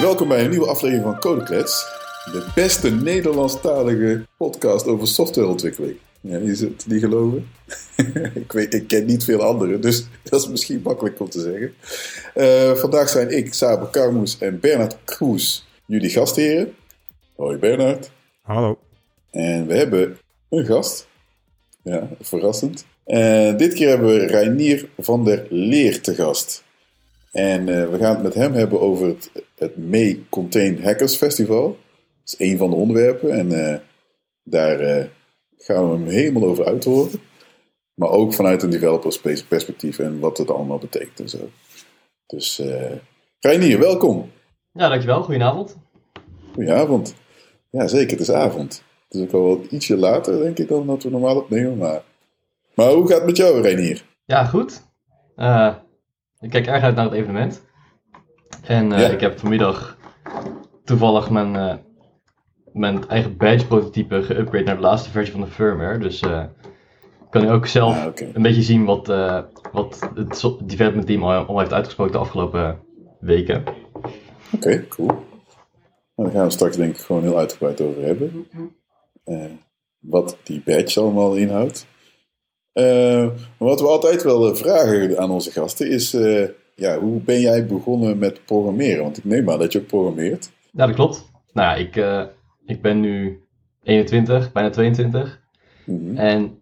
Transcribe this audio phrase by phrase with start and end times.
[0.00, 1.86] Welkom bij een nieuwe aflevering van Codeklets.
[2.24, 5.96] De beste Nederlandstalige podcast over softwareontwikkeling.
[6.20, 7.48] Ja, is het niet geloven?
[8.34, 11.74] ik, weet, ik ken niet veel anderen, dus dat is misschien makkelijk om te zeggen.
[12.34, 16.74] Uh, vandaag zijn ik, Saber Karmoes en Bernard Kroes jullie gastheren.
[17.36, 18.10] Hoi Bernard.
[18.42, 18.78] Hallo.
[19.30, 21.08] En we hebben een gast.
[21.82, 22.84] Ja, verrassend.
[23.04, 26.62] En dit keer hebben we Reinier van der Leer te gast.
[27.32, 31.66] En uh, we gaan het met hem hebben over het, het May Contain Hackers Festival.
[31.66, 31.76] Dat
[32.24, 33.76] is een van de onderwerpen en uh,
[34.42, 35.04] daar uh,
[35.56, 37.20] gaan we hem helemaal over uithoren.
[37.94, 41.50] Maar ook vanuit een developers perspectief en wat het allemaal betekent en zo.
[42.26, 42.62] Dus
[43.40, 44.30] Reinier, welkom.
[44.72, 45.22] Ja, dankjewel.
[45.22, 45.76] Goedenavond.
[46.52, 47.14] Goedenavond.
[47.70, 48.10] Ja, zeker.
[48.10, 48.82] Het is avond.
[49.08, 51.76] Het is ook al wat ietsje later, denk ik, dan dat we normaal opnemen.
[51.76, 52.02] Maar,
[52.74, 54.04] maar hoe gaat het met jou, Reinier?
[54.24, 54.82] Ja, goed.
[55.36, 55.74] Uh,
[56.40, 57.62] ik kijk erg uit naar het evenement.
[58.62, 59.08] En uh, ja.
[59.08, 59.98] ik heb vanmiddag
[60.84, 61.74] toevallig mijn, uh,
[62.72, 65.98] mijn eigen badge prototype geüpgrade naar de laatste versie van de firmware.
[65.98, 66.44] Dus uh,
[67.30, 68.30] kan ik ook zelf ah, okay.
[68.34, 69.06] een beetje zien wat,
[69.72, 72.78] wat het development team al, al heeft uitgesproken de afgelopen
[73.20, 73.64] weken.
[73.64, 74.08] Oké,
[74.54, 75.08] okay, cool.
[75.08, 78.46] Nou, daar gaan we straks denk ik gewoon heel uitgebreid over hebben.
[79.98, 81.86] wat die badge allemaal inhoudt.
[83.58, 86.16] Wat we altijd wel vragen aan onze gasten is:
[86.80, 89.02] ja, hoe ben jij begonnen met programmeren?
[89.02, 90.50] Want ik neem aan dat je ook programmeert.
[90.72, 91.30] Ja, dat klopt.
[91.52, 92.22] Nou ja, ik, uh,
[92.66, 93.44] ik ben nu
[93.82, 95.40] 21, bijna 22.
[95.84, 96.16] Mm -hmm.
[96.16, 96.58] En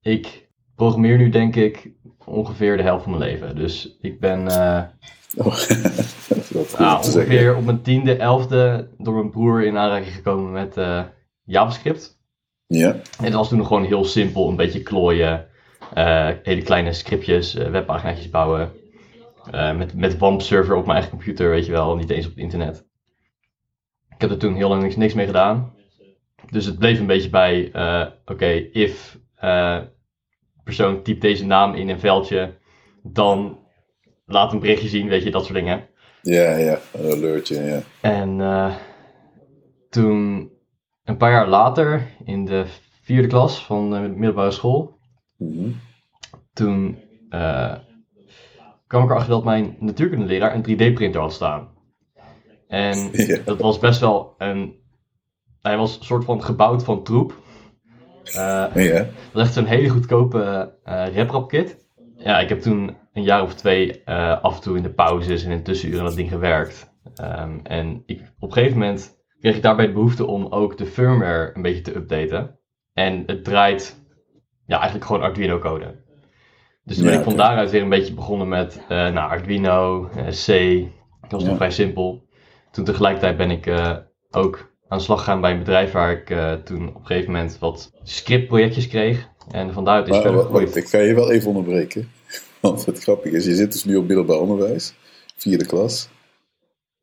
[0.00, 1.90] ik programmeer nu denk ik
[2.24, 3.56] ongeveer de helft van mijn leven.
[3.56, 4.38] Dus ik ben
[5.36, 5.56] oh,
[6.78, 10.74] nou, ongeveer op mijn tiende, elfde door mijn broer in aanraking gekomen met
[11.44, 12.18] JavaScript.
[12.66, 12.92] Ja.
[12.92, 15.46] En dat was toen nog gewoon heel simpel, een beetje klooien,
[15.94, 18.72] uh, hele kleine scriptjes, uh, webpagina's bouwen.
[19.54, 22.30] Uh, met, met WAMP server op mijn eigen computer, weet je wel, niet eens op
[22.30, 22.88] het internet.
[24.08, 25.74] Ik heb er toen heel lang niks, niks mee gedaan.
[26.50, 29.18] Dus het bleef een beetje bij, oké, okay, if
[30.64, 32.58] persoon typt deze naam in een veldje,
[33.02, 33.58] dan
[34.26, 35.88] laat een berichtje zien, weet je, dat soort dingen.
[36.22, 37.80] Ja, ja, een alertje, ja.
[38.00, 38.40] En
[39.90, 40.50] toen
[41.04, 42.64] een paar jaar later, in de
[43.02, 44.98] vierde klas van de middelbare school,
[45.36, 45.80] mm -hmm.
[46.52, 46.98] toen
[47.30, 47.74] uh,
[48.90, 51.68] kwam ik erachter dat mijn natuurkundeleraar een 3D-printer had staan.
[52.68, 53.38] En ja.
[53.44, 54.78] dat was best wel een.
[55.62, 57.34] Hij was een soort van gebouwd van troep.
[58.26, 58.34] Uh,
[58.74, 58.98] ja.
[58.98, 61.84] Dat was echt zo'n hele goedkope uh, RepRap kit.
[62.16, 65.44] Ja, ik heb toen een jaar of twee uh, af en toe in de pauzes
[65.44, 66.92] en in tussenuren dat ding gewerkt.
[67.22, 70.86] Um, en ik, op een gegeven moment kreeg ik daarbij de behoefte om ook de
[70.86, 72.58] firmware een beetje te updaten.
[72.92, 74.04] En het draait
[74.66, 76.04] ja, eigenlijk gewoon Arduino code.
[76.90, 77.46] Dus toen ben ik van okay.
[77.46, 80.46] daaruit weer een beetje begonnen met uh, nou, Arduino, uh, C.
[81.20, 82.22] Dat was nog vrij simpel.
[82.70, 83.96] Toen tegelijkertijd ben ik uh,
[84.30, 86.26] ook aan de slag gegaan bij een bedrijf waar ik
[86.64, 89.28] toen op een gegeven moment wat scriptprojectjes kreeg.
[89.50, 92.10] En van daaruit is maar, verder wacht, Ik ga je wel even onderbreken.
[92.60, 94.94] Want het grappige is, je zit dus nu op middelbaar onderwijs,
[95.36, 96.08] vierde klas.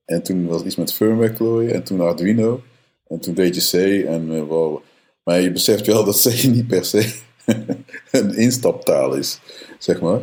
[0.05, 1.73] En toen was iets met firmware klooien.
[1.73, 2.61] En toen Arduino.
[3.07, 4.05] En toen deed je C.
[4.05, 4.81] En uh, wow.
[5.23, 7.25] Maar je beseft wel dat C niet per se
[8.11, 9.39] een instaptaal is.
[9.79, 10.19] Zeg maar.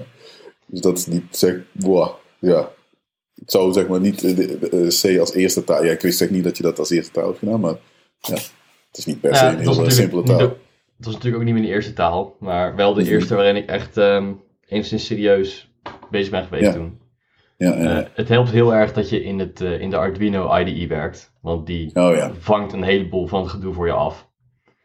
[0.66, 1.56] Dus dat is niet zeg.
[1.72, 2.70] Wow, ja.
[3.34, 5.84] Ik zou zeg maar niet uh, C als eerste taal.
[5.84, 7.60] Ja, ik wist zeg niet dat je dat als eerste taal hebt gedaan.
[7.60, 7.76] Maar
[8.18, 8.34] ja.
[8.34, 10.38] Het is niet per se ja, een heel simpele taal.
[10.38, 10.56] Dat
[10.98, 12.36] was natuurlijk ook niet mijn eerste taal.
[12.40, 13.14] Maar wel de mm -hmm.
[13.14, 15.72] eerste waarin ik echt um, enigszins serieus
[16.10, 16.72] bezig ben geweest ja.
[16.72, 17.00] toen.
[17.56, 18.00] Ja, ja.
[18.00, 21.32] Uh, het helpt heel erg dat je in, het, uh, in de Arduino IDE werkt.
[21.41, 22.32] Want die oh, ja.
[22.38, 24.28] vangt een heleboel van het gedoe voor je af.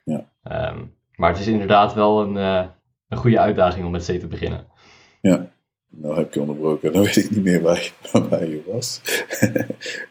[0.03, 0.31] Ja.
[0.71, 2.65] Um, maar het is inderdaad wel een, uh,
[3.07, 4.65] een goede uitdaging om met C te beginnen.
[5.21, 5.51] Ja,
[5.89, 6.93] nou heb ik je onderbroken.
[6.93, 9.01] Dan weet ik niet meer waar je, waar je was.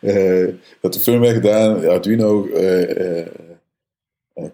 [0.81, 3.33] dat de firmware gedaan, Arduino code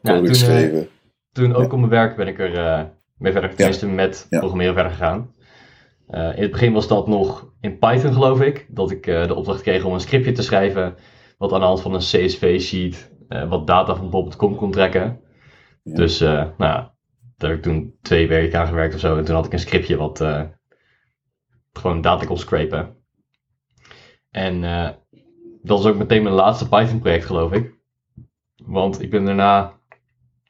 [0.02, 0.88] ja, toen, geschreven.
[1.32, 5.32] toen ook op mijn werk ben ik er mee verder, tenminste met programmeren verder gegaan.
[6.10, 8.66] Uh, in het begin was dat nog in Python, geloof ik.
[8.68, 10.94] Dat ik uh, de opdracht kreeg om een scriptje te schrijven.
[11.38, 15.20] Wat aan de hand van een CSV-sheet uh, wat data van Bob.com kon trekken.
[15.84, 15.94] Ja.
[15.94, 16.94] Dus, nou ja,
[17.36, 19.16] daar heb ik toen twee weken aan gewerkt of zo.
[19.16, 20.18] En toen had ik een scriptje wat
[21.72, 22.96] gewoon data kon scrapen.
[24.30, 24.60] En
[25.62, 27.74] dat was ook meteen mijn laatste Python-project, geloof ik.
[28.56, 29.72] Want ik ben daarna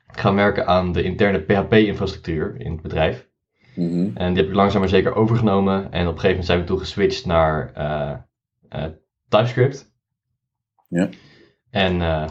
[0.07, 3.29] gaan werken aan de interne PHP-infrastructuur in het bedrijf.
[3.75, 4.17] Mm -hmm.
[4.17, 5.93] En die heb ik langzaam maar zeker overgenomen.
[5.93, 8.17] En op een gegeven moment zijn we toen geswitcht naar uh,
[8.81, 8.91] uh,
[9.29, 9.93] TypeScript.
[10.89, 11.09] Ja.
[11.71, 12.29] En uh,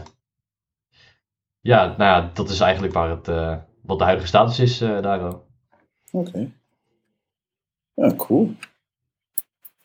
[1.64, 3.26] ja, nou ja, dat is eigenlijk waar het,
[3.82, 5.26] wat de huidige status is daar.
[5.26, 5.40] Oké.
[6.10, 6.52] Okay.
[7.94, 8.54] Ja, cool.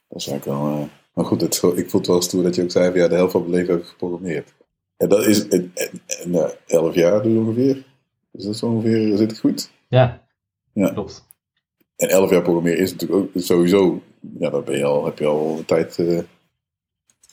[0.08, 2.72] Dat is eigenlijk wel Maar goed, het, ik vond het wel stoer dat je ook
[2.72, 4.54] zei van ja, de helft van mijn leven heb ik geprogrammeerd.
[4.98, 5.74] En dat is in,
[6.24, 7.86] in, elf jaar dus ongeveer.
[8.32, 9.72] Is dat zo ongeveer, zit het goed?
[9.88, 10.28] Ja,
[10.74, 10.90] ja.
[10.90, 11.28] klopt.
[11.96, 14.02] En elf jaar programmeren is natuurlijk ook sowieso,
[14.40, 16.20] ja, dan ben je al, heb je al een tijd uh,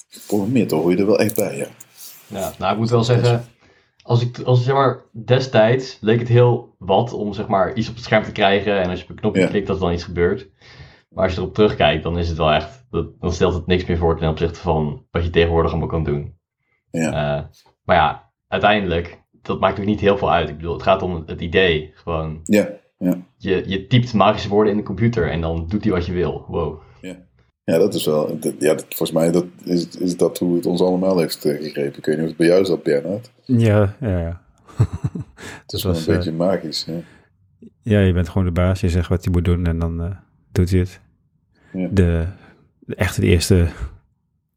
[0.08, 1.66] geprogrammeerd, dan hoor je er wel echt bij, ja.
[2.26, 3.44] Ja, nou ik moet wel zeggen,
[4.06, 7.94] als ik, als, zeg maar, destijds leek het heel wat om zeg maar iets op
[7.94, 10.04] het scherm te krijgen en als je op een knopje klikt dat er dan iets
[10.04, 10.50] gebeurt.
[11.08, 13.96] Maar als je erop terugkijkt, dan is het wel echt, dan stelt het niks meer
[13.96, 16.38] voor ten opzichte van wat je tegenwoordig allemaal kan doen.
[16.90, 17.06] Ja.
[17.06, 17.44] Uh,
[17.84, 20.48] maar ja, uiteindelijk, dat maakt ook niet heel veel uit.
[20.48, 21.92] Ik bedoel, het gaat om het idee.
[21.94, 22.68] Gewoon, ja,
[22.98, 23.18] ja.
[23.36, 26.44] Je, je typt magische woorden in de computer en dan doet hij wat je wil.
[26.48, 26.80] Wow.
[27.00, 27.16] Ja,
[27.72, 31.18] ja dat is wel, ja, volgens mij dat, is, is dat hoe het ons allemaal
[31.18, 32.02] heeft uh, gegrepen.
[32.02, 33.30] Kun je niet of het bij jou zat, Bernhard?
[33.44, 34.42] Ja, ja, ja.
[35.62, 36.84] het is wel een beetje uh, magisch.
[36.84, 37.00] Ja.
[37.82, 38.80] ja, je bent gewoon de baas.
[38.80, 40.10] Je zegt wat hij moet doen en dan uh,
[40.52, 41.00] doet hij het.
[41.72, 41.88] Ja.
[41.90, 42.26] De,
[42.78, 43.66] de, echt de eerste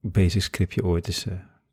[0.02, 1.26] basic scriptje ooit is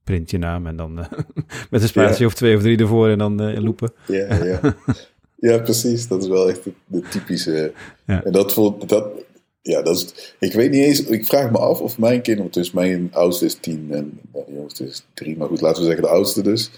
[0.04, 0.94] print je naam en dan
[1.70, 3.92] met een spatie of twee of drie ervoor en dan loopen.
[4.06, 4.60] Ja, ja.
[5.48, 6.08] ja, precies.
[6.08, 7.72] Dat is wel echt de, typische.
[8.06, 8.24] Ja.
[8.24, 9.08] En dat vond dat.
[9.66, 10.34] Ja, dat is.
[10.38, 11.04] Ik weet niet eens.
[11.04, 12.52] Ik vraag me af of mijn kinderen.
[12.52, 15.36] Dus mijn oudste is tien en de jongste is drie.
[15.36, 16.70] Maar goed, laten we zeggen de oudste dus.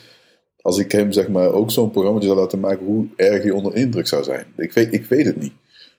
[0.61, 3.75] Als ik hem zeg maar ook zo'n programma zou laten maken, hoe erg hij onder
[3.75, 4.47] indruk zou zijn.
[4.57, 5.53] Ik weet, ik weet het niet.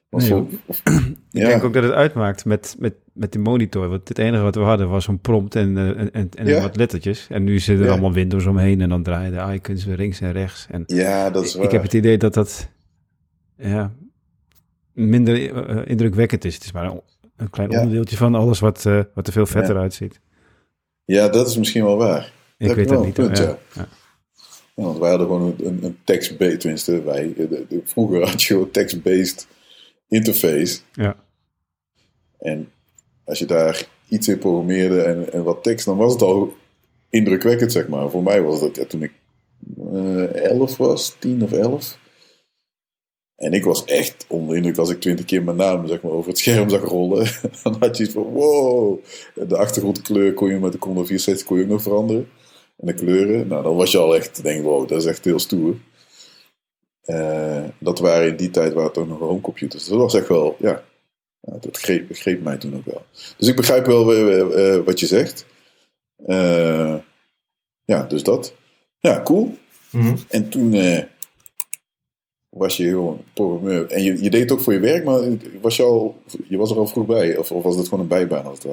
[0.10, 0.82] Nee, of,
[1.32, 3.88] ik denk ook dat het uitmaakt met, met, met de monitor.
[3.88, 7.28] Want het enige wat we hadden was een prompt en, uh, en, en wat lettertjes.
[7.30, 10.32] En nu zitten er allemaal Windows omheen en dan draaien de icons weer links en
[10.32, 10.68] rechts.
[10.70, 11.66] En ja, dat is waar.
[11.66, 12.70] Ik heb het idee dat dat
[13.58, 13.94] ja,
[15.00, 16.54] minder uh, indrukwekkend is.
[16.54, 17.02] Het is maar een,
[17.38, 20.20] een klein onderdeeltje van alles wat, uh, wat er veel vetter uitziet.
[21.06, 22.32] Ja, dat is misschien wel waar.
[22.58, 23.14] Ik dat weet het niet.
[23.14, 23.58] Punt, ja.
[24.74, 28.72] Want wij hadden gewoon een, een text-based, tenminste wij, de, de, vroeger had je gewoon
[28.72, 29.48] text-based
[30.08, 30.80] interface.
[30.94, 31.16] Ja.
[32.40, 32.72] En
[33.24, 36.54] als je daar iets in programmeerde en, en wat tekst, dan was het al
[37.10, 38.10] indrukwekkend, zeg maar.
[38.10, 39.12] Voor mij was dat ja, toen ik
[39.94, 41.98] uh, elf was, tien of elf.
[43.40, 46.30] En ik was echt onder indruk als ik twintig keer mijn naam zeg maar, over
[46.30, 47.28] het scherm zag rollen.
[47.64, 49.00] dan had je iets van wow.
[49.34, 52.30] De achtergrondkleur kon je met de Commodore 64 kon je ook nog veranderen.
[52.78, 53.48] En de kleuren.
[53.48, 55.76] Nou, dan was je al echt, denk wow, dat is echt heel stoer.
[57.06, 59.88] Uh, dat waren in die tijd waar het ook nog homecomputers.
[59.88, 60.84] Dat was echt wel, ja,
[61.42, 63.06] dat greep, greep mij toen ook wel.
[63.38, 65.46] Dus ik begrijp wel uh, wat je zegt.
[67.86, 68.54] Ja, dus dat.
[69.00, 69.58] Ja, cool.
[69.92, 70.16] Mm -hmm.
[70.28, 70.74] En toen
[72.50, 73.92] was je gewoon programmeur.
[73.92, 75.20] En je, je deed het ook voor je werk, maar
[75.62, 77.38] was je, al, je was er al vroeg bij?
[77.38, 78.72] Of, of was dat gewoon een bijbaan als het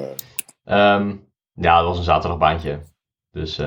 [0.65, 0.99] ware?
[0.99, 2.79] Um, ja, dat was een zaterdagbaantje.
[3.31, 3.59] Dus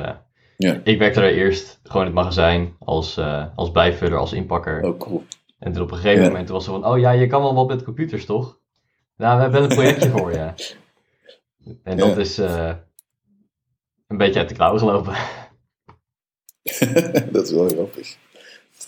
[0.61, 0.81] ja.
[0.85, 4.83] Ik werkte er eerst gewoon in het magazijn als, uh, als bijvuller, als inpakker.
[4.83, 5.25] Oh, cool.
[5.59, 7.69] En toen op een gegeven moment was ze van, oh ja, je kan wel wat
[7.69, 8.59] met computers, toch?
[9.17, 10.53] Nou, we hebben een projectje voor je.
[11.83, 12.73] En dat is uh,
[14.07, 15.15] een beetje uit de klauwen gelopen.
[17.33, 18.17] dat is wel grappig.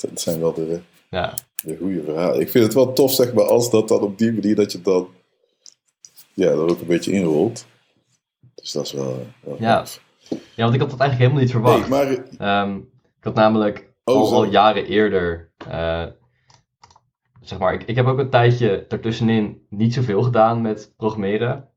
[0.01, 0.81] Dat zijn wel de,
[1.13, 1.35] ja.
[1.63, 2.41] de goede verhalen.
[2.41, 4.81] Ik vind het wel tof, zeg maar, als dat dan op die manier dat je
[4.81, 5.09] dan
[6.35, 7.67] ja, dat ook een beetje inrolt.
[8.55, 9.85] Dus dat is wel, wel ja.
[10.29, 11.89] Ja, want ik had dat eigenlijk helemaal niet verwacht.
[11.89, 12.63] Nee, maar...
[12.63, 12.77] Ehm,
[13.19, 16.05] ik had namelijk oh, al, al, jaren eerder, uh,
[17.41, 21.69] zeg maar, ik, ik heb ook een tijdje ertussenin niet zoveel gedaan met programmeren.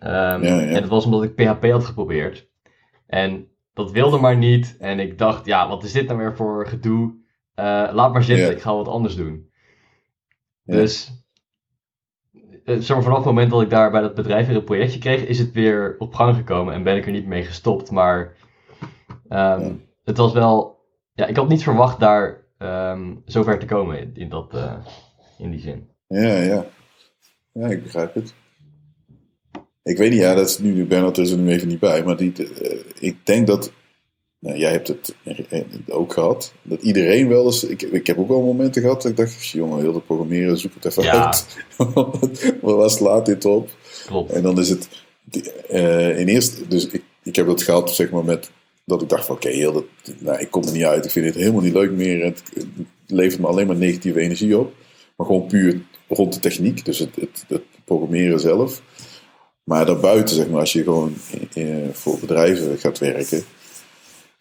[0.00, 0.60] Um, ja, ja.
[0.60, 2.48] En dat was omdat ik PHP had geprobeerd.
[3.06, 4.76] En dat wilde maar niet.
[4.78, 7.21] En ik dacht, ja, wat is dit nou weer voor gedoe?
[7.62, 9.50] Uh, laat maar zitten, ik ga wat anders doen.
[10.64, 11.10] Dus
[12.64, 15.38] eh, vanaf het moment dat ik daar bij dat bedrijf weer een projectje kreeg, is
[15.38, 17.90] het weer op gang gekomen en ben ik er niet mee gestopt.
[17.90, 18.36] Maar
[19.28, 20.80] um, het was wel,
[21.14, 24.74] ja, ik had niet verwacht daar um, zover te komen in, in dat, uh,
[25.38, 25.88] in die zin.
[26.06, 26.66] Ja, ja.
[27.52, 28.34] Ja, ik begrijp het.
[29.82, 32.16] Ik weet niet, ja, dat is nu, Bernard is er nu even niet bij, maar
[32.16, 33.72] die, uh, ik denk dat
[34.42, 35.14] nou, jij hebt het
[35.88, 36.52] ook gehad.
[36.62, 37.64] Dat iedereen wel eens.
[37.64, 40.74] Ik, ik heb ook wel momenten gehad dat ik dacht: jongen, heel de programmeren, zoek
[40.74, 41.26] het even ja.
[41.26, 41.46] uit.
[42.60, 43.70] Waar slaat dit op?
[44.06, 44.32] Klopt.
[44.32, 44.88] En dan is het.
[45.70, 48.50] Uh, in eerste, dus ik, ik heb dat gehad, zeg maar, met.
[48.84, 49.84] Dat ik dacht: van oké, heel dat,
[50.18, 51.04] nou, ik kom er niet uit.
[51.04, 52.24] Ik vind het helemaal niet leuk meer.
[52.24, 52.66] Het, het
[53.06, 54.72] levert me alleen maar negatieve energie op.
[55.16, 58.82] Maar gewoon puur rond de techniek, dus het, het, het programmeren zelf.
[59.64, 61.14] Maar daarbuiten, zeg maar, als je gewoon
[61.54, 63.44] uh, voor bedrijven gaat werken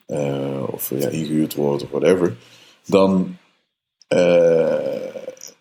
[0.08, 2.36] uh, of ja, ingehuurd wordt of whatever,
[2.86, 3.38] dan,
[4.14, 5.06] uh,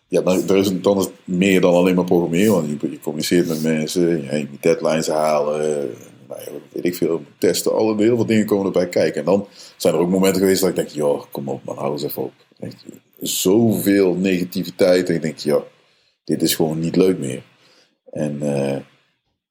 [0.07, 2.53] ja, dan, is, dan het meer dan alleen maar programmeren.
[2.53, 5.89] Want je, communiceert met mensen, je moet deadlines halen,
[6.27, 9.19] nou weet ik veel, testen, alle, heel veel dingen komen erbij kijken.
[9.19, 11.91] En dan zijn er ook momenten geweest dat ik denk, joh, kom op man, hou
[11.91, 12.33] eens even op.
[13.19, 15.63] Zoveel negativiteit en ik denk, ja,
[16.23, 17.43] dit is gewoon niet leuk meer.
[18.11, 18.77] En uh,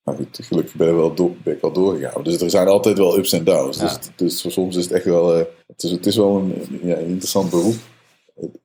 [0.02, 2.22] Maar goed, gelukkig ben, wel door, ben ik wel doorgegaan.
[2.22, 3.78] Dus er zijn altijd wel ups en downs.
[3.78, 6.96] Dus, dus soms is het echt wel, uh, het, is, het is wel een, ja,
[6.96, 7.76] interessant beroep.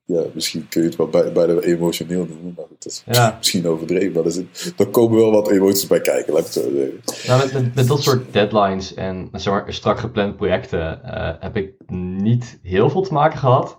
[0.04, 3.34] Ja, misschien kun je het wel bij, bijna emotioneel noemen, maar dat is ja.
[3.38, 4.12] misschien overdreven.
[4.12, 4.32] Maar
[4.76, 7.00] er, komen wel wat emoties bij kijken, laat ik het zo zeggen.
[7.26, 11.74] Nou, met, met, dat soort deadlines en zeg maar, strak geplande projecten uh, heb ik
[11.92, 13.78] niet heel veel te maken gehad.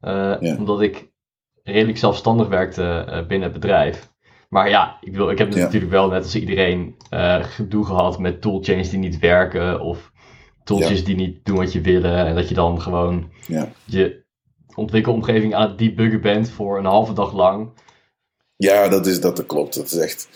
[0.00, 0.56] Uh, ja.
[0.56, 1.10] Omdat ik
[1.62, 4.10] redelijk zelfstandig werkte binnen het bedrijf.
[4.48, 8.40] Maar ja, ik, wil, ik heb natuurlijk wel net als iedereen uh, gedoe gehad met
[8.40, 9.80] toolchains die niet werken.
[9.80, 10.12] Of
[10.64, 12.26] tooltjes die niet doen wat je willen.
[12.26, 13.72] En dat je dan gewoon ja.
[13.84, 14.24] je
[14.74, 17.70] ontwikkelomgeving aan het debuggen bent voor een halve dag lang.
[18.56, 19.74] Ja, dat, is, dat klopt.
[19.74, 20.28] Dat is echt...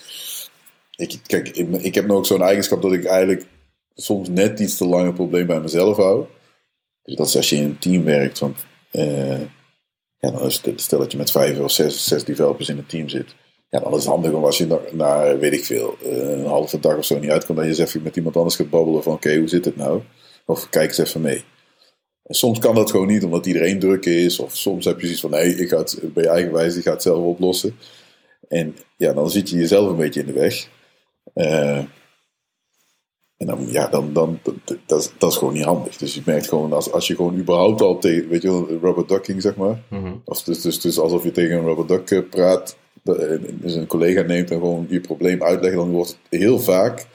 [0.96, 3.46] Ik, kijk, ik, ik heb nog ook zo'n eigenschap dat ik eigenlijk
[3.94, 6.26] soms net iets te lang een probleem bij mezelf hou.
[7.02, 8.38] Dus dat is als je in een team werkt.
[8.38, 9.40] Want uh,
[10.18, 13.34] ja, dan stel dat je met vijf of zes, zes developers in een team zit.
[13.72, 16.80] Ja, dan is het handig om als je na, weet ik veel, eh, een halve
[16.80, 19.12] dag of zo niet uitkomt, dat je eens even met iemand anders gaat babbelen van
[19.12, 20.02] oké, hoe zit het nou?
[20.46, 21.44] Of kijk eens even mee.
[22.22, 24.38] En soms kan dat gewoon niet, omdat iedereen druk is.
[24.38, 26.84] Of soms heb je zoiets van, nee, ik ga het bij je eigen wijze, ik
[26.84, 27.76] ga het zelf oplossen.
[28.48, 30.68] En ja, dan zit je jezelf een beetje in de weg.
[31.34, 31.78] Uh,
[33.36, 34.54] en dan, ja, dan, dan dat,
[34.86, 35.96] dat, dat, is gewoon niet handig.
[35.96, 39.06] Dus je merkt gewoon, als, als je gewoon überhaupt al tegen, weet je wel, rubber
[39.06, 39.82] ducking, zeg maar.
[39.90, 40.14] Mhm.
[40.24, 44.22] Of dus, dus, dus alsof je tegen een rubber duck eh, praat, dus een collega
[44.22, 47.06] neemt en gewoon je probleem uitlegt, dan wordt het heel vaak,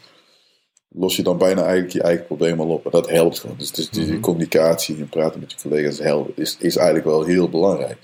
[0.90, 2.86] los je dan bijna eigenlijk je eigen probleem al op.
[2.86, 3.58] En dat helpt gewoon.
[3.58, 4.20] Dus, dus die mhm.
[4.20, 7.98] communicatie en praten met je collega's helpen, is, is eigenlijk wel heel belangrijk.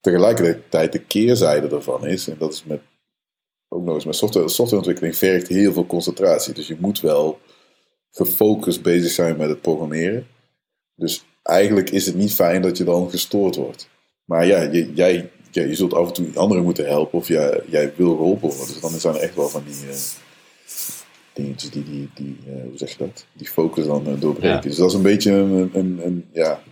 [0.00, 2.80] Tegelijkertijd de keerzijde daarvan is, en dat is met,
[3.68, 6.54] ook nog eens met software, softwareontwikkeling, vergt heel veel concentratie.
[6.54, 7.38] Dus je moet wel
[8.10, 10.26] gefocust bezig zijn met het programmeren.
[10.94, 13.88] Dus eigenlijk is het niet fijn dat je dan gestoord wordt.
[14.24, 17.92] Maar ja, jij, ja, je zult af en toe anderen moeten helpen of jij, jij
[17.96, 18.66] wil geholpen worden.
[18.66, 19.94] Dus dan zijn er echt wel van die uh,
[21.32, 24.60] dingetjes die, die, die uh, hoe zeg je dat, die focus dan uh, doorbreken.
[24.62, 26.62] Dus dat is een beetje een, een, een, ja,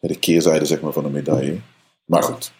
[0.00, 1.58] de keerzijde zeg maar, van de medaille.
[2.04, 2.52] Maar goed,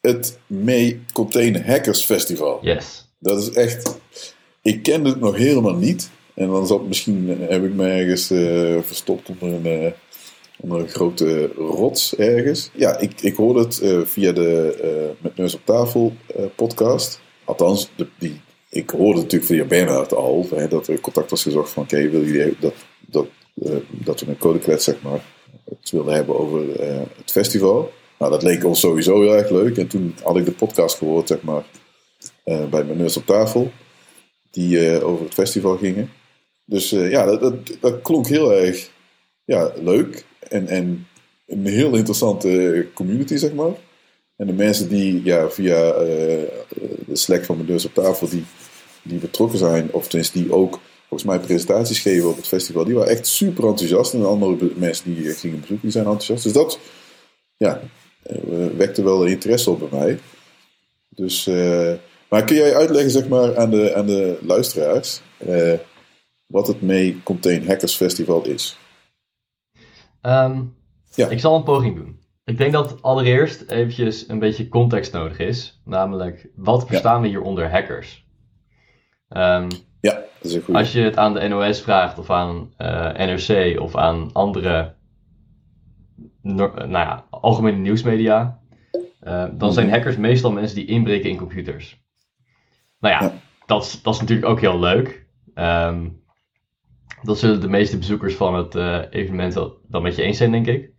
[0.00, 2.58] het May Contain Hackers Festival.
[2.62, 3.08] Yes.
[3.18, 3.98] Dat is echt,
[4.62, 6.10] ik kende het nog helemaal niet.
[6.34, 8.26] En dan zat misschien, heb ik me ergens
[8.86, 9.92] verstopt onder een
[10.60, 12.70] onder een grote rots ergens.
[12.74, 17.20] Ja, ik, ik hoorde het uh, via de uh, Met Neus op Tafel uh, podcast.
[17.44, 20.46] Althans, die, ik hoorde natuurlijk via Bernhard al.
[20.54, 21.82] Hè, dat er contact was gezocht van...
[21.82, 22.74] Oké, wil jullie dat,
[23.06, 23.26] dat,
[23.88, 25.24] dat we een codeklets, zeg maar...
[25.64, 26.80] het wilden hebben over
[27.16, 27.92] het festival.
[28.18, 29.76] Nou, dat leek ons sowieso heel erg leuk.
[29.76, 31.64] En toen had ik de podcast gehoord, zeg maar...
[32.44, 33.70] bij Met Neus op Tafel.
[34.50, 36.10] Die over het festival gingen.
[36.64, 38.90] Dus ja, dat, dat, dat klonk heel erg
[39.44, 41.06] ja, leuk en, en
[41.46, 43.72] een heel interessante community, zeg maar.
[44.36, 46.02] En de mensen die ja, via uh,
[47.06, 48.44] de Slack van mijn deurs op tafel, die,
[49.02, 52.94] die betrokken zijn, of tenminste die ook volgens mij presentaties geven op het festival, die
[52.94, 54.12] waren echt super enthousiast.
[54.12, 56.42] En de andere mensen die gingen bezoeken, die zijn enthousiast.
[56.42, 56.78] Dus dat
[57.56, 57.80] ja,
[58.30, 60.18] uh, wekte wel interesse op bij mij.
[61.08, 61.46] Dus,
[62.28, 65.20] maar kun jij uitleggen zeg maar, aan, de, aan de luisteraars
[66.46, 68.78] wat het May Contain Hackers Festival is?
[70.26, 70.76] Um,
[71.14, 71.28] ja.
[71.28, 72.20] Ik zal een poging doen.
[72.44, 75.80] Ik denk dat allereerst eventjes een beetje context nodig is.
[75.84, 78.26] Namelijk, wat verstaan we hier onder hackers?
[79.28, 79.68] Um,
[80.00, 80.78] ja, dat is een goede.
[80.78, 84.94] Als je het aan de NOS vraagt of aan uh, eh, NRC of aan andere
[86.42, 88.60] nou ja, algemene nieuwsmedia,
[89.22, 89.94] uh, dan zijn mhm.
[89.94, 92.04] hackers meestal mensen die inbreken in computers.
[93.00, 93.32] Nou ja, ja.
[93.66, 95.26] Dat, dat is natuurlijk ook heel leuk.
[95.54, 96.24] Um,
[97.22, 100.66] dat zullen de meeste bezoekers van het uh, evenement wel, met je eens zijn, denk
[100.66, 100.90] ik.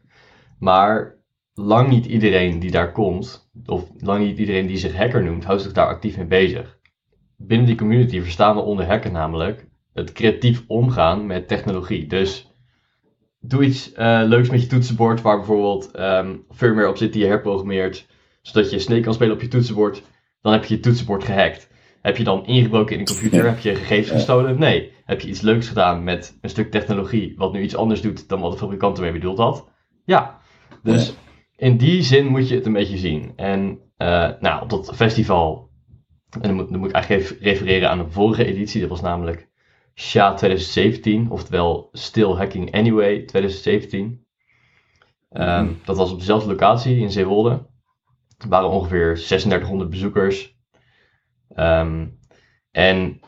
[0.59, 1.15] Maar
[1.53, 5.61] lang niet iedereen die daar komt, of lang niet iedereen die zich hacker noemt, houdt
[5.61, 6.77] zich daar actief mee bezig.
[7.37, 12.07] Binnen die community verstaan we onder hacken namelijk het creatief omgaan met technologie.
[12.07, 12.51] Dus
[13.39, 17.27] doe iets uh, leuks met je toetsenbord, waar bijvoorbeeld um, firmware op zit die je
[17.27, 18.07] herprogrammeert,
[18.41, 20.03] zodat je Snake kan spelen op je toetsenbord.
[20.41, 21.69] Dan heb je je toetsenbord gehackt.
[22.07, 23.45] Heb je dan ingebroken in een computer?
[23.45, 24.59] Heb je gegevens gestolen?
[24.59, 24.91] Nee.
[25.05, 28.39] Heb je iets leuks gedaan met een stuk technologie wat nu iets anders doet dan
[28.39, 29.67] wat de fabrikant ermee bedoeld had?
[30.05, 30.39] Ja.
[30.83, 31.13] Dus
[31.55, 33.33] in die zin moet je het een beetje zien.
[33.35, 35.69] En uh, nou, op dat festival,
[36.29, 39.01] en dan moet, dan moet ik eigenlijk even refereren aan de vorige editie, dat was
[39.01, 39.49] namelijk
[39.93, 44.25] SHA 2017, oftewel Still Hacking Anyway 2017.
[45.31, 47.69] Um, dat was op dezelfde locatie in Zeewolde.
[48.37, 50.56] Er waren ongeveer 3600 bezoekers.
[51.59, 52.19] Um,
[52.71, 53.19] en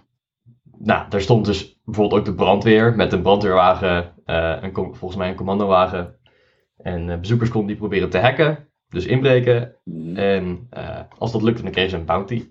[0.79, 5.29] nou, daar stond dus bijvoorbeeld ook de brandweer met een brandweerwagen, uh, een, volgens mij
[5.29, 6.15] een commandowagen.
[6.77, 9.75] En uh, bezoekers konden die proberen te hacken, dus inbreken.
[9.83, 10.17] Mhm.
[10.17, 12.47] En uh, als dat lukte, dan kregen ze een bounty.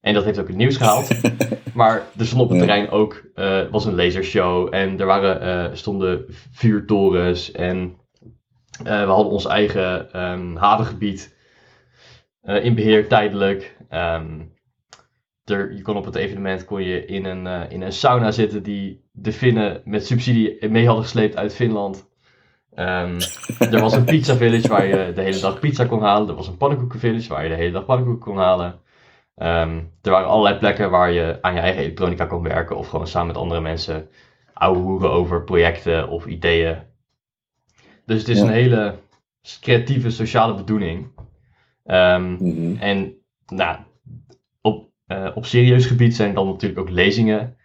[0.00, 1.10] En dat heeft ook het nieuws gehaald.
[1.74, 3.24] maar er stond op het terrein ook
[3.70, 4.74] was een lasershow.
[4.74, 7.52] En er waren, stonden vuurtorens.
[7.52, 7.96] En
[8.82, 11.36] we hadden ons eigen um, havengebied
[12.42, 13.76] in beheer tijdelijk.
[13.90, 14.52] Um,
[15.50, 19.04] er, je kon op het evenement kon je in een, in een sauna zitten die
[19.12, 22.08] de Finnen met subsidie mee hadden gesleept uit Finland.
[22.74, 23.18] Um,
[23.74, 26.28] er was een pizza village waar je de hele dag pizza kon halen.
[26.28, 28.80] Er was een pannenkoeken village waar je de hele dag pannenkoeken kon halen.
[29.36, 33.06] Um, er waren allerlei plekken waar je aan je eigen elektronica kon werken of gewoon
[33.06, 34.08] samen met andere mensen
[34.52, 36.78] ouwe hoeren over projecten of ideeën.
[38.06, 38.98] Dus het is een hele
[39.60, 41.06] creatieve sociale bedoeling.
[41.84, 43.14] Um, En
[43.46, 43.78] nou,
[45.12, 47.56] uh, op serieus gebied zijn dan natuurlijk ook lezingen.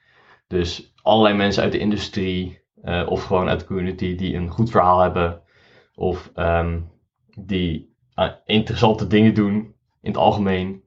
[0.47, 4.69] Dus allerlei mensen uit de industrie uh, of gewoon uit de community die een goed
[4.69, 5.41] verhaal hebben
[5.95, 6.89] of um,
[7.37, 9.53] die uh, interessante dingen doen
[10.01, 10.83] in het algemeen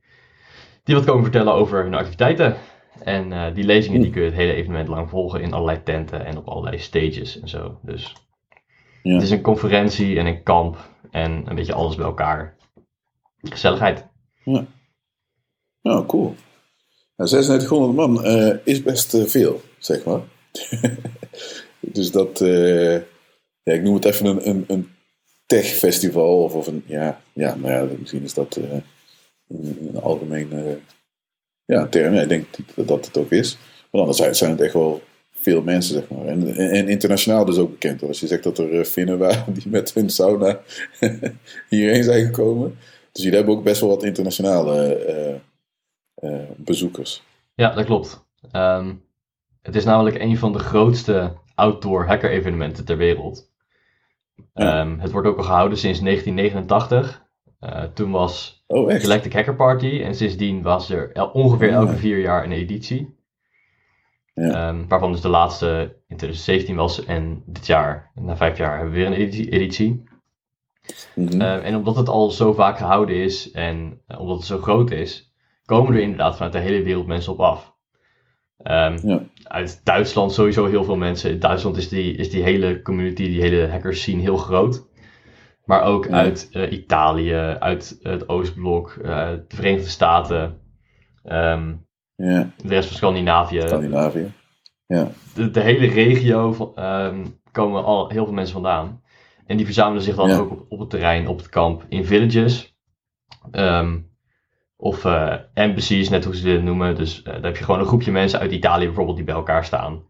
[0.84, 2.56] die wat komen vertellen over hun activiteiten.
[3.02, 6.36] En die lezingen die kun je het hele evenement lang volgen in allerlei tenten en
[6.36, 7.78] op allerlei stages en zo.
[7.82, 8.14] Dus
[9.02, 9.12] ja.
[9.14, 10.76] het is een conferentie en een kamp
[11.10, 12.56] en een beetje alles bij elkaar.
[13.42, 14.08] Gezelligheid.
[14.44, 14.66] Ja,
[15.82, 16.34] oh, cool.
[17.18, 20.20] Nou, 9600 man uh, is best uh, veel, zeg maar.
[21.80, 22.38] dus dat,
[23.62, 24.88] ja, ik noem het even een, een, een
[25.46, 28.82] tech-festival of, of een, ja, ja, nou ja, misschien is dat een,
[29.48, 30.78] een algemene
[31.64, 32.14] ja, term.
[32.14, 33.58] Ik denk dat dat het ook is.
[33.90, 36.26] Maar anderzijds zijn het echt wel veel mensen, zeg maar.
[36.26, 38.02] En, internationaal dus ook bekend.
[38.02, 40.60] Als je zegt dat er Finnen eh, waren die met hun sauna
[41.68, 42.78] hierheen zijn gekomen.
[43.12, 45.34] Dus jullie hebben ook best wel wat internationale uh, uh,
[46.56, 47.22] bezoekers.
[47.54, 48.26] Ja, dat klopt.
[48.52, 49.04] Um,
[49.62, 53.50] het is namelijk een van de grootste outdoor hacker evenementen ter wereld.
[54.54, 54.80] Ja.
[54.80, 57.26] Um, het wordt ook al gehouden sinds 1989.
[57.60, 62.44] Uh, toen was oh, Galactic Hacker Party en sindsdien was er ongeveer elke vier jaar
[62.44, 63.16] een editie.
[64.34, 64.68] Ja.
[64.68, 68.92] Um, waarvan dus de laatste in 2017 was en dit jaar, na vijf jaar, hebben
[68.92, 70.04] we weer een editie.
[71.14, 71.40] Mm -hmm.
[71.40, 74.90] uh, en omdat het al zo vaak gehouden is en uh, omdat het zo groot
[74.90, 75.27] is,
[75.68, 77.76] komen er inderdaad vanuit de hele wereld mensen op af.
[78.58, 79.22] Um, ja.
[79.42, 81.30] Uit Duitsland sowieso heel veel mensen.
[81.30, 84.86] In Duitsland is die, is die hele community, die hele hackers scene heel groot.
[85.64, 90.60] Maar ook uit uh, Italië, uit het Oostblok, uh, de Verenigde Staten,
[91.24, 92.50] um, ja.
[92.62, 93.60] de rest van Scandinavië.
[93.60, 94.32] Scandinavië,
[94.86, 95.10] ja.
[95.34, 99.02] De, de hele regio um, komen al heel veel mensen vandaan.
[99.46, 102.76] En die verzamelen zich dan ook op, op, het terrein, op het kamp, in villages.
[103.52, 104.07] Um,
[104.80, 106.94] of uh, embassies, net hoe ze dit noemen.
[106.94, 110.02] Dus daar heb je gewoon een groepje mensen uit Italië bijvoorbeeld die bij elkaar staan.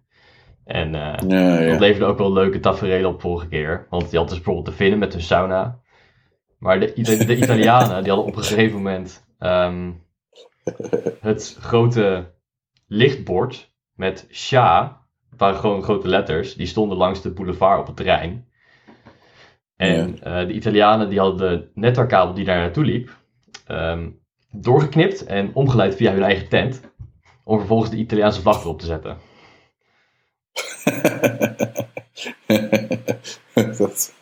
[0.65, 1.71] En ja, ja.
[1.71, 3.87] dat leverde ook wel leuke tafereelen op vorige keer.
[3.91, 5.81] Want die had dus bijvoorbeeld te vinden met hun sauna.
[6.59, 6.93] Maar de,
[7.27, 10.03] de, Italianen, die hadden op een gegeven moment um,
[11.21, 12.35] het grote
[12.87, 15.01] lichtbord met Sha.
[15.31, 16.55] Het waren gewoon grote letters.
[16.55, 18.47] Die stonden langs de boulevard op het terrein.
[19.77, 23.17] En uh, de Italianen die hadden de netwerkkabel die daar naartoe liep.
[23.69, 26.81] Um, doorgeknipt en omgeleid via hun eigen tent.
[27.45, 29.19] Om vervolgens de Italiaanse vlag erop te zetten.
[33.55, 34.15] dat,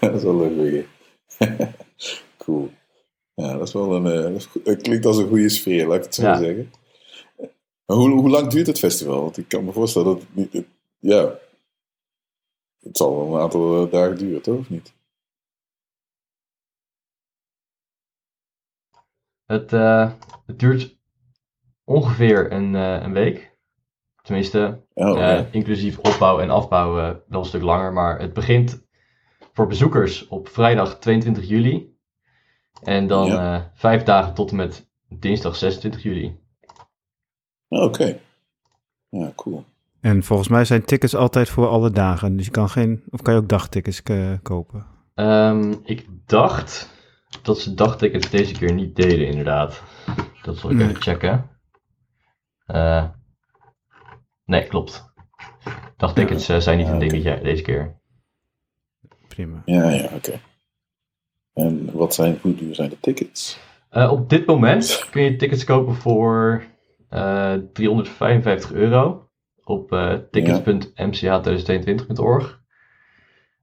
[0.00, 0.86] dat, is wel een goeie.
[2.44, 2.70] cool.
[3.34, 4.32] Ja, dat is wel een.
[4.32, 6.38] Uh, dat klinkt als een goede sfeer, laat ik het zo ja.
[6.38, 6.72] zeggen.
[7.86, 9.22] Maar hoe, hoe lang duurt het festival?
[9.22, 10.52] Want ik kan me voorstellen dat het niet.
[10.52, 10.66] Het,
[10.98, 11.38] ja.
[12.80, 14.58] Het zal wel een aantal uh, dagen duren, toch?
[14.58, 14.92] Of niet?
[19.52, 20.10] Het, uh,
[20.46, 20.96] het duurt
[21.84, 23.56] ongeveer een, een week.
[24.22, 27.92] Tenminste, oh, uh, inclusief opbouw en afbouw uh, wel een stuk langer.
[27.92, 28.86] Maar het begint
[29.52, 31.96] voor bezoekers op vrijdag 22 juli.
[32.82, 33.54] En dan ja.
[33.54, 36.40] uh, vijf dagen tot en met dinsdag 26 juli.
[37.68, 37.82] Oké.
[37.84, 38.20] Okay.
[39.08, 39.64] Ja, cool.
[40.00, 42.36] En volgens mij zijn tickets altijd voor alle dagen.
[42.36, 43.02] Dus je kan geen.
[43.10, 44.02] Of kan je ook dagtickets
[44.42, 44.86] kopen?
[45.14, 46.91] Um, ik dacht
[47.42, 49.82] dat ze dagtickets deze keer niet deden, inderdaad.
[50.42, 50.88] Dat zal ik nee.
[50.88, 51.50] even checken.
[52.66, 53.08] Uh,
[54.44, 55.12] Nee, klopt.
[55.96, 56.54] Dagtickets ja.
[56.54, 58.00] uh, zijn niet een dingetje deze keer.
[59.28, 59.62] Prima.
[59.64, 60.40] Ja, ja, oké.
[61.52, 63.58] En wat zijn, hoe duur zijn de tickets?
[63.92, 66.64] Uh, op dit moment kun je tickets kopen voor
[67.10, 69.28] uh, eh, 355 euro
[69.64, 69.88] op
[70.30, 72.61] tickets.mch2022.org.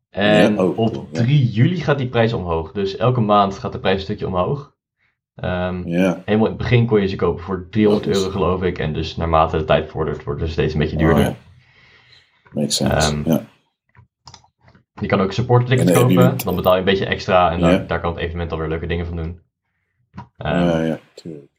[0.10, 2.72] En ja, oh, op 3 juli gaat die prijs omhoog.
[2.72, 4.78] Dus elke maand gaat de prijs een stukje omhoog.
[5.36, 8.78] Um, Helemaal in het begin kon je ze kopen voor 300 euro, geloof ik.
[8.80, 11.28] En dus naarmate de tijd vordert, wordt het steeds een beetje duurder.
[11.28, 11.36] Oh, ja.
[12.52, 13.12] Makes sense.
[13.12, 13.46] Um, ja.
[14.94, 16.38] Je kan ook support tickets kopen.
[16.38, 17.52] Dan betaal je een beetje extra.
[17.52, 19.42] En dan, daar kan het evenement alweer leuke dingen van doen.
[20.16, 21.52] Um, ja, ja, tuurlijk.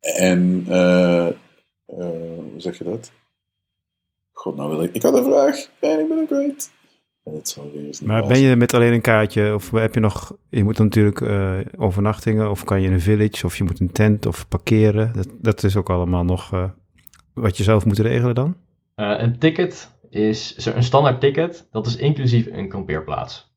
[0.00, 1.28] En, uh,
[1.86, 3.12] hoe zeg je dat?
[4.34, 4.94] God, nou wil ik...
[4.94, 6.72] Ik had een vraag en ik ben het kwijt.
[8.04, 11.58] Maar ben je met alleen een kaartje of heb je nog, je moet natuurlijk uh,
[11.76, 15.12] overnachtingen of kan je in een village of je moet een tent of parkeren.
[15.12, 16.64] Dat, dat is ook allemaal nog uh,
[17.34, 18.56] wat je zelf moet regelen dan?
[18.96, 23.52] Uh, een ticket is een standaard ticket, dat is inclusief een kampeerplaats.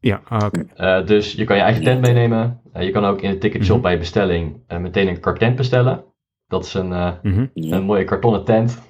[0.00, 0.66] Ja, ah, oké.
[0.72, 1.04] Okay.
[1.04, 2.60] dus je kan je eigen tent meenemen.
[2.72, 3.90] je kan ook in de ticketshop mm -hmm.
[3.90, 6.04] bij bestelling meteen een kartent bestellen.
[6.48, 7.50] Dat is een, mm -hmm.
[7.54, 8.82] een mooie kartonnen tent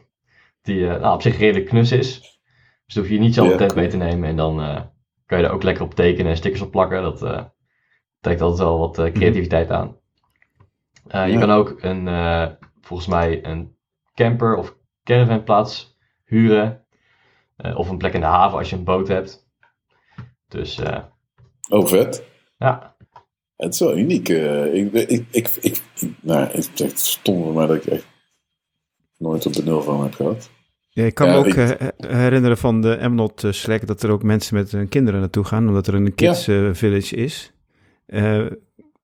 [0.66, 2.40] die nou, op zich redelijk knus is.
[2.86, 4.28] Dus hoef je niet zelf een tent mee te nemen.
[4.28, 4.80] En dan uh,
[5.26, 7.02] kan je er ook lekker op tekenen en stickers op plakken.
[7.02, 7.44] Dat uh,
[8.20, 9.96] trekt altijd wel wat uh, creativiteit aan.
[11.08, 12.06] Je kan ook een,
[12.80, 13.76] volgens mij een
[14.14, 16.86] camper of caravanplaats huren.
[17.56, 19.48] of een plek in de haven als je een boot hebt.
[20.48, 20.80] Dus...
[21.68, 22.24] oh, vet.
[22.58, 22.96] Ja.
[23.56, 24.28] Het is wel uniek.
[24.28, 25.82] ik, ik, ik, ik,
[26.20, 28.06] nou, het is echt stom voor mij dat ik echt
[29.18, 30.50] nooit op de nul van heb gehad.
[30.96, 31.70] Ja, ik kan me ook eh,
[32.08, 35.68] herinneren van de Emnot uh, Slack dat er ook mensen met hun kinderen naartoe gaan,
[35.68, 37.52] omdat er een kids uh, village is.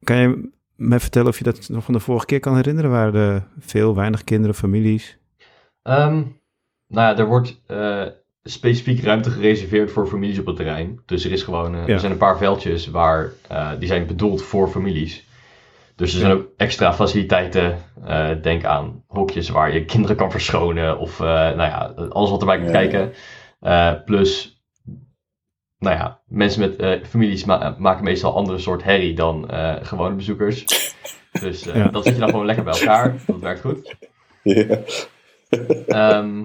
[0.02, 2.90] kan je mij vertellen of je dat nog van de vorige keer kan herinneren?
[2.90, 5.18] Waren er veel, weinig kinderen, families?
[5.82, 6.40] Um,
[6.88, 7.60] nou ja, er wordt
[8.42, 11.00] specifiek ruimte gereserveerd voor families op het terrein.
[11.06, 13.32] Dus er, is gewoon, er zijn een paar veldjes waar
[13.78, 15.26] die zijn bedoeld voor families.
[16.02, 17.78] Dus er zijn ook extra faciliteiten.
[18.04, 20.98] Uh, denk aan hokjes waar je kinderen kan verschonen.
[20.98, 23.12] Of uh, nou ja, alles wat erbij kan kijken.
[23.60, 24.62] Uh, plus,
[25.78, 29.48] nou ja, mensen met families ma maken meestal andere soort herrie dan
[29.82, 30.64] gewone bezoekers.
[31.40, 31.88] Dus ja.
[31.88, 33.14] dan zit je dan gewoon lekker bij elkaar.
[33.26, 33.96] Dat werkt goed.
[34.42, 34.78] Ja.
[36.18, 36.44] Um,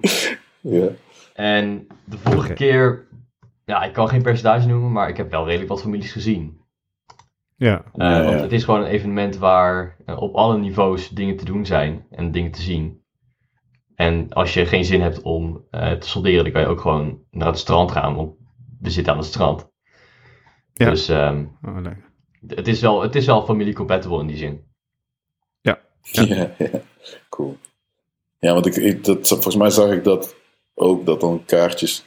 [0.62, 0.88] ja.
[1.34, 2.56] En de vorige okay.
[2.56, 3.08] keer,
[3.66, 6.66] ja, ik kan geen percentage noemen, maar ik heb wel redelijk wat families gezien.
[7.58, 7.84] Ja.
[7.96, 11.66] Uh, want het is gewoon een evenement waar uh, op alle niveaus dingen te doen
[11.66, 13.02] zijn en dingen te zien.
[13.96, 17.22] En als je geen zin hebt om uh, te solderen, dan kan je ook gewoon
[17.32, 18.36] naar het strand gaan, want
[18.80, 19.70] we zitten aan het strand.
[20.74, 20.90] Ja.
[20.90, 21.86] Dus um, oh,
[22.48, 24.64] het, is wel, het is wel familie-compatible in die zin.
[25.62, 25.80] Ja.
[26.02, 26.82] Ja, ja, ja.
[27.30, 27.58] cool.
[28.40, 30.36] Ja, want ik, ik, dat, volgens mij zag ik dat
[30.74, 32.06] ook, dat dan kaartjes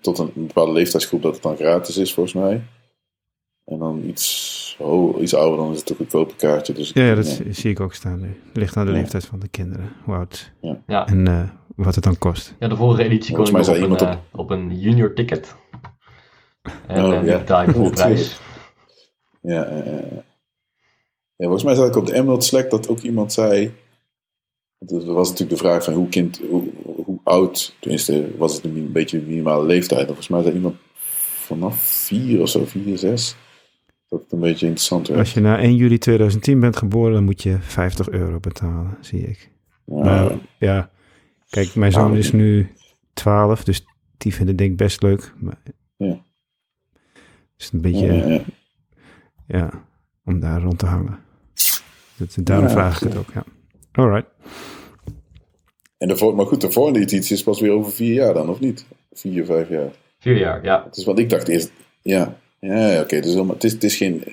[0.00, 2.62] tot een bepaalde leeftijdsgroep, dat het dan gratis is volgens mij.
[3.72, 6.72] En dan iets, oh, iets ouder, dan is het toch een goedkope kaartje.
[6.72, 8.40] Dus ja, ja, dat zie ik ook staan nu.
[8.52, 10.52] Ligt aan de leeftijd van de kinderen, hoe oud.
[10.86, 11.06] Ja.
[11.06, 11.42] En uh,
[11.76, 12.54] wat het dan kost.
[12.58, 14.00] Ja, de vorige editie kon je op, een, op...
[14.00, 15.56] Uh, op een junior ticket.
[16.86, 17.38] En oh, ja.
[17.90, 18.40] prijs.
[19.40, 19.68] Ja,
[21.36, 23.74] ja, volgens mij zat ik op de Emerald Slack dat ook iemand zei...
[24.78, 26.62] Dat was natuurlijk de vraag van hoe, kind, hoe,
[27.04, 30.06] hoe oud, tenminste was het een beetje een minimale leeftijd.
[30.06, 30.76] Volgens mij zei iemand
[31.44, 33.36] vanaf vier of zo, vier, zes
[34.12, 35.20] dat het een beetje interessant werd.
[35.20, 39.20] Als je na 1 juli 2010 bent geboren, dan moet je 50 euro betalen, zie
[39.20, 39.50] ik.
[39.84, 40.04] Ja.
[40.04, 40.90] Maar ja,
[41.50, 42.72] kijk, mijn zoon is nu
[43.12, 43.84] 12, dus
[44.16, 45.32] die vindt het denk ik best leuk.
[45.38, 45.62] Maar,
[45.96, 46.20] ja.
[47.56, 48.40] is een beetje, ja,
[49.46, 49.84] ja,
[50.24, 51.18] om daar rond te hangen.
[52.16, 53.44] Dat, daarom vraag ik het ook, ja.
[53.92, 54.30] Alright.
[55.98, 58.60] En de, maar goed, de volgende editie is pas weer over vier jaar dan, of
[58.60, 58.86] niet?
[59.12, 59.90] Vier, vijf jaar.
[60.18, 60.84] Vier jaar, ja.
[60.84, 61.72] Het is wat ik dacht eerst.
[62.02, 63.20] Ja, ja, oké.
[63.20, 64.24] Dus het, is, het is geen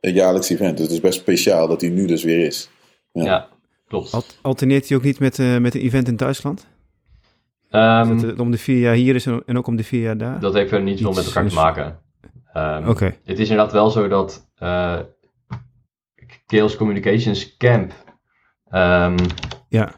[0.00, 0.76] jaarlijks event.
[0.76, 2.70] Dus het is best speciaal dat hij nu dus weer is.
[3.12, 3.48] Ja, ja
[3.88, 4.38] klopt.
[4.42, 6.66] alterneert hij ook niet met, uh, met een event in Duitsland?
[7.70, 10.16] Um, dat het om de vier jaar hier is en ook om de vier jaar
[10.18, 10.40] daar?
[10.40, 11.98] Dat heeft er niet veel met elkaar te maken.
[12.56, 13.16] Um, Oké.
[13.24, 14.98] Het is inderdaad wel zo dat uh,
[16.46, 17.92] Chaos Communications Camp...
[18.72, 19.14] Um,
[19.68, 19.94] ja.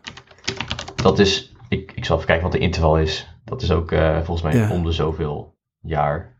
[1.02, 1.52] Dat is...
[1.68, 3.28] Ik, ik zal even kijken wat de interval is.
[3.44, 4.70] Dat is ook uh, volgens mij ja.
[4.70, 6.33] om de zoveel jaar.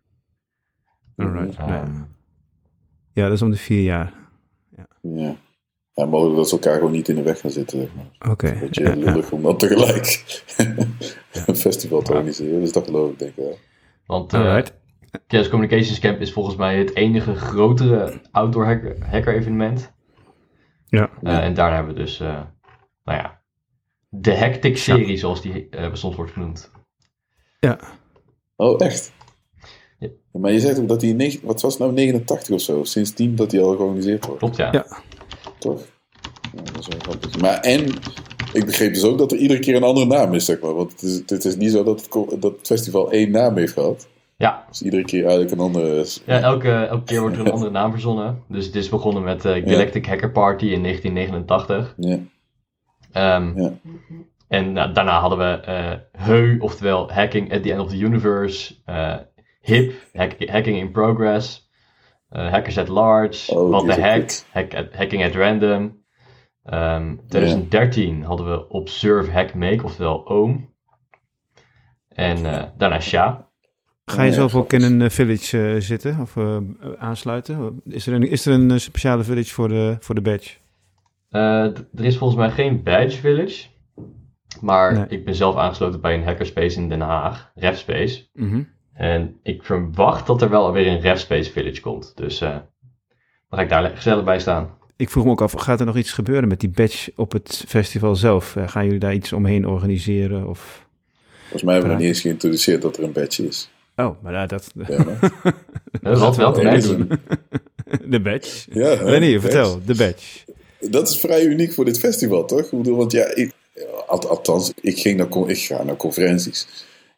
[1.16, 1.58] Alright.
[1.58, 2.06] Um,
[3.12, 4.14] ja, dat is om de vier jaar.
[4.76, 4.86] Ja.
[5.02, 5.36] ja.
[5.94, 7.80] Ja, mogelijk dat ze elkaar gewoon niet in de weg gaan zitten.
[7.80, 8.06] Zeg maar.
[8.18, 8.30] Oké.
[8.30, 8.58] Okay.
[8.58, 10.24] Beetje ja, lullig om dan tegelijk
[11.46, 12.60] een festival te organiseren.
[12.60, 13.58] Dus dat geloof ik denk ik wel.
[14.06, 14.58] Want uh,
[15.26, 19.92] Chaos Communications Camp is volgens mij het enige grotere outdoor hacker, hacker evenement.
[20.86, 21.10] Ja.
[21.22, 22.42] Uh, en daar hebben we dus, uh,
[23.04, 23.40] nou ja,
[24.08, 26.70] de Hectic serie, zoals die soms wordt genoemd.
[27.60, 27.78] Ja.
[28.56, 29.12] Oh, echt?
[30.32, 30.40] Ja.
[30.40, 33.52] Maar je zegt ook dat hij, wat was het nou, 89 of zo, sindsdien dat
[33.52, 34.40] hij al georganiseerd wordt.
[34.40, 34.72] Klopt, ja.
[34.72, 34.86] ja.
[35.58, 35.82] Toch?
[36.56, 37.40] Ja, dat is wel grappig.
[37.40, 37.84] Maar en,
[38.52, 40.74] ik begreep dus ook dat er iedere keer een andere naam is, zeg maar.
[40.74, 43.72] Want het is, het is niet zo dat het, dat het festival één naam heeft
[43.72, 44.08] gehad.
[44.36, 44.64] Ja.
[44.68, 46.06] Dus iedere keer eigenlijk een andere...
[46.26, 48.42] Ja, elke, elke keer wordt er een andere naam verzonnen.
[48.48, 51.94] Dus het is begonnen met uh, Galactic Hacker Party in 1989.
[51.98, 53.36] Ja.
[53.36, 53.72] Um, ja.
[54.48, 58.74] En nou, daarna hadden we uh, HEU, oftewel Hacking at the End of the Universe,
[58.86, 59.16] uh,
[59.64, 61.60] HIP, hack, Hacking in Progress,
[62.32, 66.04] uh, Hackers at Large, oh, What the Hack, hack at, Hacking at Random,
[66.66, 70.72] Um, 2013 hadden we Observe Hack Make, oftewel OOM.
[72.08, 73.48] En uh, daarna SHA.
[74.04, 76.36] Ga je zelf ook in een uh, village uh, zitten of
[76.98, 77.80] aansluiten?
[77.84, 80.56] Is er een, is er een speciale village voor de, voor de badge?
[81.30, 83.66] er is volgens mij geen badge village.
[84.60, 85.06] Maar nee.
[85.08, 88.28] ik ben zelf aangesloten bij een hackerspace in Den Haag, RefSpace.
[88.32, 88.68] Mm -hmm.
[88.94, 92.12] En ik verwacht dat er wel weer een RefSpace village komt.
[92.16, 92.62] Dus dan
[93.50, 96.12] ga ik daar gezellig bij staan ik vroeg me ook af, gaat er nog iets
[96.12, 98.54] gebeuren met die badge op het festival zelf?
[98.54, 100.48] Uh, gaan jullie daar iets omheen organiseren?
[100.48, 100.86] Of...
[101.40, 103.70] Volgens mij hebben we niet eens geïntroduceerd dat er een badge is.
[103.96, 104.70] Oh, maar nou, dat...
[104.88, 105.04] Ja,
[106.02, 107.10] dat had wel te doen.
[108.10, 108.66] De badge?
[108.70, 110.38] Ja, René, vertel, de badge.
[110.80, 112.60] Dat is vrij uniek voor dit festival, toch?
[112.60, 113.52] Ik bedoel, want ja, ik,
[114.06, 116.66] althans, ik, ging naar, ik ga naar conferenties.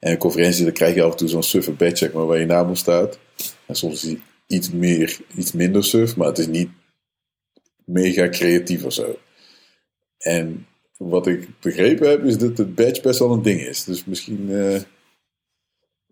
[0.06, 2.46] En een conferentie, dan krijg je af en toe zo'n suffe badge, maar, waar je
[2.46, 3.18] naam op staat.
[3.66, 6.70] En soms is die iets meer, iets minder suf, maar het is niet
[7.84, 9.18] mega creatief of zo.
[10.18, 10.66] En
[10.96, 13.84] wat ik begrepen heb, is dat het badge best wel een ding is.
[13.84, 14.50] Dus misschien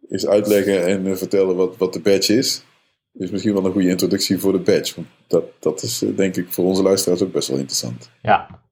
[0.09, 2.65] is uitleggen en uh, vertellen wat, wat de badge is,
[3.13, 4.95] is misschien wel een goede introductie voor de badge.
[4.95, 8.11] Want dat, dat is uh, denk ik voor onze luisteraars ook best wel interessant.
[8.23, 8.63] Ja,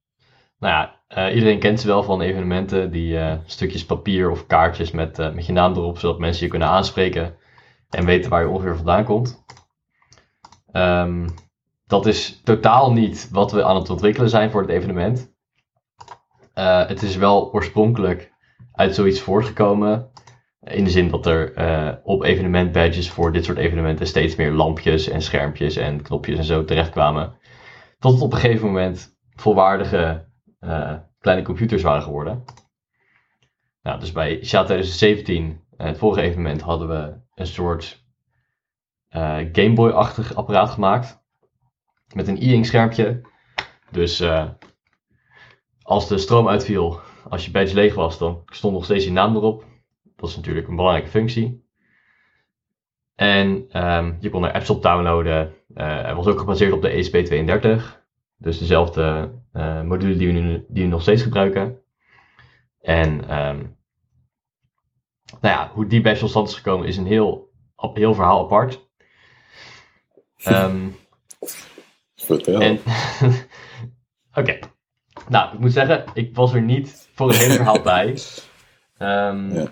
[0.58, 5.46] nou ja, iedereen kent ze wel van evenementen, die stukjes papier of kaartjes met, met
[5.46, 7.34] je naam erop, zodat mensen je kunnen aanspreken
[7.90, 9.44] en weten waar je ongeveer vandaan komt.
[10.72, 11.26] Um,
[11.86, 15.34] dat is totaal niet wat we aan het ontwikkelen zijn voor het evenement.
[16.54, 18.32] Het is wel oorspronkelijk
[18.72, 20.10] uit zoiets voortgekomen.
[20.60, 25.08] In de zin dat er op evenement badges voor dit soort evenementen steeds meer lampjes
[25.08, 27.34] en schermpjes en knopjes en zo terechtkwamen.
[27.98, 30.30] Tot het op een gegeven moment volwaardige
[30.64, 32.44] uh, kleine computers waren geworden.
[33.82, 38.00] Nou, dus bij SHA 2017, het vorige evenement, hadden we een soort
[39.52, 41.22] Game Boy-achtig apparaat gemaakt
[42.14, 43.20] met een e-ink schermpje.
[43.90, 44.48] Dus uh,
[45.82, 49.36] als de stroom uitviel, als je badge leeg was, dan stond nog steeds je naam
[49.36, 49.64] erop.
[50.16, 51.64] Dat is natuurlijk een belangrijke functie.
[53.14, 53.48] En
[53.86, 55.54] um, je kon er apps op downloaden.
[55.74, 58.01] Uh, het was ook gebaseerd op de ESP32.
[58.42, 61.78] Dus dezelfde uh, module die we, nu, die we nog steeds gebruiken.
[62.80, 63.76] En um,
[65.40, 68.88] nou ja, hoe die badge tot stand is gekomen is een heel, heel verhaal apart.
[70.48, 70.96] Um,
[72.14, 72.60] Vertel.
[74.34, 74.58] Oké.
[75.28, 78.18] Nou, ik moet zeggen, ik was er niet voor het hele verhaal bij.
[78.98, 79.68] Um, ja.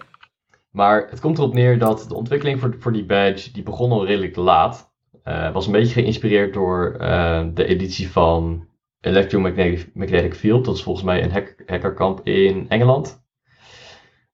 [0.70, 4.06] Maar het komt erop neer dat de ontwikkeling voor, voor die badge, die begon al
[4.06, 4.89] redelijk laat.
[5.24, 8.66] Uh, was een beetje geïnspireerd door uh, de editie van
[9.00, 10.64] Electromagnetic Field.
[10.64, 13.22] Dat is volgens mij een hack hackerkamp in Engeland.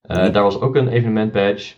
[0.03, 0.29] Uh, ja.
[0.29, 1.75] Daar was ook een evenement badge.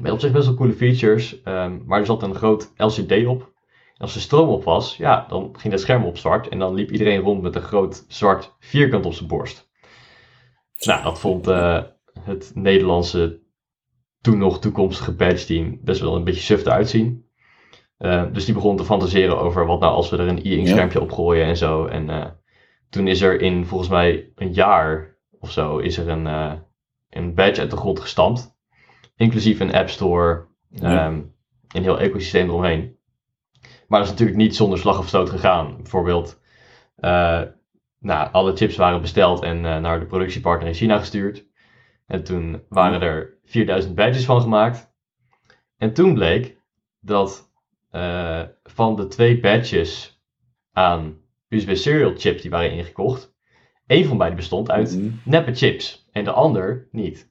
[0.00, 1.40] Met op zich best wel coole features.
[1.44, 3.54] Um, maar er zat een groot LCD op
[3.96, 6.90] als de stroom op was, ja, dan ging het scherm op zwart en dan liep
[6.90, 9.70] iedereen rond met een groot zwart vierkant op zijn borst.
[10.78, 11.46] Nou, dat vond
[12.20, 13.40] het Nederlandse
[14.20, 17.25] toen nog toekomstige badge team best wel een beetje suf uitzien.
[17.98, 21.00] Uh, dus die begon te fantaseren over wat nou als we er een e-ink schermpje
[21.00, 21.86] op gooien en zo.
[21.86, 22.26] En uh,
[22.90, 26.26] toen is er in volgens mij een jaar of zo is er een,
[27.10, 28.54] een badge uit de grond gestampt.
[29.16, 31.06] Inclusief een app store, ja.
[31.06, 31.34] um,
[31.68, 32.98] een heel ecosysteem eromheen.
[33.88, 35.76] Maar dat is natuurlijk niet zonder slag of stoot gegaan.
[35.76, 36.40] Bijvoorbeeld,
[37.98, 41.46] nou, alle chips waren besteld en naar de productiepartner in China gestuurd.
[42.06, 44.94] En toen waren er 4000 badges van gemaakt.
[45.76, 46.56] En toen bleek
[47.00, 47.45] dat
[47.96, 50.20] uh, van de twee badges
[50.72, 53.34] aan USB serial chips die waren ingekocht,
[53.86, 57.30] één van beide bestond uit mm neppe chips en de ander niet.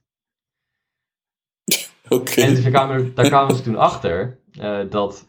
[2.08, 2.40] Oké.
[2.40, 4.40] En dus daar kwamen, daar kwamen ze toen achter
[4.88, 5.26] dat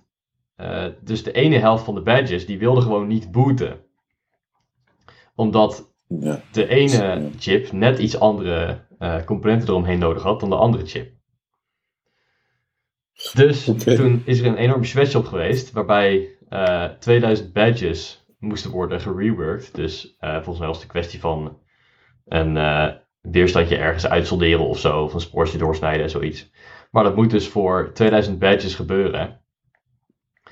[0.57, 3.79] uh, dus de ene helft van de badges, die wilde gewoon niet booten.
[5.35, 6.41] Omdat ja.
[6.51, 11.16] de ene chip net iets andere uh, componenten eromheen nodig had dan de andere chip.
[13.33, 13.95] Dus okay.
[13.95, 19.01] toen is er een enorme switch op geweest, waarbij uh, eh, 2000 badges moesten worden
[19.01, 19.75] gereworked.
[19.75, 21.59] Dus volgens mij was het een kwestie van
[22.25, 22.57] een
[23.21, 26.51] weerstandje ergens uitsolderen of zo, of een spoortje doorsnijden, zoiets.
[26.91, 29.41] Maar dat moet dus voor 2000 badges gebeuren.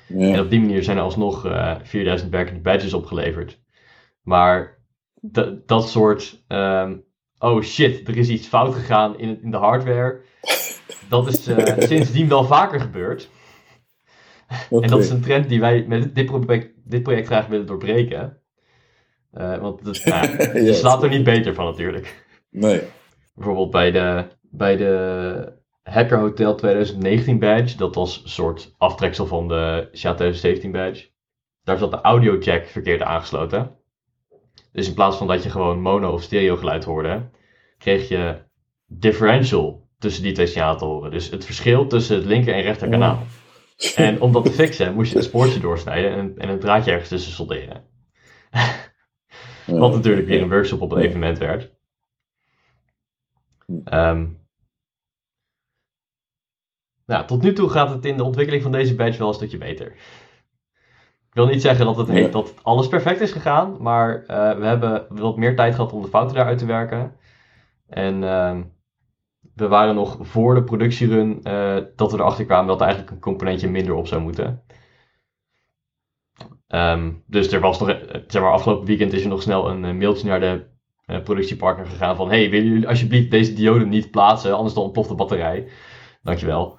[0.08, 3.60] En op die manier zijn er alsnog uh, eh, 4000 werkende badges opgeleverd.
[4.22, 4.78] Maar
[5.66, 7.04] dat soort, um,
[7.38, 10.20] oh shit, er is iets fout gegaan in, in de hardware.
[11.08, 13.30] Dat is uh, sindsdien wel vaker gebeurd.
[14.70, 14.84] Okay.
[14.84, 18.40] En dat is een trend die wij met dit project, dit project graag willen doorbreken.
[19.32, 20.04] Uh, want het,
[20.54, 22.24] nou, slaat er niet beter van natuurlijk.
[22.50, 22.82] Nee.
[23.34, 27.76] Bijvoorbeeld bij de, bij de Hacker Hotel 2019 badge.
[27.76, 31.08] Dat was een soort aftreksel van de SHA 2017 badge.
[31.62, 33.76] Daar zat de audio jack verkeerd aangesloten.
[34.72, 37.30] Dus in plaats van dat je gewoon mono of stereo geluid hoorde,
[37.78, 38.38] kreeg je
[38.86, 41.10] differential tussen die twee horen.
[41.10, 43.22] Dus het verschil tussen het linker en rechter kanaal.
[43.94, 47.08] En om dat te fixen, moest je een spoortje doorsnijden en, en een draadje ergens
[47.08, 47.84] tussen solderen.
[49.66, 51.74] Wat natuurlijk weer een workshop op een evenement werd.
[53.92, 54.44] Um,
[57.06, 59.58] nou, tot nu toe gaat het in de ontwikkeling van deze badge wel een stukje
[59.58, 59.86] beter.
[61.28, 64.66] Ik wil niet zeggen dat, het heet, dat alles perfect is gegaan, maar uh, we
[64.66, 67.16] hebben wat meer tijd gehad om de fouten daaruit te werken.
[67.88, 68.60] En uh,
[69.56, 73.20] we waren nog voor de productierun uh, dat we erachter kwamen dat er eigenlijk een
[73.20, 74.62] componentje minder op zou moeten.
[76.68, 79.98] Um, dus er was nog, eh, zeg maar, afgelopen weekend is er nog snel een
[79.98, 80.66] mailtje naar de
[81.06, 85.08] uh, productiepartner gegaan van: Hey, willen jullie alsjeblieft deze diode niet plaatsen, anders dan ontploft
[85.08, 85.68] de batterij.
[86.22, 86.78] Dankjewel.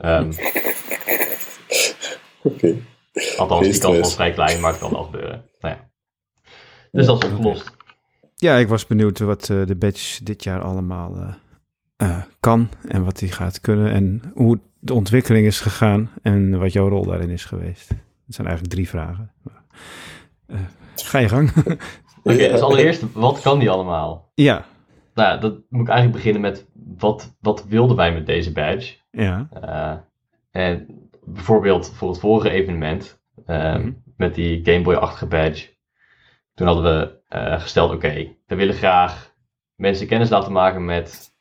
[0.00, 0.30] um,
[2.42, 2.56] Oké.
[2.56, 2.82] Okay.
[3.36, 5.44] Althans, die kans was vrij klein, maar het kan wel gebeuren.
[5.60, 5.90] Nou ja.
[6.90, 7.76] Dus dat is opgelost.
[8.36, 11.34] Ja, ik was benieuwd wat uh, de badge dit jaar allemaal uh,
[12.02, 16.72] uh, kan en wat hij gaat kunnen en hoe de ontwikkeling is gegaan en wat
[16.72, 17.88] jouw rol daarin is geweest.
[17.88, 19.32] Dat zijn eigenlijk drie vragen.
[20.94, 21.50] ga je gang.
[21.56, 21.76] Oké,
[22.22, 24.30] okay, dus allereerst, wat kan die allemaal?
[24.34, 24.64] Ja.
[25.14, 26.66] Nou dat moet ik eigenlijk beginnen met
[26.98, 28.94] wat, wat wilden wij met deze badge?
[29.10, 29.48] Ja.
[30.50, 30.86] en
[31.24, 34.02] bijvoorbeeld voor het vorige evenement, mm-hmm.
[34.16, 35.68] met die Game Boy-achtige badge,
[36.54, 39.34] toen hadden we uh, gesteld, oké, okay, we willen graag
[39.74, 41.33] mensen kennis laten maken met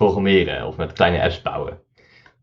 [0.00, 1.82] programmeren of met kleine apps bouwen.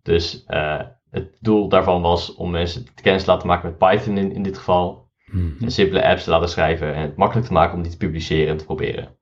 [0.01, 4.31] Dus uh, het doel daarvan was om mensen kennis te laten maken met Python in,
[4.31, 5.11] in dit geval.
[5.25, 5.57] Mm-hmm.
[5.61, 8.47] En simpele apps te laten schrijven en het makkelijk te maken om die te publiceren
[8.47, 9.17] en te proberen.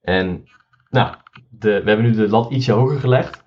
[0.00, 0.44] En
[0.90, 1.14] nou,
[1.50, 3.42] de, we hebben nu de lat ietsje hoger gelegd.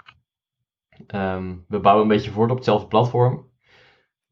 [1.08, 3.52] Um, we bouwen een beetje voort op hetzelfde platform.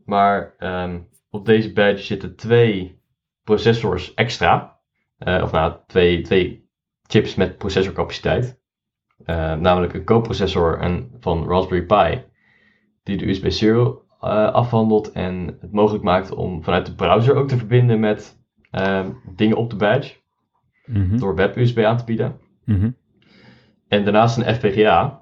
[0.06, 3.02] Maar um, op deze badge zitten twee
[3.44, 4.80] processors extra.
[5.20, 6.70] Uh, of nou, twee, twee
[7.08, 8.62] chips met processorcapaciteit.
[9.26, 10.80] Uh, namelijk een co-processor
[11.20, 12.22] van Raspberry Pi.
[13.04, 17.48] Die de USB serial uh, afhandelt en het mogelijk maakt om vanuit de browser ook
[17.48, 18.40] te verbinden met
[18.72, 19.06] uh,
[19.36, 20.16] dingen op de badge.
[20.86, 21.20] Mm -hmm.
[21.20, 22.40] Door web-USB aan te bieden.
[22.66, 22.96] Mm -hmm.
[23.88, 25.22] En daarnaast een FPGA.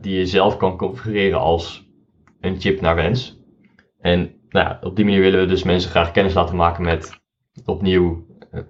[0.00, 1.90] die je zelf kan configureren als
[2.40, 3.42] een chip naar wens.
[4.00, 7.20] En nou, op die manier willen we dus mensen graag kennis laten maken met
[7.64, 8.26] opnieuw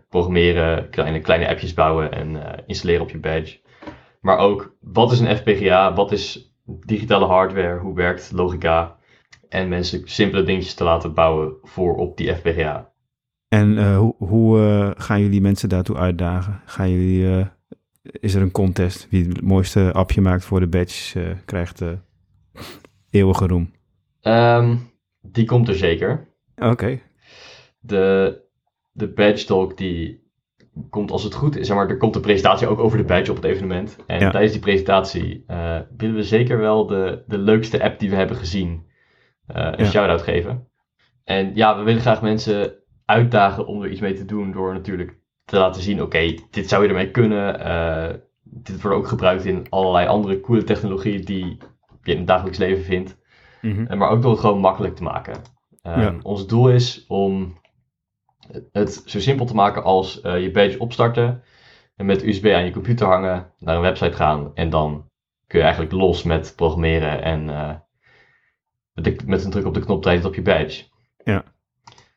[0.09, 3.61] programmeren, kleine, kleine appjes bouwen en installeren op je badge.
[4.21, 5.95] Maar ook, wat is een FPGA?
[5.95, 7.79] Wat is digitale hardware?
[7.79, 8.97] Hoe werkt logica?
[9.49, 12.93] En mensen simpele dingetjes te laten bouwen voor op die FPGA.
[13.49, 16.63] En uh, hoe, hoe gaan jullie mensen daartoe uitdagen?
[16.65, 17.47] Gaan jullie,
[18.03, 19.07] is er een contest?
[19.11, 21.83] Wie het mooiste appje maakt voor de badge krijgt
[23.11, 23.73] eeuwige roem.
[24.23, 26.29] Um, die komt er zeker.
[26.57, 27.01] Oké.
[27.81, 28.41] De,
[28.93, 30.28] de badge talk die
[30.91, 31.67] komt als het goed is.
[31.67, 33.97] Zeg maar, er komt een presentatie ook over de badge op het evenement.
[34.07, 38.17] En tijdens die presentatie uh, willen we zeker wel de, de leukste app die we
[38.17, 38.69] hebben gezien
[39.57, 39.91] uh, een ja.
[39.91, 40.69] shout-out geven.
[41.25, 45.19] En ja, we willen graag mensen uitdagen om er iets mee te doen door natuurlijk
[45.45, 47.61] te laten zien, oké, dit zou je ermee kunnen.
[47.61, 51.59] Uh, dit wordt ook gebruikt in allerlei andere coole technologieën die
[52.03, 53.17] je in het dagelijks leven vindt.
[53.61, 55.37] Mm Maar ook door het gewoon makkelijk te maken.
[55.83, 57.57] Um, Ons doel is om
[58.73, 61.43] het zo simpel te maken als uh, je badge opstarten.
[61.97, 64.51] En met USB aan je computer hangen, naar een website gaan.
[64.55, 65.11] En dan
[65.47, 67.75] kun je eigenlijk los met programmeren en uh,
[68.93, 70.85] met, met, een druk op de knop draait op je badge.
[71.25, 71.45] Ja.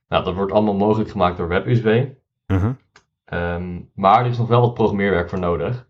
[0.08, 2.06] Nou, dat wordt allemaal mogelijk gemaakt door WebUSB.
[2.48, 3.54] Uh -huh.
[3.56, 5.90] um, maar er is nog wel wat programmeerwerk voor nodig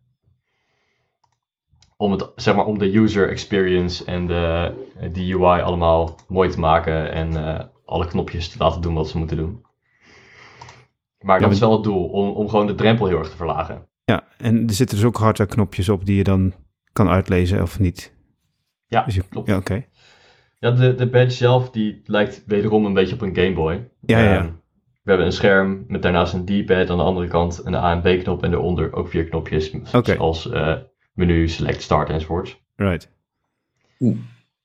[2.01, 4.73] om, het, zeg maar, om de user experience en de,
[5.11, 9.17] de UI allemaal mooi te maken en uh, alle knopjes te laten doen wat ze
[9.17, 9.65] moeten doen.
[11.21, 13.87] Maar dat is wel het doel, om, om gewoon de drempel heel erg te verlagen.
[14.05, 16.53] Ja, en er zitten dus ook hardware knopjes op die je dan
[16.93, 18.13] kan uitlezen of niet.
[18.85, 19.47] Ja, dus klopt.
[19.47, 19.85] Ja, oké.
[20.59, 23.89] Ja, de, de badge zelf die lijkt wederom een beetje op een Game Boy.
[23.99, 24.43] Ja, ja.
[24.43, 24.61] Um,
[25.03, 28.01] we hebben een scherm met daarnaast een D-pad aan de andere kant, een A en
[28.01, 29.71] B-knop en daaronder ook vier knopjes.
[29.93, 30.15] Okay.
[30.15, 30.75] Zoals uh,
[31.13, 32.61] menu, select, start enzovoorts.
[32.75, 33.11] Right.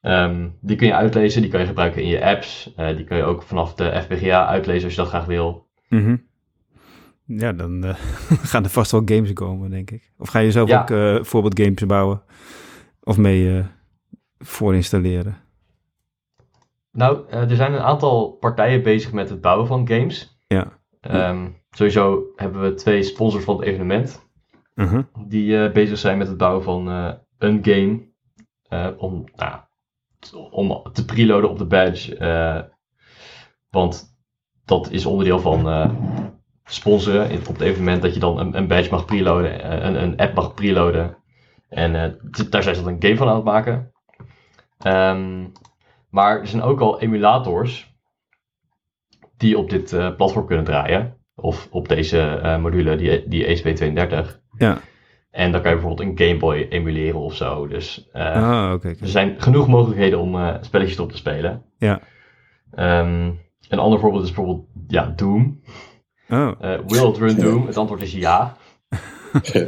[0.01, 2.73] Um, die kun je uitlezen, die kan je gebruiken in je apps.
[2.77, 5.69] Uh, die kun je ook vanaf de FPGA uitlezen als je dat graag wil.
[5.89, 6.26] Mm -hmm.
[7.27, 7.95] Ja, dan uh,
[8.51, 10.13] gaan er vast wel games komen, denk ik.
[10.19, 10.81] Of ga je zelf ja.
[10.81, 12.23] ook uh, voorbeeldgames bouwen?
[13.03, 13.65] Of mee
[14.39, 15.37] voorinstalleren?
[16.93, 20.41] Nou, er zijn een aantal partijen bezig met het bouwen van games.
[20.47, 20.73] Ja.
[21.01, 24.27] Um, sowieso hebben we twee sponsors van het evenement.
[24.75, 25.03] Uh -huh.
[25.27, 28.09] Die uh, bezig zijn met het bouwen van uh, een game.
[28.69, 29.61] Uh, om, nou,
[30.51, 32.71] om te preloaden op de badge.
[33.71, 34.19] want
[34.65, 35.67] dat is onderdeel van
[36.67, 40.35] sponsoren op het evenement dat je dan een, een badge mag preloaden, een, een app
[40.35, 41.17] mag preloaden.
[41.69, 42.19] En
[42.51, 43.93] daar zijn ze dan een game van aan het maken.
[44.87, 45.53] Um,
[46.11, 47.95] maar er zijn ook al emulators
[49.37, 51.17] die op dit platform kunnen draaien.
[51.35, 54.41] Of op deze module, die, die ESP32.
[54.59, 54.81] Ja.
[55.37, 57.67] En dan kan je bijvoorbeeld een Game Boy emuleren of zo.
[57.67, 61.63] Dus uh, ah, okay, er zijn genoeg mogelijkheden om uh, spelletjes op te spelen.
[61.79, 62.01] Ja.
[62.79, 65.61] Um, een ander voorbeeld is bijvoorbeeld ja, Doom.
[66.29, 66.53] Oh.
[66.63, 67.67] Uh, will it run Doom?
[67.67, 68.57] Het antwoord is ja.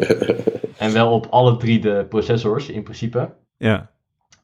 [0.78, 3.34] en wel op alle drie de processors in principe.
[3.56, 3.90] Ja.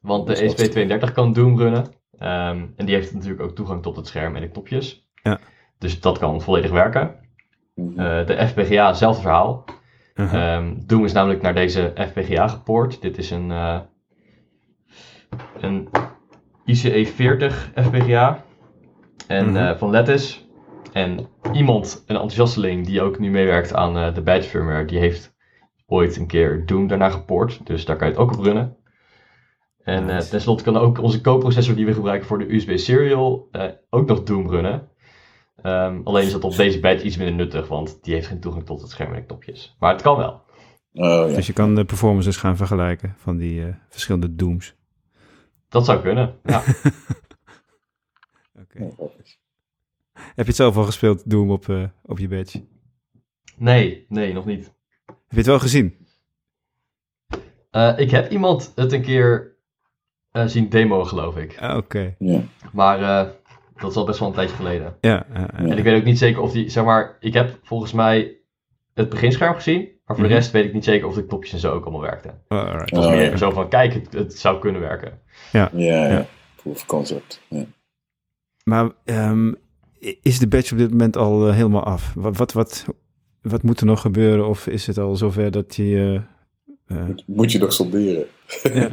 [0.01, 1.85] Want de ESP32 kan Doom runnen.
[2.19, 5.07] Um, en die heeft natuurlijk ook toegang tot het scherm en de knopjes.
[5.23, 5.39] Ja.
[5.77, 7.15] Dus dat kan volledig werken.
[7.75, 9.65] Uh, de FPGA, hetzelfde verhaal.
[10.15, 10.55] Uh -huh.
[10.55, 13.01] um, Doom is namelijk naar deze FPGA gepoord.
[13.01, 13.79] Dit is een, uh,
[15.59, 15.89] een
[16.65, 18.43] ICE 40 FPGA
[19.27, 19.69] en, uh -huh.
[19.69, 20.44] uh, van Lattice.
[20.95, 25.35] En iemand, een enthousiasteling die ook nu meewerkt aan uh, de badge firmware, die heeft
[25.85, 27.65] ooit een keer Doom daarna gepoord.
[27.65, 28.77] Dus daar kan je het ook op runnen.
[29.83, 30.29] En nice.
[30.29, 33.49] tenslotte kan ook onze co-processor die we gebruiken voor de USB serial
[33.89, 34.89] ook nog Doom runnen.
[35.63, 38.65] Um, alleen is dat op deze badge iets minder nuttig, want die heeft geen toegang
[38.65, 39.75] tot het scherm en de knopjes.
[39.79, 40.41] Maar het kan wel.
[40.93, 41.35] Oh, ja.
[41.35, 44.75] Dus je kan de performances gaan vergelijken van die uh, verschillende Dooms.
[45.69, 46.63] Dat zou kunnen, ja.
[48.61, 48.91] Oké.
[48.93, 48.93] Okay.
[50.35, 52.63] Heb je het zelf al gespeeld, Doom, op, uh, op je badge?
[53.57, 54.73] Nee, nee, nog niet.
[55.05, 56.07] Heb je het wel gezien?
[57.71, 59.55] Uh, ik heb iemand het een keer
[60.45, 61.57] zien demo, geloof ik.
[61.59, 62.15] Ah, Oké.
[62.19, 62.47] Okay.
[62.71, 62.99] Maar
[63.75, 64.97] dat is al best wel een tijdje geleden.
[65.01, 65.25] Ja.
[65.53, 68.37] En ik weet ook niet zeker of die, zeg maar, ik heb volgens mij
[68.93, 70.29] het beginscherm gezien, maar voor mm -hmm.
[70.29, 72.41] de rest weet ik niet zeker of de knopjes en zo ook allemaal werkten.
[72.47, 72.79] Oh.
[72.79, 75.19] Het was meer oh, zo van, kijk, het, het, zou kunnen werken.
[75.51, 76.25] Ja, ja, ja.
[76.55, 77.41] proof concept.
[77.47, 77.65] Ja.
[78.63, 79.57] Maar um,
[80.21, 82.13] is de badge op dit moment al uh, helemaal af?
[82.13, 82.85] Wat, wat, wat,
[83.41, 84.47] wat moet er nog gebeuren?
[84.47, 85.83] Of is het al zover dat je...
[86.87, 87.05] Uh, uh...
[87.05, 88.25] Moet, moet je nog solderen?
[88.63, 88.91] Ja.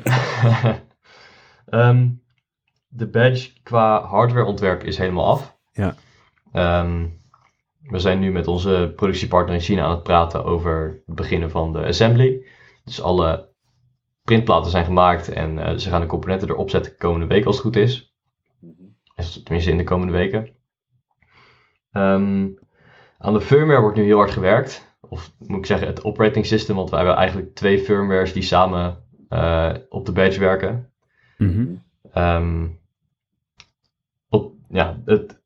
[1.70, 2.22] um,
[2.88, 5.56] de badge qua hardwareontwerp is helemaal af.
[5.72, 5.96] Ja.
[6.82, 7.20] Um,
[7.82, 11.72] we zijn nu met onze productiepartner in China aan het praten over het beginnen van
[11.72, 12.46] de assembly.
[12.84, 13.48] Dus alle
[14.22, 17.64] printplaten zijn gemaakt en uh, ze gaan de componenten erop zetten komende week als het
[17.64, 18.14] goed is.
[19.44, 20.50] Tenminste in de komende weken.
[21.92, 22.58] Um,
[23.18, 24.96] aan de firmware wordt nu heel hard gewerkt.
[25.00, 29.04] Of moet ik zeggen het operating system, want wij hebben eigenlijk twee firmwares die samen
[29.28, 30.92] uh, op de badge werken.
[31.38, 31.82] Mm -hmm.
[32.22, 32.78] um,
[34.28, 35.42] op, ja, het,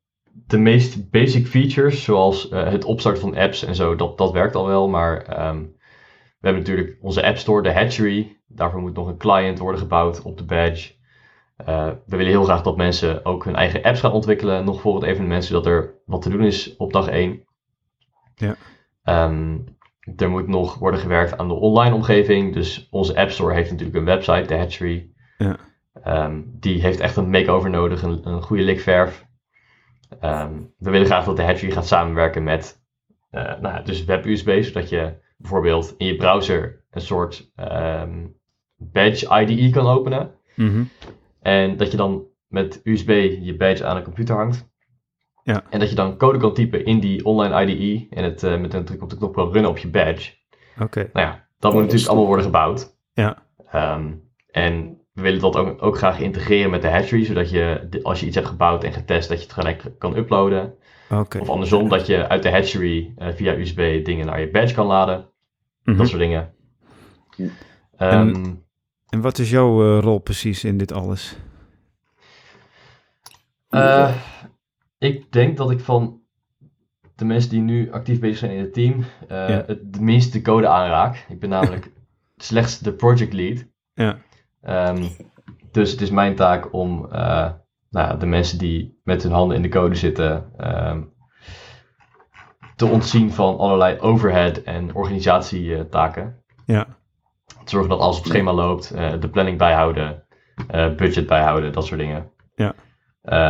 [0.47, 4.55] de meest basic features, zoals uh, het opstarten van apps en zo, dat, dat werkt
[4.55, 4.87] al wel.
[4.87, 5.75] Maar um,
[6.39, 8.37] we hebben natuurlijk onze App Store, de Hatchery.
[8.47, 10.93] Daarvoor moet nog een client worden gebouwd op de badge.
[11.61, 14.95] Uh, we willen heel graag dat mensen ook hun eigen apps gaan ontwikkelen, nog voor
[14.95, 17.43] het evenement, zodat er wat te doen is op dag 1.
[18.35, 18.55] Ja.
[19.03, 19.63] Um,
[20.15, 22.53] er moet nog worden gewerkt aan de online omgeving.
[22.53, 25.09] Dus onze App Store heeft natuurlijk een website, de Hatchery.
[25.37, 25.57] Ja.
[26.25, 29.25] Um, die heeft echt een makeover nodig, een, een goede likverf.
[30.21, 32.81] Um, we willen graag dat de Hatchery gaat samenwerken met
[33.31, 37.51] uh, nou, dus web-USB, zodat je bijvoorbeeld in je browser een soort
[38.75, 40.31] badge IDE kan openen.
[40.55, 40.89] Mm -hmm.
[41.47, 44.69] En dat je dan met USB je badge aan een computer hangt.
[45.43, 45.63] Ja.
[45.69, 48.73] En dat je dan code kan typen in die online IDE en het uh, met
[48.73, 50.33] een druk op de knop kan runnen op je badge.
[50.73, 50.83] Oké.
[50.83, 51.09] Okay.
[51.13, 52.97] Nou ja, dat moet natuurlijk allemaal worden gebouwd.
[53.13, 53.43] Ja.
[53.75, 58.19] Um, en we willen dat ook, ook, graag integreren met de hatchery, zodat je als
[58.19, 60.73] je iets hebt gebouwd en getest, dat je het gelijk kan uploaden.
[61.09, 61.41] Okay.
[61.41, 64.85] Of andersom, dat je uit de hatchery uh, via USB dingen naar je badge kan
[64.85, 65.17] laden.
[65.17, 65.25] Mm
[65.83, 65.97] -hmm.
[65.97, 66.53] Dat soort dingen.
[67.37, 67.49] Um,
[67.97, 68.66] en,
[69.09, 71.37] en, wat is jouw uh, rol precies in dit alles?
[73.69, 74.15] Uh,
[74.97, 76.21] ik denk dat ik van
[77.15, 79.63] de mensen die nu actief bezig zijn in het team, ja.
[79.65, 81.25] het de minste code aanraak.
[81.29, 81.91] Ik ben namelijk
[82.35, 83.65] slechts de project lead.
[83.93, 84.17] Ja.
[84.89, 85.07] Um,
[85.71, 87.51] dus het is mijn taak om uh,
[87.89, 90.51] nou, de mensen die met hun handen in de code zitten
[90.87, 91.13] um,
[92.75, 96.43] te ontzien van allerlei overhead en organisatietaken.
[96.65, 96.87] Ja.
[97.69, 100.23] Zorgen dat alles op schema loopt, uh, de planning bijhouden,
[100.75, 102.29] uh, budget bijhouden, dat soort dingen.
[102.55, 102.73] Ja.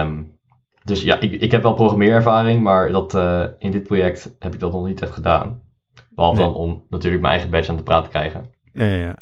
[0.01, 0.35] Um,
[0.83, 3.13] dus ja, ik, ik heb wel programmeerervaring, maar dat,
[3.59, 5.61] in dit project heb ik dat nog niet echt gedaan.
[6.09, 6.49] Behalve nee.
[6.49, 8.45] dan om natuurlijk mijn eigen badge aan de praat te krijgen.
[8.73, 9.15] Ja, ja, ja.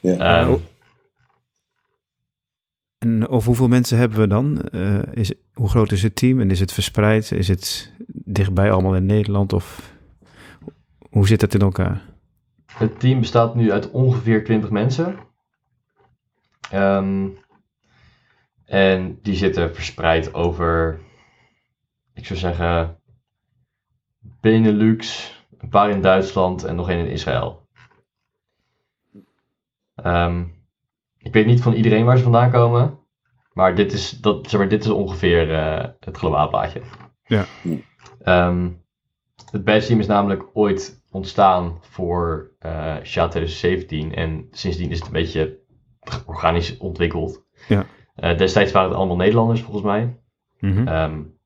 [0.16, 0.40] ja.
[0.40, 0.60] Um,
[3.02, 4.68] en of hoeveel mensen hebben we dan?
[4.70, 7.32] Uh, is, hoe groot is het team en is het verspreid?
[7.32, 9.94] Is het dichtbij allemaal in Nederland of
[11.10, 12.02] hoe zit het in elkaar?
[12.82, 15.18] Het team bestaat nu uit ongeveer 20 mensen.
[16.74, 17.38] Um,
[18.64, 21.00] en die zitten verspreid over
[22.14, 22.98] ik zou zeggen,
[24.40, 27.66] Benelux, een paar in Duitsland en nog één in Israël.
[29.94, 30.44] Ehm,
[31.18, 32.98] ik weet niet van iedereen waar ze vandaan komen.
[33.52, 36.82] Maar dit is, dat, zeg maar, dit is ongeveer uh, het globaal plaatje.
[37.24, 37.44] Ja.
[38.48, 38.84] Um,
[39.50, 44.14] het badge team is namelijk ooit ontstaan voor uh, SHA 2017.
[44.14, 45.58] En sindsdien is het een beetje
[46.26, 47.44] organisch ontwikkeld.
[47.68, 47.86] Ja.
[48.16, 50.16] Uh, destijds waren het allemaal Nederlanders volgens mij.
[50.58, 50.88] Mm -hmm.
[50.88, 51.38] um,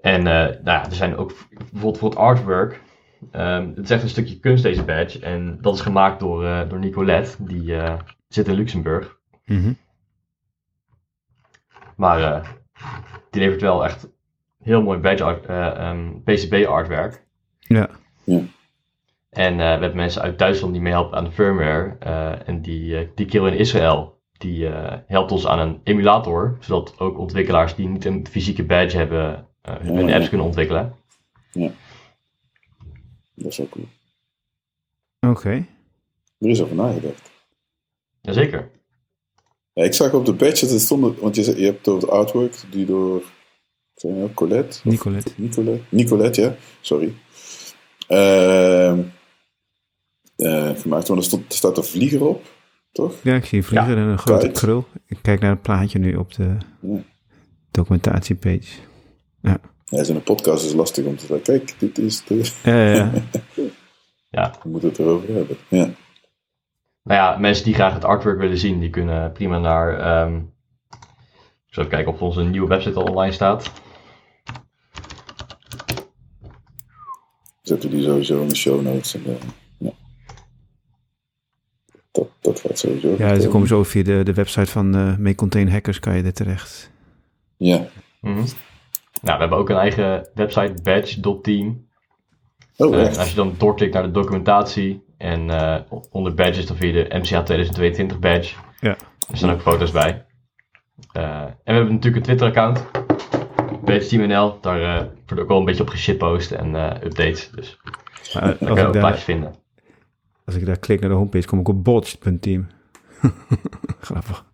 [0.00, 2.80] en nou ja, er zijn ook bijvoorbeeld voor het artwork.
[3.32, 5.20] Um, het is echt een stukje kunst deze badge.
[5.20, 7.44] En dat is gemaakt door, uh, door Nicolette.
[7.44, 7.94] Die uh,
[8.28, 9.18] zit in Luxemburg.
[9.44, 9.76] Mm -hmm.
[11.96, 12.42] Maar
[13.30, 14.08] die levert wel echt
[14.62, 15.48] heel mooi badge art,
[15.78, 17.25] um, PCB artwerk.
[17.68, 17.90] Ja.
[18.24, 18.40] ja.
[19.30, 21.96] En we hebben mensen uit Duitsland die meehelpen aan de firmware.
[22.44, 24.14] en die, die kill in Israël.
[24.38, 24.66] Die
[25.06, 26.56] helpt ons aan een emulator.
[26.60, 29.46] Zodat ook ontwikkelaars die niet een fysieke badge hebben.
[29.62, 30.94] hun apps kunnen ontwikkelen.
[31.52, 31.70] Ja.
[33.34, 33.86] Dat is ook cool.
[35.20, 35.30] Oké.
[35.30, 35.66] Okay.
[36.38, 37.30] Er is over nagedacht.
[38.20, 38.70] Jazeker.
[39.72, 42.62] Ja, ik zag op de badge, dat stond, want je, je hebt over het artwork,
[42.70, 43.22] die door,
[44.02, 44.80] nou, Colette?
[44.82, 45.32] Nicolette.
[45.36, 47.14] Nicolette, Nicolette, ja, sorry.
[48.08, 48.98] Uh,
[50.36, 52.44] uh, gemaakt, want er, stond, er staat een vlieger op,
[52.92, 53.14] toch?
[53.22, 54.02] Ja, ik zie een vlieger Ja.
[54.02, 54.86] en een grote krul.
[55.06, 56.98] Ik kijk naar het plaatje nu op de Ja.
[57.70, 58.80] documentatiepage.
[59.40, 62.52] Ja, Ja, in een podcast is lastig om te zeggen, kijk, dit is de...
[62.62, 62.94] ja, ja.
[62.94, 63.12] ja.
[64.30, 64.54] Ja.
[64.62, 65.56] We moeten het erover hebben.
[65.68, 65.84] Ja,
[67.02, 69.98] Nou ja, mensen die graag het artwork willen zien, die kunnen prima naar.
[69.98, 70.36] ehm
[71.66, 73.70] ik zal even kijken of onze nieuwe website al online staat.
[77.66, 79.14] Zetten we die sowieso in de show notes.
[79.14, 79.32] En, eh,
[79.78, 79.90] ja.
[82.12, 83.14] dat, dat gaat sowieso.
[83.18, 86.22] ja ze komen zo via de, de website van eh May Contain Hackers kan je
[86.22, 86.90] er terecht.
[87.56, 87.88] Ja.
[88.20, 88.44] Mhm.
[89.22, 91.86] Nou, we hebben ook een eigen website, badge.team.
[92.76, 96.76] Oh, Eh, en als je dan doorklikt naar de documentatie en eh, onder badges, dan
[96.76, 98.54] vind je de MCA 2022 badge.
[98.80, 98.96] Ja.
[99.30, 100.24] Er staan ook foto's bij.
[101.12, 102.84] Eh, en we hebben natuurlijk een Twitter-account,
[103.86, 104.60] badgeteam.nl.
[104.60, 107.50] Daar eh, wordt ook wel een beetje op geshitpost en eh, updates.
[107.50, 107.78] Dus
[108.32, 109.54] Maar daar als, kan je ik ook daar, plaatjes vinden.
[110.44, 112.66] als ik daar klik naar de homepage, kom ik op botched.team.
[114.00, 114.44] Grappig.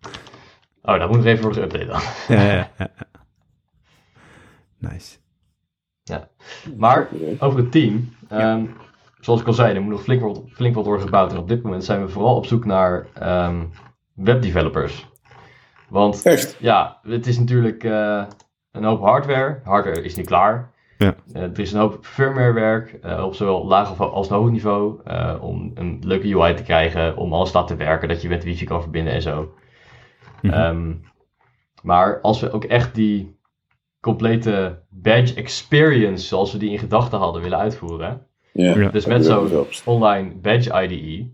[0.81, 2.01] Oh, dat moet nog even worden geüpdate dan.
[2.37, 3.07] Ja, ja, ja, ja.
[4.77, 5.17] Nice.
[6.77, 7.09] Maar
[7.39, 8.15] over het team.
[8.29, 8.65] ehm,
[9.19, 11.31] zoals ik al zei, er moet nog flink wat, flink wat worden gebouwd.
[11.31, 13.65] En op dit moment zijn we vooral op zoek naar ehm,
[14.13, 15.07] webdevelopers.
[15.89, 16.55] Want Echt?
[16.59, 18.23] ja, het is natuurlijk eh,
[18.73, 19.59] een hoop hardware.
[19.63, 20.71] Hardware is niet klaar.
[20.97, 21.15] Ja.
[21.33, 25.01] Eh, er is een hoop firmwarewerk eh, op zowel laag als hoog niveau.
[25.03, 28.43] eh, om een leuke UI te krijgen, om alles te laten werken, dat je met
[28.43, 29.53] wifi kan verbinden en zo.
[30.41, 30.53] Mhm.
[30.53, 30.93] Ehm,
[31.81, 33.37] maar als we ook echt die
[33.99, 38.27] complete badge experience, zoals we die in gedachten hadden, willen uitvoeren.
[38.51, 38.77] Ja.
[38.77, 38.89] Ja.
[38.89, 41.31] Dus met zo'n online badge IDE.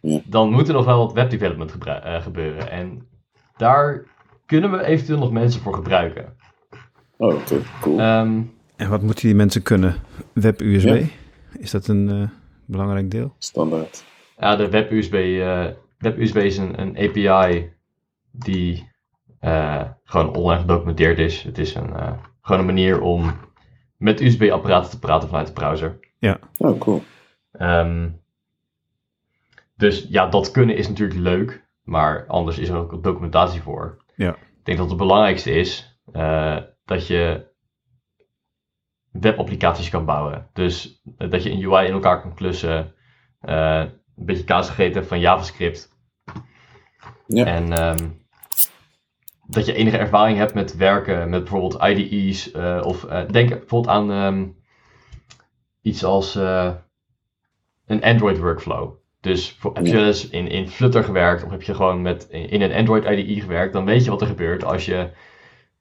[0.00, 0.20] Ja.
[0.24, 2.70] Dan moet er nog wel wat webdevelopment gebru- gebeuren.
[2.70, 3.08] En
[3.56, 4.04] daar
[4.46, 6.36] kunnen we eventueel nog mensen voor gebruiken.
[7.18, 7.98] Oh, oké, cool.
[7.98, 8.40] Ehm,
[8.76, 9.94] En wat moeten die mensen kunnen?
[10.32, 10.86] Web-USB?
[10.86, 11.06] Ja.
[11.58, 12.28] Is dat een eh,
[12.64, 13.34] belangrijk deel?
[13.38, 14.04] Standaard.
[14.38, 15.66] ja, de WebUSB, eh
[15.98, 17.72] WebUSB is een, een API
[18.30, 18.90] die
[19.40, 21.42] eh, gewoon online gedocumenteerd is.
[21.42, 22.12] Het is een, eh,
[22.42, 23.34] gewoon een manier om
[23.96, 25.98] met USB-apparaten te praten vanuit de browser.
[26.58, 27.02] Oh, cool.
[27.52, 28.08] Ehm,
[29.76, 33.96] dus ja, dat kunnen is natuurlijk leuk, maar anders is er ook documentatie voor.
[34.14, 34.30] Ja.
[34.34, 36.56] Ik denk dat het belangrijkste is eh,
[36.88, 37.46] dat je
[39.10, 40.48] webapplicaties kan bouwen.
[40.52, 42.94] Dus eh, dat je een UI in elkaar kan klussen,
[43.40, 43.84] eh,
[44.16, 45.96] een beetje kaas gegeten van JavaScript.
[47.26, 47.44] Ja.
[47.44, 48.08] En ehm,
[49.46, 52.50] dat je enige ervaring hebt met werken met bijvoorbeeld IDE's.
[52.50, 54.48] eh, of denk bijvoorbeeld aan ehm,
[55.82, 56.34] iets als
[57.86, 58.96] een Android workflow.
[59.20, 60.12] Dus voor, heb je Ja.
[60.30, 63.84] in, in Flutter gewerkt of heb je gewoon met, in een Android IDE gewerkt, dan
[63.84, 65.10] weet je wat er gebeurt als je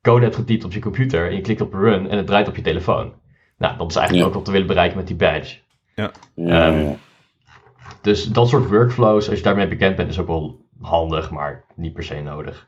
[0.08, 2.55] code hebt getypt op je computer en je klikt op run en het draait op
[2.55, 3.14] je telefoon.
[3.58, 4.30] Nou, dat is eigenlijk Ja.
[4.32, 5.58] ook wat we willen bereiken met die badge.
[5.95, 6.86] Ja, Ehm.
[8.01, 11.93] Dus dat soort workflows, als je daarmee bekend bent, is ook wel handig, maar niet
[11.93, 12.68] per se nodig.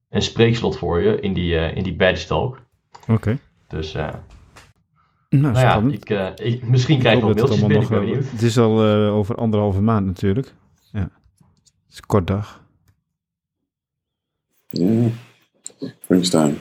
[0.09, 2.59] een spreekslot voor je in die, in die badge talk.
[3.07, 3.37] Oké.
[3.67, 4.13] Dus nou,
[5.29, 6.09] nou ja, ik,
[6.39, 8.31] ik, misschien krijg ik nog mailtjes binnen, nog, ik ben benieuwd.
[8.31, 10.53] Het is al over anderhalve maand natuurlijk.
[10.91, 10.99] Ja.
[10.99, 12.63] Het is een kort dag.
[14.67, 15.09] Ja.
[16.03, 16.53] Springtime.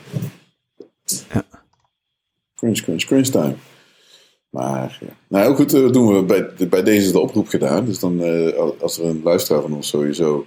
[1.32, 1.44] Ja.
[2.54, 3.54] Crunch, crunch, crunch time.
[4.50, 5.16] Maar ja.
[5.28, 7.84] Nou, goed, dat doen we bij, bij deze de oproep gedaan.
[7.84, 10.46] Dus dan, uh, als er een luisteraar van ons sowieso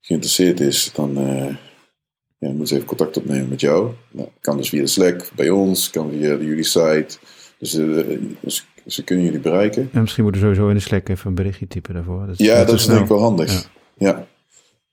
[0.00, 1.56] geïnteresseerd is, dan uh,
[2.38, 3.92] ja, moet ze even contact opnemen met jou.
[4.10, 7.18] Nou, kan dus via de Slack bij ons, kan via de jullie site.
[7.58, 9.88] Dus, uh, dus ze kunnen jullie bereiken.
[9.92, 12.26] En misschien moeten we sowieso in de Slack even een berichtje typen daarvoor.
[12.26, 13.52] Dat ja, dat is denk ik wel handig.
[13.52, 13.68] Ja,
[14.08, 14.26] ja.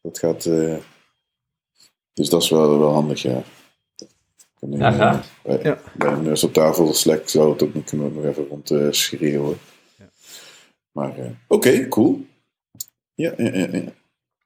[0.01, 0.49] dat gaat.
[2.13, 3.43] Dus dat is wel, wel handig, ja.
[4.69, 5.27] Ja, graag.
[5.43, 5.79] Bij, ja.
[5.95, 9.57] bij een nurse op tafel Slack zou het ook kunnen nog even rond uh, schreeuwen.
[9.97, 10.09] Ja.
[10.91, 12.25] Maar uh, oké, okay, cool.
[13.13, 13.83] Ja, ja, ja, ja.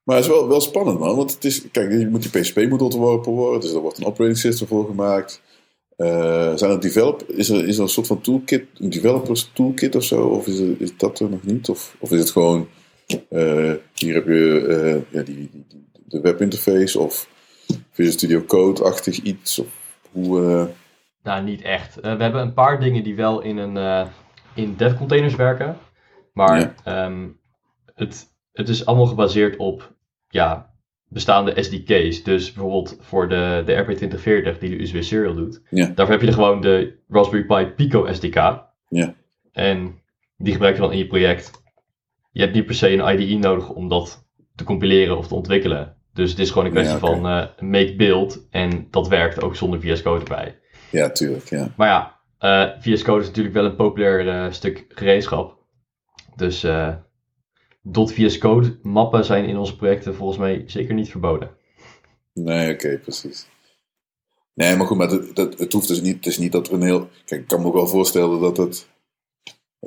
[0.03, 1.15] Maar het is wel, wel spannend, man.
[1.15, 3.61] Want het is, kijk, je moet die PSP moet ontworpen worden.
[3.61, 5.41] Dus er wordt een operating system voor gemaakt.
[5.97, 9.95] Uh, zijn er develop, is, er, is er een soort van toolkit, een developers toolkit
[9.95, 10.27] of zo?
[10.27, 11.69] Of is, er, is dat er nog niet?
[11.69, 12.67] Of, of is het gewoon,
[13.29, 15.65] uh, hier heb je ja, die, die,
[16.05, 17.29] de webinterface of
[17.91, 19.59] Visual Studio Code-achtig iets?
[19.59, 20.65] Of, hoe, uh...
[21.23, 21.97] Nou, niet echt.
[21.97, 24.07] Uh, we hebben een paar dingen die wel in, een, uh,
[24.53, 25.77] in dev containers werken.
[26.33, 27.05] Maar ja.
[27.05, 27.39] um,
[27.95, 29.95] het, het is allemaal gebaseerd op
[30.27, 30.73] ja,
[31.07, 32.23] bestaande SDK's.
[32.23, 35.61] Dus bijvoorbeeld voor de, de RP2040 die de USB Serial doet.
[35.69, 35.85] Ja.
[35.95, 38.35] Daarvoor heb je gewoon de Raspberry Pi Pico SDK.
[38.89, 39.13] Ja.
[39.51, 40.01] En
[40.37, 41.51] die gebruik je dan in je project.
[42.31, 45.96] Je hebt niet per se een IDE nodig om dat te compileren of te ontwikkelen.
[46.17, 48.47] Dus het is gewoon een kwestie van uh, make build.
[48.49, 50.59] En dat werkt ook zonder VS Code erbij.
[50.91, 51.49] Ja, tuurlijk.
[51.49, 51.73] Ja.
[51.75, 55.57] Maar ja, uh, eh, VS Code is natuurlijk wel een populair uh, stuk gereedschap.
[56.35, 56.65] Dus
[57.81, 61.49] dot VS Code mappen zijn in onze projecten volgens mij zeker niet verboden.
[62.33, 63.47] Nee, oké, precies.
[64.53, 66.75] Nee, maar goed, maar dat, dat, het hoeft dus niet, het is niet dat we
[66.75, 67.09] een heel...
[67.25, 68.87] Kijk, ik kan me ook wel voorstellen dat het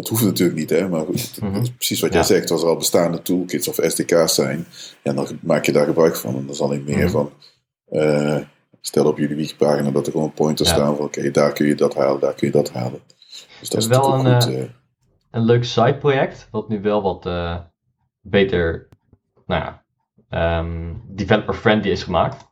[0.01, 0.89] het hoeft natuurlijk niet, hè?
[0.89, 2.51] maar goed, mm precies wat jij zegt.
[2.51, 4.67] Als er al bestaande toolkits of SDK's zijn,
[5.03, 6.37] ja, dan maak je daar gebruik van.
[6.37, 7.11] En dan zal ik meer mhm.
[7.11, 7.33] van,
[7.91, 8.39] uh,
[8.81, 11.95] stel op jullie wikipagina dat er gewoon pointers staan van, oké, daar kun je dat
[11.95, 13.01] halen, daar kun je dat halen.
[13.61, 14.65] Dus dat is wel een, goed, uh,
[15.31, 17.57] een leuk side-project, wat nu wel wat uh,
[18.21, 18.89] beter,
[19.47, 19.63] nou
[20.29, 22.49] ja, um, developer-friendly is gemaakt.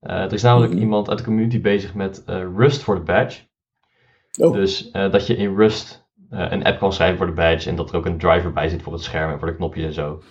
[0.00, 0.82] er is namelijk mhm.
[0.82, 2.22] iemand uit de community bezig met
[2.56, 3.44] Rust voor de badge.
[4.38, 4.52] Oh.
[4.52, 6.05] Dus dat je in Rust
[6.36, 8.82] een app kan schrijven voor de badge en dat er ook een driver bij zit
[8.82, 10.22] voor het scherm en voor de knopjes en zo.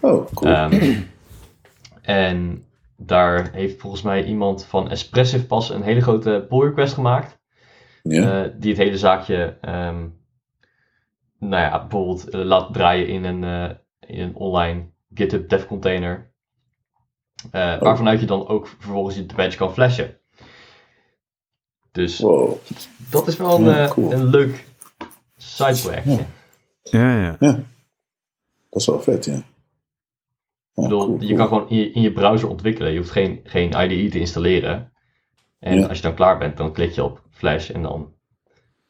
[0.00, 0.72] Oh, cool.
[0.72, 1.08] Um,
[2.02, 2.64] en
[2.96, 7.38] daar heeft volgens mij iemand van Espressive pas een hele grote pull request gemaakt.
[8.02, 8.44] Ja.
[8.44, 10.20] Uh, die het hele zaakje, um,
[11.38, 16.34] nou ja, bijvoorbeeld uh, laat draaien in een, uh, in een online GitHub dev container.
[17.52, 17.80] Oh.
[17.80, 20.18] Waarvanuit je dan ook vervolgens de badge kan flashen.
[21.92, 22.56] Dus wow.
[23.10, 24.12] dat is wel een, ja, cool.
[24.12, 24.64] een leuk
[25.36, 26.24] sideprojectje.
[26.82, 27.20] Ja.
[27.20, 27.64] ja, ja.
[28.70, 29.36] Dat is wel vet, ja.
[29.36, 32.92] Ik bedoel, je kan gewoon in je, in je, browser ontwikkelen.
[32.92, 34.92] Je hoeft geen, geen IDE te installeren.
[35.58, 38.12] En als je dan klaar bent, dan klik je op Flash en dan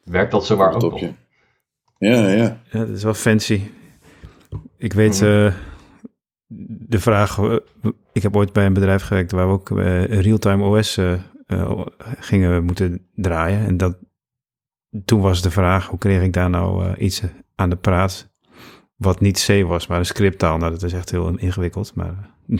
[0.03, 0.99] werkt dat zomaar ook op.
[1.97, 2.61] Ja, ja.
[2.71, 3.61] Ja, dat is wel fancy.
[4.77, 5.53] Ik weet uh,
[6.87, 7.37] de vraag...
[7.37, 7.55] Uh,
[8.13, 10.99] ik heb ooit bij een bedrijf gewerkt waar we ook uh, real-time OS
[12.19, 13.65] gingen moeten draaien.
[13.65, 13.97] En dat,
[15.05, 17.21] toen was de vraag, hoe kreeg ik daar nou uh, iets
[17.55, 18.29] aan de praat
[18.95, 20.57] wat niet C was, maar een scripttaal.
[20.57, 22.29] Nou, dat is echt heel ingewikkeld, maar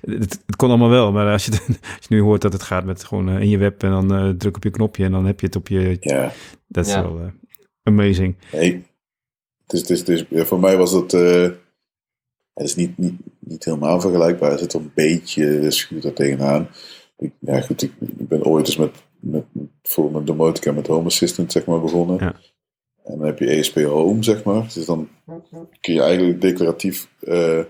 [0.00, 1.12] het, het, kon allemaal wel.
[1.12, 1.50] Maar als je,
[1.96, 4.26] als je nu hoort dat het gaat met gewoon uh, in je web en dan
[4.26, 5.96] uh, druk op je knopje en dan heb je het op je...
[6.00, 6.32] Ja.
[6.68, 7.02] Dat is ja.
[7.02, 7.32] wel
[7.82, 8.36] amazing.
[8.50, 8.82] Hey,
[9.66, 11.12] het is, het is, voor mij was het...
[11.12, 11.58] het
[12.54, 14.52] is niet, niet, niet helemaal vergelijkbaar.
[14.52, 16.68] Er zit een beetje schuur er tegenaan.
[17.18, 19.44] Ik, ja, goed, ik, ik ben ooit eens met met,
[19.82, 22.16] voor mijn domotica met Home Assistant zeg maar, begonnen.
[22.18, 22.34] Ja.
[23.04, 24.70] En dan heb je ESP Home, zeg maar.
[24.74, 25.08] Dus dan
[25.80, 27.60] kun je eigenlijk declaratief, uh,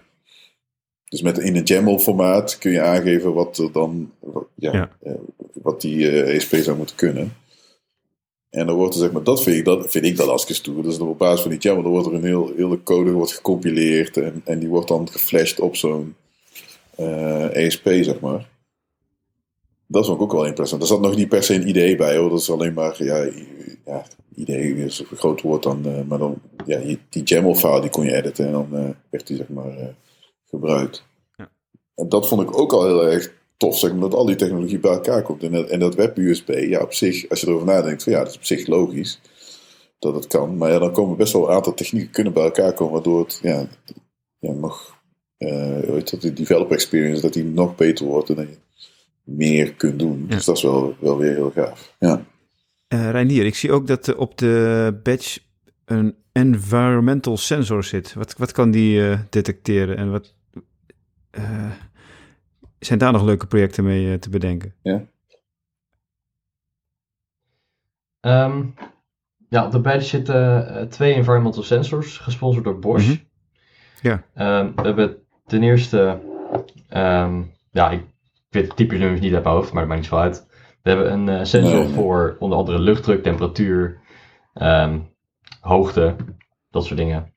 [1.05, 4.13] dus met in een YAML formaat kun je aangeven wat er dan,
[4.55, 4.91] ja, ja.
[5.03, 5.13] Uh,
[5.53, 7.37] wat die uh, eh, ESP zou moeten kunnen.
[8.51, 10.47] En dan wordt er zeg maar, dat vind ik, dat, vind ik dat als.
[10.63, 14.17] Dus op basis van die YAML, dan wordt er een heel, hele code wordt gecompileerd
[14.17, 16.15] en, en die wordt dan geflasht op zo'n
[17.53, 18.53] ESP, zeg maar.
[19.87, 20.83] Dat vond ik ook wel interessant.
[20.83, 22.31] Er zat nog niet per se een idee bij hoor.
[22.31, 23.29] Dat is alleen maar, ja,
[23.85, 24.05] ja
[24.35, 25.83] idee is een groot woord dan.
[25.87, 29.27] Uh, maar dan, ja, die YAML file die kon je editen en dan uh, werd
[29.27, 29.87] die zeg maar uh,
[30.49, 31.05] gebruikt.
[31.37, 31.51] Ja.
[31.95, 34.79] En dat vond ik ook al heel erg tof, zeg maar, dat al die technologie
[34.79, 35.43] bij elkaar komt.
[35.43, 38.29] En dat, en dat web-USB, ja, op zich, als je erover nadenkt, van, ja, dat
[38.29, 39.21] is op zich logisch
[39.99, 40.57] dat het kan.
[40.57, 43.39] Maar ja, dan komen best wel een aantal technieken kunnen bij elkaar komen, waardoor het
[43.43, 43.67] ja,
[44.39, 45.03] ja, nog,
[45.39, 48.59] weet dat, de developer experience, dat die nog beter wordt en
[49.25, 50.27] meer kunt doen.
[50.27, 51.95] Dus dat is wel, wel weer heel gaaf.
[51.99, 52.25] Ja.
[52.89, 55.41] Uh, Reinier, ik zie ook dat op de badge
[55.85, 58.15] een environmental sensor zit.
[58.15, 60.35] Wat, wat kan die uh, detecteren en wat
[62.79, 64.75] zijn daar nog leuke projecten mee te bedenken?
[64.83, 65.07] Ja.
[68.21, 68.75] Um,
[69.49, 73.09] ja, op de badge zitten twee environmental sensors, gesponsord door Bosch.
[73.09, 73.21] Mm
[74.01, 74.25] Ja.
[74.61, 75.17] Um, we hebben
[75.47, 76.21] ten eerste,
[76.97, 78.03] um, ja, ik
[78.55, 80.47] weet het type nummers niet uit mijn hoofd, maar dat maakt niet zo uit.
[80.83, 84.01] We hebben een uh, sensor voor onder andere luchtdruk, temperatuur,
[84.55, 85.11] um,
[85.61, 86.17] hoogte,
[86.71, 87.33] dat soort dingen.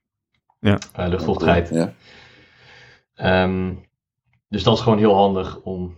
[0.60, 0.78] Ja.
[1.00, 1.70] Uh, luchtvochtigheid.
[1.70, 3.48] Ja.
[4.50, 5.96] dus dat is gewoon heel handig om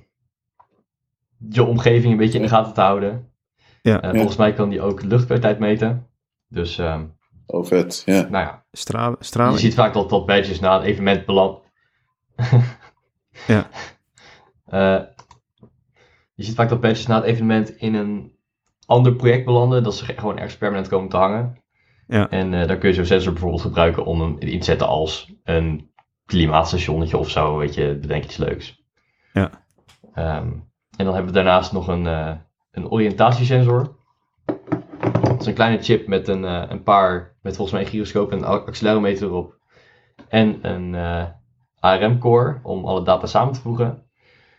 [1.49, 3.31] je omgeving een beetje in de gaten te houden.
[3.81, 4.03] Ja.
[4.03, 6.07] Uh, volgens mij kan die ook luchtkwaliteit meten.
[6.47, 8.21] Dus, um, oh, vet, ja.
[8.21, 8.65] Nou ja.
[8.71, 9.53] Stralen, stralen.
[9.53, 11.59] Je ziet vaak dat, dat badges na een evenement beland.
[13.47, 13.69] ja.
[14.71, 14.99] Uh,
[16.33, 18.37] je ziet vaak dat badges na het evenement in een
[18.85, 19.83] ander project belanden.
[19.83, 21.57] Dat ze gewoon ergens permanent komen te hangen.
[22.07, 22.29] Ja.
[22.29, 25.33] En uh, dan kun je zo'n sensor bijvoorbeeld gebruiken om hem in te zetten als
[25.43, 25.91] een
[26.25, 27.57] klimaatstationnetje of zo.
[27.57, 28.83] Weet je, bedenk iets leuks.
[29.33, 29.51] Ja.
[30.15, 30.67] Um,
[30.97, 32.31] en dan hebben we daarnaast nog een, uh,
[32.71, 33.97] een oriëntatiesensor.
[35.21, 38.31] Dat is een kleine chip met een, uh, een paar, met volgens mij een gyroscoop
[38.31, 39.57] en een accelerometer erop.
[40.27, 40.95] En een
[41.79, 44.08] ARM-core om alle data samen te voegen.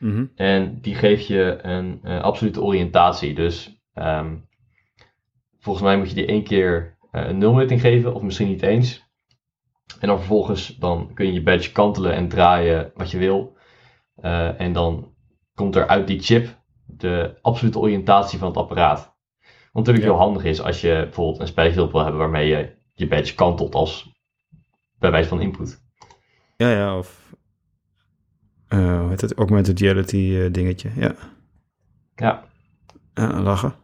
[0.01, 0.33] Mm -hmm.
[0.35, 3.35] En die geeft je een uh, absolute oriëntatie.
[3.35, 4.49] Dus um,
[5.59, 9.09] volgens mij moet je die één keer een nulmeting geven, of misschien niet eens.
[10.01, 13.57] En dan vervolgens dan kun je je badge kantelen en draaien wat je wil.
[14.57, 15.15] en dan
[15.55, 19.17] komt er uit die chip de absolute oriëntatie van het apparaat.
[19.73, 20.11] Wat natuurlijk ja.
[20.11, 23.75] heel handig is als je bijvoorbeeld een spelletje wil hebben waarmee je je badge kantelt
[23.75, 24.13] als
[24.99, 25.83] bij wijze van input.
[26.57, 27.20] Ja, ja, of
[28.79, 31.15] hoe heet het, augmented reality uh, dingetje, ja.
[32.17, 32.45] Ja.
[33.41, 33.75] Lachen.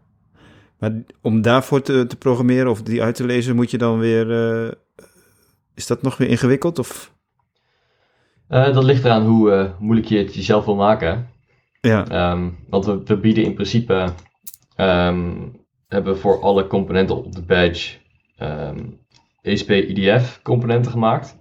[0.78, 4.30] Maar om daarvoor te, te, programmeren of die uit te lezen, moet je dan weer,
[4.30, 4.70] uh,
[5.74, 7.14] is dat nog weer ingewikkeld of?
[8.49, 11.28] dat ligt eraan hoe moeilijk je het jezelf wil maken.
[11.80, 12.30] Ja.
[12.32, 14.09] Um, want we, we, bieden in principe
[14.76, 15.53] um,
[15.89, 17.97] hebben voor alle componenten op de badge
[18.39, 18.99] um,
[19.43, 21.37] ESP-IDF componenten gemaakt.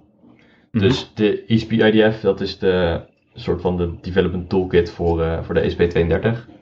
[0.71, 0.89] Mm-hmm.
[0.89, 3.01] Dus de ESP-IDF, dat is de
[3.35, 6.53] soort van de development toolkit voor, uh, voor de ESP32.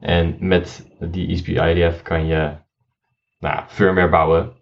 [0.00, 2.52] En met die ESP-IDF kan je
[3.38, 4.52] nou, firmware bouwen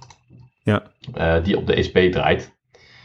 [0.63, 0.83] ja.
[1.19, 2.59] uh, die op de ESP draait.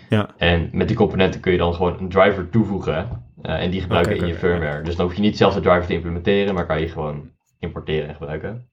[0.09, 0.29] Ja.
[0.37, 4.13] En met die componenten kun je dan gewoon een driver toevoegen uh, en die gebruiken
[4.13, 4.83] okay, in je firmware.
[4.83, 7.29] Dus dan hoef je niet zelf de driver te implementeren, maar kan je gewoon
[7.59, 8.69] importeren en gebruiken.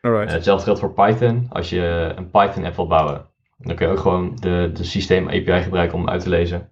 [0.00, 0.32] Alright.
[0.32, 1.46] Hetzelfde geldt voor Python.
[1.48, 3.26] Als je een Python app wil bouwen,
[3.58, 6.70] dan kun je ook gewoon de, de systeem API gebruiken om uit te lezen.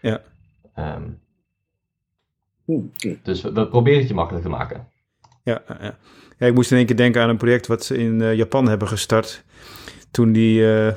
[0.00, 0.20] Ja.
[0.78, 1.22] Um,
[2.66, 3.20] okay.
[3.22, 4.88] Dus we, we, proberen het je makkelijk te maken.
[5.42, 5.98] Ja, ja.
[6.38, 8.68] ja, ik moest in één keer denken aan een project wat ze in uh, Japan
[8.68, 9.44] hebben gestart.
[10.10, 10.92] Toen die uh,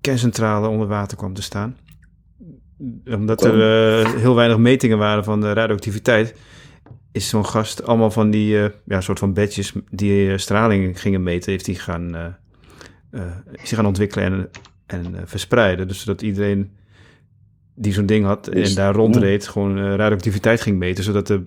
[0.00, 1.76] kerncentrale onder water kwam te staan.
[3.04, 3.54] Omdat er
[4.04, 6.34] uh, heel weinig metingen waren van de radioactiviteit
[7.16, 11.22] is zo'n gast allemaal van die uh, ja, soort van badges die uh, straling gingen
[11.22, 13.22] meten, heeft hij gaan, uh,
[13.62, 14.50] is gaan ontwikkelen en,
[14.86, 15.88] en verspreiden.
[15.88, 16.76] Dus zodat iedereen
[17.76, 21.42] die zo'n ding had is, en daar rondreed, gewoon radioactiviteit ging meten, zodat de,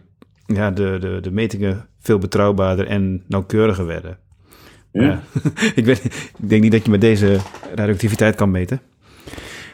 [0.46, 4.18] ja, de, de, de metingen veel betrouwbaarder en nauwkeuriger werden.
[4.92, 5.02] Ja.
[5.02, 5.22] ja.
[5.76, 7.40] ik, weet, ik denk niet dat je met deze
[7.76, 8.82] radioactiviteit kan meten.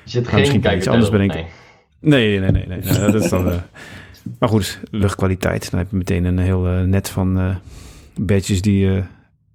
[0.03, 1.45] Je zit geen misschien kan iets anders bedenken.
[1.99, 2.79] Nee, nee, nee, nee.
[2.79, 3.61] nee, dat is dan.
[4.39, 5.71] Maar goed, luchtkwaliteit.
[5.71, 7.55] Dan heb je meteen een heel uh, net van uh,
[8.19, 9.03] badges die uh,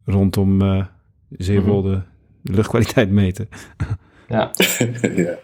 [0.05, 0.85] rondom uh,
[1.31, 2.05] Zeewolde mm -hmm.
[2.43, 3.49] de luchtkwaliteit meten.
[4.29, 4.51] ja.
[5.17, 5.39] ja.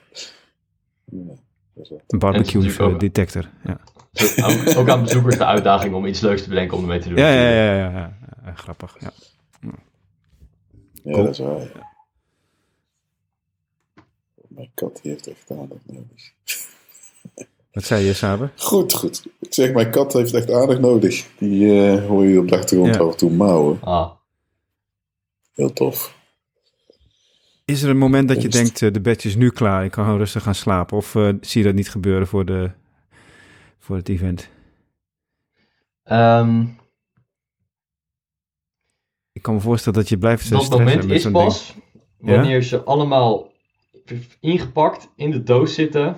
[2.07, 3.51] Een barbecue ook, detector.
[3.65, 3.81] Ja.
[4.45, 7.19] Ook, ook, aan bezoekers de uitdaging om iets leuks te bedenken om ermee te doen.
[7.19, 7.91] Ja, ja, ja, ja,
[8.45, 8.53] ja.
[8.55, 8.97] grappig.
[9.01, 9.11] Ja,
[10.93, 11.25] ja cool.
[11.25, 11.61] dat is waar.
[11.61, 11.95] Ja.
[14.49, 16.33] Mijn kat die heeft echt aandacht nodig.
[17.73, 18.53] Wat zei je, Saber?
[18.57, 19.27] Goed, goed.
[19.39, 21.27] Ik zeg, mijn kat heeft echt aandacht nodig.
[21.39, 23.01] Die uh, hoor je op de achtergrond ja.
[23.01, 23.79] af en toe mouwen.
[23.81, 24.11] Ah.
[25.55, 26.16] Heel tof.
[27.73, 30.05] Is er een moment dat je denkt, uh, de bedje is nu klaar, ik kan
[30.05, 30.97] gewoon rustig gaan slapen?
[30.97, 32.71] Of uh, zie je dat niet gebeuren voor, de,
[33.79, 34.51] voor het event?
[36.05, 36.79] Um,
[39.33, 41.75] ik kan me voorstellen dat je blijft Dat moment is pas
[42.19, 43.53] wanneer ze allemaal
[44.41, 46.17] ingepakt in de doos zitten,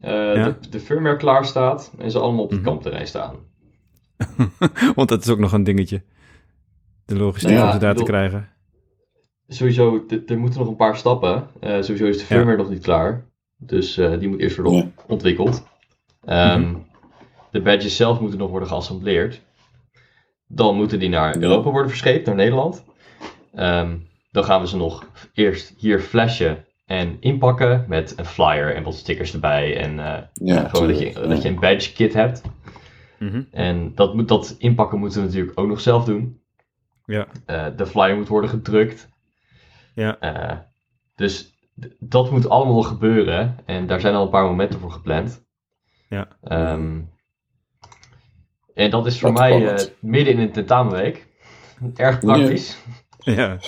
[0.00, 3.36] de, de firmware klaar staat en ze allemaal op het mm kampterrein staan.
[4.96, 6.02] Want dat is ook nog een dingetje.
[7.04, 8.48] De logistiek nou om ze daar te krijgen.
[9.52, 11.46] Sowieso, er moeten nog een paar stappen.
[11.60, 13.24] Uh, sowieso is de firmware nog niet klaar.
[13.56, 15.66] Dus uh, die moet eerst worden ontwikkeld.
[16.28, 16.86] Um,
[17.50, 19.40] De badges zelf moeten nog worden geassembleerd.
[20.46, 22.84] Dan moeten die naar Europa worden verscheept, naar Nederland.
[23.54, 28.82] Um, dan gaan we ze nog eerst hier flashen en inpakken met een flyer en
[28.82, 29.76] wat stickers erbij.
[29.76, 32.42] En uh, ja, gewoon dat je, dat je een badge kit hebt.
[33.18, 36.40] Mm En dat, moet, dat inpakken moeten we natuurlijk ook nog zelf doen.
[37.04, 37.26] Ja.
[37.46, 39.08] Uh, de flyer moet worden gedrukt.
[40.00, 40.16] Ja.
[40.20, 40.58] Uh,
[41.14, 41.54] dus
[41.98, 43.58] dat moet allemaal gebeuren.
[43.64, 45.44] En daar zijn al een paar momenten voor gepland.
[46.08, 46.28] Ja.
[46.72, 47.10] Um,
[48.74, 51.26] en dat is voor mij uh, midden in een tentamenweek.
[51.94, 52.82] Erg praktisch.
[53.18, 53.58] Ja.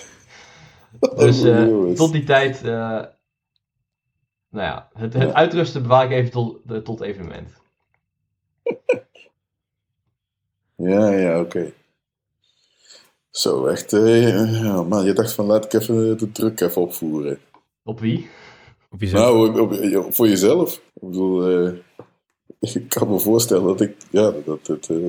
[1.16, 5.32] dus uh, tot die tijd, uh, nou ja, het, het ja.
[5.32, 7.60] uitrusten bewaar ik even tot, tot evenement.
[10.76, 11.58] ja, ja, oké.
[11.58, 11.74] Okay.
[13.32, 13.92] Zo, echt.
[13.92, 17.38] Uh, man, je dacht van laat ik even de druk even opvoeren.
[17.82, 18.28] Op wie?
[18.90, 19.22] Op jezelf?
[19.22, 20.74] Nou, op, op, voor jezelf.
[20.74, 21.66] Ik bedoel,
[22.60, 25.06] ik kan me voorstellen dat ik, ja, dat het, uh,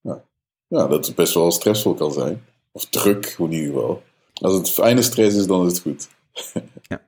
[0.00, 0.24] ja,
[0.66, 2.44] ja, dat het best wel stressvol kan zijn.
[2.72, 4.02] Of druk, in ieder geval.
[4.34, 6.08] Als het fijne stress is, dan is het goed.
[6.88, 7.02] ja.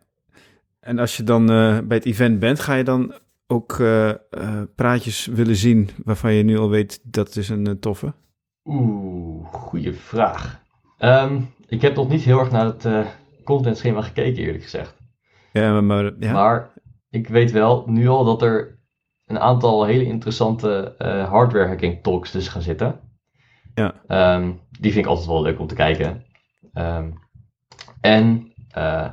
[0.80, 3.14] En als je dan uh, bij het event bent, ga je dan
[3.46, 4.12] ook uh,
[4.74, 8.12] praatjes willen zien waarvan je nu al weet dat is een toffe?
[8.70, 10.62] Oeh, goede vraag.
[10.98, 12.88] Um, ik heb nog niet heel erg naar het
[13.44, 14.96] contentschema gekeken, eerlijk gezegd.
[15.52, 16.32] Ja, maar, ja.
[16.32, 16.72] maar
[17.10, 18.78] ik weet wel nu al dat er
[19.26, 23.00] een aantal hele interessante uh, hardware hacking talks dus gaan zitten.
[23.74, 23.94] Ja.
[24.36, 26.24] Um, die vind ik altijd wel leuk om te kijken.
[26.74, 27.18] Um,
[28.00, 29.08] en uh,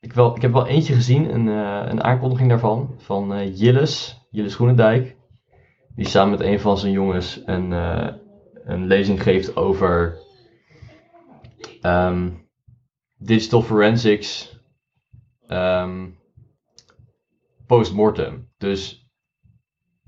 [0.00, 4.20] ik, wel, ik heb wel eentje gezien, een, uh, een aankondiging daarvan, van uh, Jilles,
[4.30, 5.16] Jilles Groenendijk.
[5.94, 7.70] Die samen met een van zijn jongens een,
[8.64, 10.18] een lezing geeft over
[11.82, 12.48] um,
[13.16, 14.58] digital forensics.
[15.48, 16.18] Um,
[17.66, 18.48] post-mortem.
[18.58, 19.08] Dus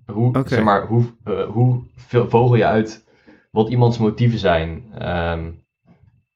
[0.06, 3.08] hoe, zeg maar, hoe, uh, hoe vogel je uit
[3.50, 5.64] wat iemands motieven zijn um,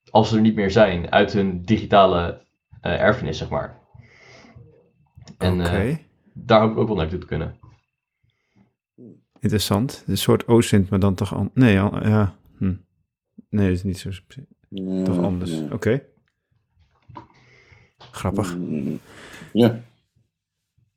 [0.09, 2.41] als ze er niet meer zijn uit hun digitale
[2.81, 3.79] uh, erfenis, zeg maar.
[5.37, 5.89] En okay.
[5.89, 5.97] uh,
[6.33, 7.59] daar hoop ik ook wel naartoe te kunnen.
[9.47, 10.03] Interessant.
[10.07, 11.33] Een soort OSINT, maar dan toch...
[11.33, 12.35] An nee, ja.
[12.57, 12.73] Hm.
[13.49, 14.09] Nee, dat is niet zo...
[15.03, 15.59] Toch anders.
[15.61, 15.73] Oké.
[15.73, 16.03] Okay.
[17.97, 18.57] Grappig.
[19.53, 19.81] Ja.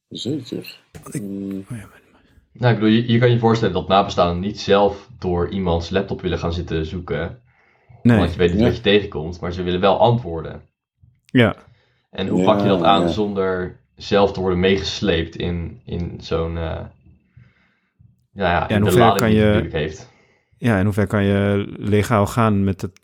[0.09, 0.79] Zeker.
[1.13, 1.65] Mm.
[1.71, 1.79] Oh
[2.53, 6.21] nou, ik bedoel, je, je, kan je voorstellen dat nabestaanden niet zelf door iemands laptop
[6.21, 7.43] willen gaan zitten zoeken.
[8.03, 8.19] Nee.
[8.19, 10.63] Want je weet niet wat je tegenkomt, maar ze willen wel antwoorden.
[11.25, 11.57] Ja.
[12.11, 16.57] En hoe pak je dat aan zonder zelf te worden meegesleept in, in zo'n.
[16.57, 16.81] Uh,
[18.33, 20.09] ja, ja, in de lading kan je, heeft.
[20.57, 23.01] Ja, en hoe ver kan je legaal gaan met het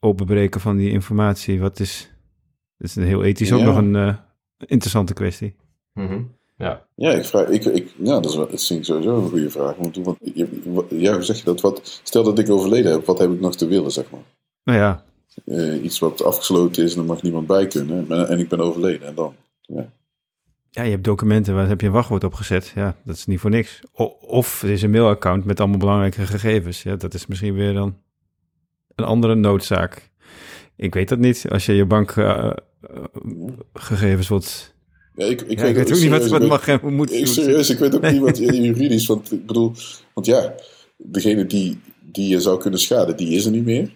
[0.00, 1.60] openbreken van die informatie?
[1.60, 2.12] Wat is.
[2.78, 4.14] Dat is heel ethisch ook nog een uh,
[4.58, 5.56] interessante kwestie.
[5.92, 6.86] Mm Ja.
[6.94, 9.76] Ja, ik vraag, ik, ik, ja, dat is, dat vind ik sowieso een goede vraag.
[9.76, 10.18] Want, want
[10.88, 11.60] ja, hoe zeg je dat?
[11.60, 14.24] Wat, stel dat ik overleden heb, wat heb ik nog te willen, zeg maar?
[14.64, 15.04] Nou ja.
[15.44, 18.28] Uh, iets wat afgesloten is en er mag niemand bij kunnen.
[18.28, 19.34] En ik ben overleden en dan.
[19.60, 19.92] Ja.
[20.74, 22.72] Ja, je hebt documenten, waar heb je een wachtwoord op gezet?
[22.74, 23.80] Ja, dat is niet voor niks.
[24.20, 26.82] of er is een mailaccount met allemaal belangrijke gegevens.
[26.82, 27.96] Ja, dat is misschien weer dan
[28.94, 30.10] een andere noodzaak.
[30.76, 31.46] Ik weet dat niet.
[31.48, 34.74] Als je je bankgegevens uh, wordt
[35.14, 37.78] ja, ik, ik, ja, weet, ook niet wat, wat mag en moet ik, Serieus, ik
[37.78, 39.72] weet ook niet wat juridisch, want ik bedoel,
[40.14, 40.54] want ja,
[40.96, 43.90] degene die, die je zou kunnen schaden, die is er niet meer.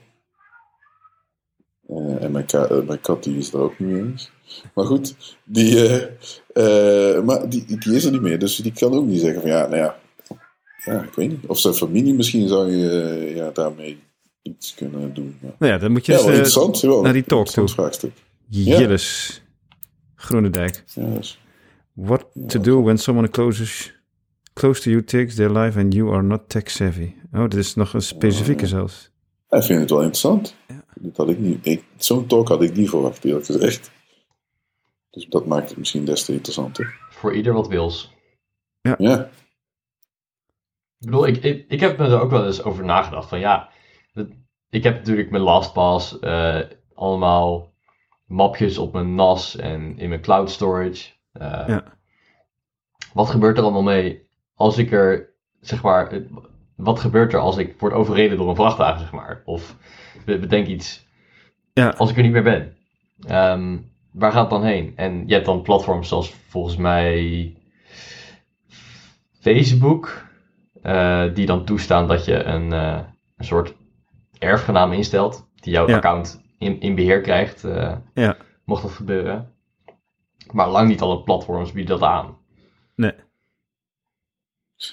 [1.90, 4.30] Uh, en mijn, ka uh, mijn, kat die is er ook niet meer eens.
[4.74, 5.74] Maar goed, die,
[6.54, 9.50] uh, maar die, die is er niet meer, dus die kan ook niet zeggen van
[9.50, 9.98] ja, nou ja,
[10.84, 11.46] ja ik weet niet.
[11.46, 13.98] Of zijn familie misschien zou je ja, daarmee
[14.42, 15.36] iets kunnen doen.
[15.42, 15.54] Ja.
[15.58, 17.68] Nou ja, dan moet je ja, interessant, wel, naar die talk toe.
[17.68, 18.12] vraagstuk.
[18.48, 19.42] Jillis.
[20.14, 20.84] Groenendijk.
[20.94, 21.38] Yes.
[21.92, 23.92] What to do when someone closes,
[24.52, 27.12] close to you takes their life and you are not tech savvy.
[27.32, 29.10] Oh, dit is nog een specifieke zelfs.
[29.50, 30.54] Ik vind het wel interessant.
[30.68, 30.84] Ja.
[30.94, 31.80] Dat had ik niet.
[31.96, 33.90] Zo'n talk had ik niet verwacht, eerlijk gezegd.
[35.10, 36.98] Dus dat maakt het misschien des te interessanter.
[37.10, 38.12] Voor ieder wat wils.
[38.80, 38.94] Ja.
[38.98, 39.30] ja.
[40.98, 43.28] Ik bedoel, ik, ik, ik heb me er ook wel eens over nagedacht.
[43.28, 43.70] Van ja,
[44.70, 46.60] ik heb natuurlijk mijn LastPass uh,
[46.94, 47.72] allemaal
[48.26, 51.10] mapjes op mijn NAS en in mijn cloud storage.
[51.32, 51.84] Uh, ja.
[53.12, 56.22] Wat gebeurt er allemaal mee als ik er zeg maar,
[56.76, 59.42] wat gebeurt er als ik word overreden door een vrachtwagen, zeg maar?
[59.44, 59.76] Of
[60.24, 61.06] bedenk iets,
[61.72, 61.88] ja.
[61.88, 62.76] als ik er niet meer ben.
[63.26, 63.78] Ehm,
[64.18, 64.92] waar gaat het dan heen?
[64.96, 67.52] En je hebt dan platforms zoals volgens mij
[69.40, 70.26] Facebook,
[70.82, 73.00] uh, die dan toestaan dat je een, uh,
[73.36, 73.74] een soort
[74.38, 78.36] erfgenaam instelt, die jouw account in, in beheer krijgt, uh, ja.
[78.64, 79.52] mocht dat gebeuren.
[80.52, 82.36] Maar lang niet alle platforms bieden dat aan.
[82.94, 83.12] Nee.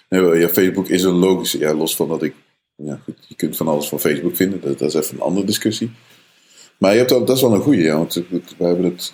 [0.09, 2.35] nee ja, Facebook is een logische, ja, los van dat ik,
[2.75, 5.45] ja, goed, je kunt van alles van Facebook vinden, dat, dat is even een andere
[5.45, 5.91] discussie.
[6.77, 9.13] Maar je hebt ook, dat is wel een goede, ja, want we hebben het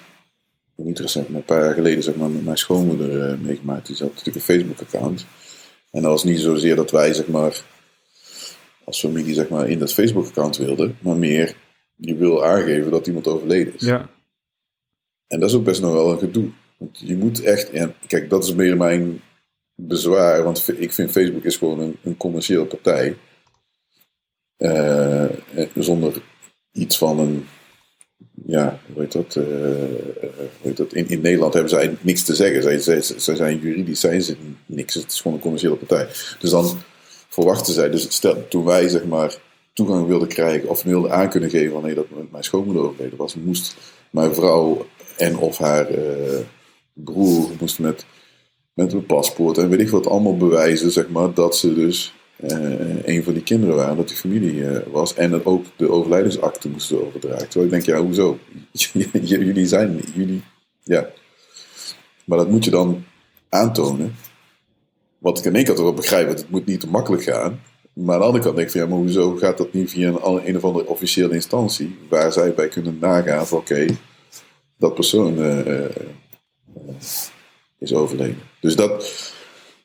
[0.76, 3.88] niet recent, maar een paar jaar geleden zeg maar, met mijn schoonmoeder uh, meegemaakt.
[3.88, 5.26] Die had natuurlijk een Facebook-account.
[5.92, 7.64] En dat was niet zozeer dat wij zeg maar,
[8.84, 11.56] als familie zeg maar, in dat Facebook-account wilden, maar meer
[11.96, 13.82] je wil aangeven dat iemand overleden is.
[13.82, 14.10] Ja.
[15.28, 16.50] En dat is ook best nog wel een gedoe.
[16.78, 19.22] Want je moet echt, en kijk, dat is meer mijn
[19.76, 23.18] bezwaar, want ik vind Facebook is gewoon een, een commerciële partij.
[24.58, 25.26] Uh,
[25.76, 26.22] zonder
[26.72, 27.46] iets van een
[28.46, 29.36] ja, hoe heet dat?
[29.36, 29.46] Uh,
[30.62, 30.94] hoe dat?
[30.94, 32.64] In, in Nederland hebben zij niks te zeggen.
[32.64, 34.94] Zij, zij, zij zijn juridisch, zijn ze niks.
[34.94, 36.08] Het is gewoon een commerciële partij.
[36.40, 36.82] Dus dan
[37.28, 39.36] verwachten zij, dus stel, toen wij zeg maar
[39.74, 43.76] toegang wilden krijgen of wilden aan kunnen geven wanneer dat mijn schoonmoeder overleden was, moest
[44.10, 44.86] mijn vrouw
[45.18, 46.40] en of haar uh,
[46.94, 48.06] broer moest met,
[48.74, 52.14] met een paspoort en weet ik wat allemaal bewijzen, zeg maar, dat ze dus
[53.04, 55.14] een van die kinderen waren, dat die familie uh, was.
[55.14, 57.50] En dat ook de overlijdensakte moesten overdragen.
[57.50, 58.40] Terwijl ik denk, ja, hoezo?
[59.22, 60.44] jullie zijn, jullie,
[60.84, 61.10] ja.
[62.26, 63.04] Maar dat moet je dan
[63.50, 64.16] aantonen.
[65.18, 67.62] Wat ik in één kant wel begrijp, want het moet niet te makkelijk gaan.
[67.94, 70.48] Maar aan de andere kant denk ik ja, maar hoezo gaat dat niet via een,
[70.48, 73.86] een of andere officiële instantie, waar zij bij kunnen nagaan van, oké,
[74.78, 75.86] dat persoon uh,
[77.80, 78.38] is overleden.
[78.60, 79.34] Dus dat,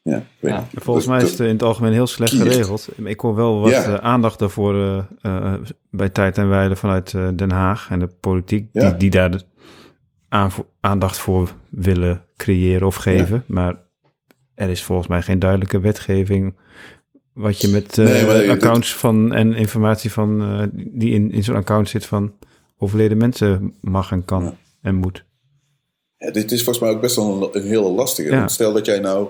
[0.07, 0.67] ja, ja.
[0.75, 2.89] Volgens mij is het in het algemeen heel slecht geregeld.
[3.05, 4.75] Ik hoor wel wat eh, aandacht daarvoor
[5.23, 5.55] uh,
[5.91, 9.43] bij Tijd en Weile vanuit Den Haag en de politiek, die, die daar de
[10.81, 13.45] aandacht voor willen creëren of geven.
[13.47, 13.75] Maar
[14.55, 16.57] er is volgens mij geen duidelijke wetgeving
[17.33, 17.99] wat je met
[18.49, 22.33] accounts van en informatie van die in, in zo'n account zit van
[22.79, 25.25] overleden mensen mag en kan en moet.
[26.17, 28.43] Ja, dit is volgens mij ook best wel een, een hele lastige.
[28.47, 29.29] Stel dat jij nou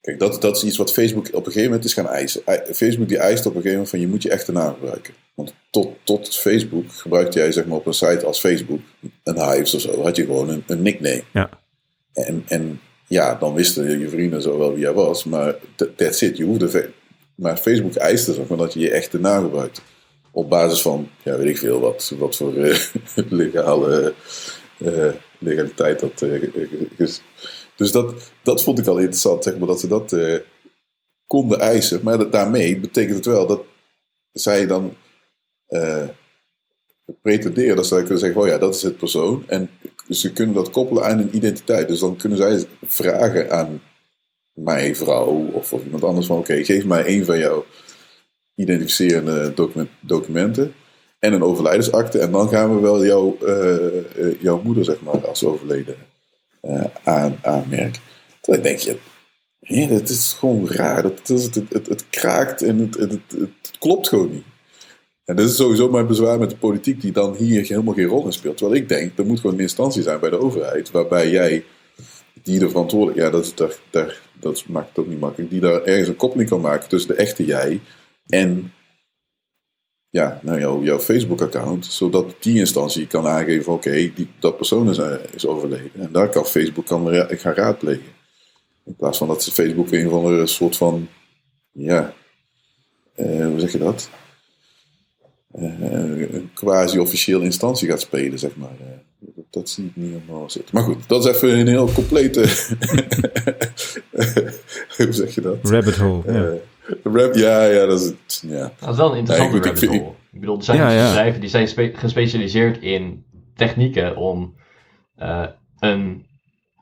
[0.00, 2.42] Kijk, dat, dat is iets wat Facebook op een gegeven moment is gaan eisen.
[2.72, 5.14] Facebook die eist op een gegeven moment van je moet je echte naam gebruiken.
[5.34, 8.80] Want tot, tot Facebook gebruikte jij zeg maar op een site als Facebook,
[9.24, 11.22] een Hives of zo, had je gewoon een, een nickname.
[11.32, 11.50] Ja.
[12.12, 15.54] En, en ja, dan wisten je vrienden zo wel wie jij was, maar
[15.96, 16.36] that's it.
[16.36, 16.90] Je hoefde,
[17.34, 19.82] maar Facebook eiste zeg maar dat je je echte naam gebruikt.
[20.30, 22.78] Op basis van, ja weet ik veel wat, wat voor uh,
[23.28, 24.14] legale
[24.78, 27.08] uh, legaliteit dat uh,
[27.80, 30.38] dus dat, dat vond ik al interessant, zeg maar, dat ze dat uh,
[31.26, 32.00] konden eisen.
[32.02, 33.62] Maar daarmee betekent het wel dat
[34.32, 34.94] zij dan
[35.68, 36.08] uh,
[37.22, 39.44] pretenderen dat zij kunnen zeggen: oh ja, dat is het persoon.
[39.46, 39.70] En
[40.08, 41.88] ze kunnen dat koppelen aan een identiteit.
[41.88, 43.82] Dus dan kunnen zij vragen aan
[44.52, 47.64] mijn vrouw of, of iemand anders: van oké, geef mij een van jouw
[48.54, 50.74] identificerende document, documenten
[51.18, 52.18] en een overlijdensakte.
[52.18, 56.09] En dan gaan we wel jouw, uh, jouw moeder, zeg maar, als overleden
[56.62, 58.02] uh, aan, aanmerken.
[58.40, 58.96] Dan denk je,
[59.60, 61.02] ja, dat is gewoon raar.
[61.02, 64.44] Dat, het, het, het, kraakt en het, het, het, klopt gewoon niet.
[65.24, 68.24] En dat is sowieso mijn bezwaar met de politiek, die dan hier helemaal geen rol
[68.24, 68.56] in speelt.
[68.56, 71.64] Terwijl ik denk, er moet gewoon een instantie zijn bij de overheid, waarbij jij,
[72.42, 73.54] die er verantwoordelijk, ja, dat, is
[73.90, 77.14] daar, dat maakt het ook niet makkelijk, die daar ergens een koppeling kan maken tussen
[77.14, 77.80] de echte jij
[78.26, 78.72] en
[80.10, 85.14] ja, nou, jouw, jouw Facebook-account, zodat die instantie kan aangeven: oké, dat persoon is, eh,
[85.34, 85.90] is, overleden.
[85.94, 88.18] En daar kan Facebook kan gaan raadplegen.
[88.84, 91.08] In plaats van dat ze Facebook een van een soort van,
[91.72, 92.14] ja,
[93.14, 94.10] eh, hoe zeg je dat?
[95.58, 98.76] Uh, een quasi-officiële instantie gaat spelen, zeg maar.
[99.50, 100.74] Dat zie ik niet helemaal zitten.
[100.74, 102.40] Maar goed, dat is even een heel complete.
[104.96, 105.70] hoe zeg je dat?
[105.70, 106.60] Rabbit hole.
[107.02, 108.72] Rap, ja, ja, dat is, ja.
[108.80, 110.12] dat is wel een interessante ja, rabbit hole.
[110.32, 113.24] Ik bedoel, er zijn ja, bedrijven die zijn gespecialiseerd in
[113.54, 114.54] technieken om
[115.18, 115.46] uh,
[115.78, 116.26] een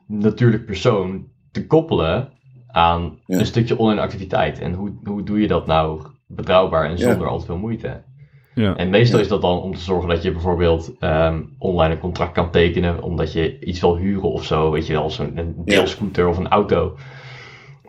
[0.07, 2.29] natuurlijk persoon te koppelen
[2.67, 4.59] aan een stukje online activiteit.
[4.59, 8.01] En hoe, hoe doe je dat nou betrouwbaar en zonder al te veel moeite?
[8.55, 8.75] Ja.
[8.75, 12.33] En meestal is dat dan om te zorgen dat je bijvoorbeeld um, online een contract
[12.33, 16.37] kan tekenen, omdat je iets wil huren of zo, weet je wel, zo'n deelscooter of
[16.37, 16.97] een auto.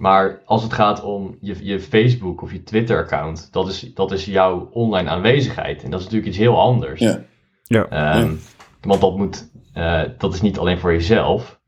[0.00, 4.24] Maar als het gaat om je, je Facebook of je Twitter-account, dat is, dat is
[4.24, 5.82] jouw online aanwezigheid.
[5.82, 7.00] En dat is natuurlijk iets heel anders.
[7.00, 7.20] Ja.
[7.64, 8.16] Ja.
[8.20, 8.40] Um,
[8.80, 11.60] Want dat, moet, uh, dat is niet alleen voor jezelf.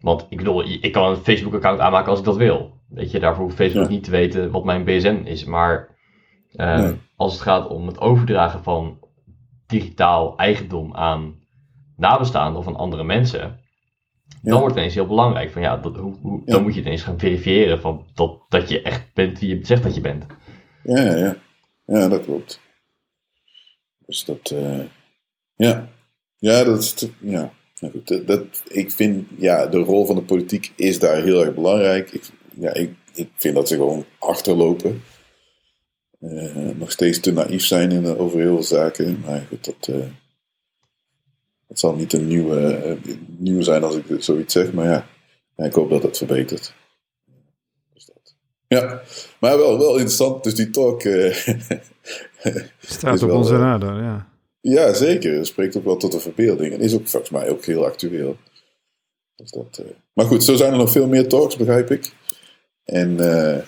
[0.00, 2.80] Want ik bedoel, ik kan een Facebook-account aanmaken als ik dat wil.
[2.88, 5.44] Weet je, daarvoor hoeft Facebook niet te weten wat mijn BSN is.
[5.44, 5.96] Maar
[6.52, 8.98] ehm, als het gaat om het overdragen van
[9.66, 11.34] digitaal eigendom aan
[11.96, 13.60] nabestaanden of aan andere mensen,
[14.50, 15.50] dan wordt het ineens heel belangrijk.
[15.50, 18.82] Van, ja, dat, hoe, hoe Dan moet je ineens gaan verifiëren van dat, dat je
[18.82, 20.26] echt bent wie je zegt dat je bent.
[20.82, 21.36] Ja, ja.
[21.86, 22.60] ja dat klopt.
[24.06, 24.80] Dus dat, uh,
[25.54, 25.88] ja.
[26.36, 27.52] Ja, dat is, ja.
[28.04, 32.10] Dat, dat, ik vind, ja, de rol van de politiek is daar heel erg belangrijk.
[32.10, 32.22] Ik,
[32.58, 35.02] ja, ik, ik vind dat ze gewoon achterlopen.
[36.20, 39.20] Uh, nog steeds te naïef zijn in, over heel veel zaken.
[39.26, 40.04] Maar goed, dat, uh,
[41.74, 44.72] het zal niet een nieuwe, uh, nieuw zijn als ik zoiets zeg.
[44.72, 45.06] Maar ja,
[45.56, 46.74] ja, ik hoop dat het verbetert.
[47.94, 48.34] Dus dat.
[48.66, 49.02] Ja,
[49.40, 50.44] maar wel, wel interessant.
[50.44, 51.02] Dus die talk.
[52.80, 54.28] Staat op onze radar, ja.
[54.60, 55.34] Ja, zeker.
[55.34, 56.72] Het spreekt ook wel tot de verbeelding.
[56.72, 58.36] En is ook volgens mij ook heel actueel.
[59.36, 59.86] Dus dat, uh...
[60.12, 62.12] Maar goed, zo zijn er nog veel meer talks, begrijp ik.
[62.84, 63.58] En uh,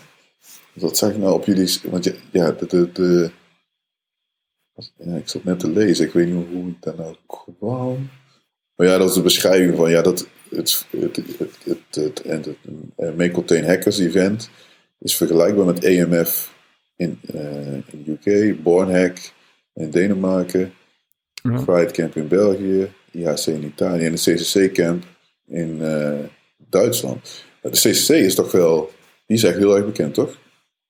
[0.73, 1.81] wat zag ik nou op jullie...
[1.91, 2.67] Want ja, de...
[2.67, 3.31] de, de
[4.97, 6.07] ja, ik zat net te lezen.
[6.07, 8.09] Ik weet niet hoe ik daar nou kwam.
[8.77, 9.91] Maar ja, dat is de beschrijving van...
[9.91, 11.17] Ja, dat het, het, het,
[11.65, 12.57] het, het, het,
[12.97, 14.51] het Make Hackers event
[14.99, 16.55] is vergelijkbaar met EMF
[16.97, 19.33] in, uh, in UK, Bornhack
[19.73, 20.73] in Denemarken
[21.35, 21.63] ja.
[21.65, 25.05] Pride Camp in België, IHC in Italië en de CCC Camp
[25.47, 26.19] in uh,
[26.57, 27.45] Duitsland.
[27.61, 28.91] De CCC is toch wel,
[29.27, 30.39] die is echt heel erg bekend, toch?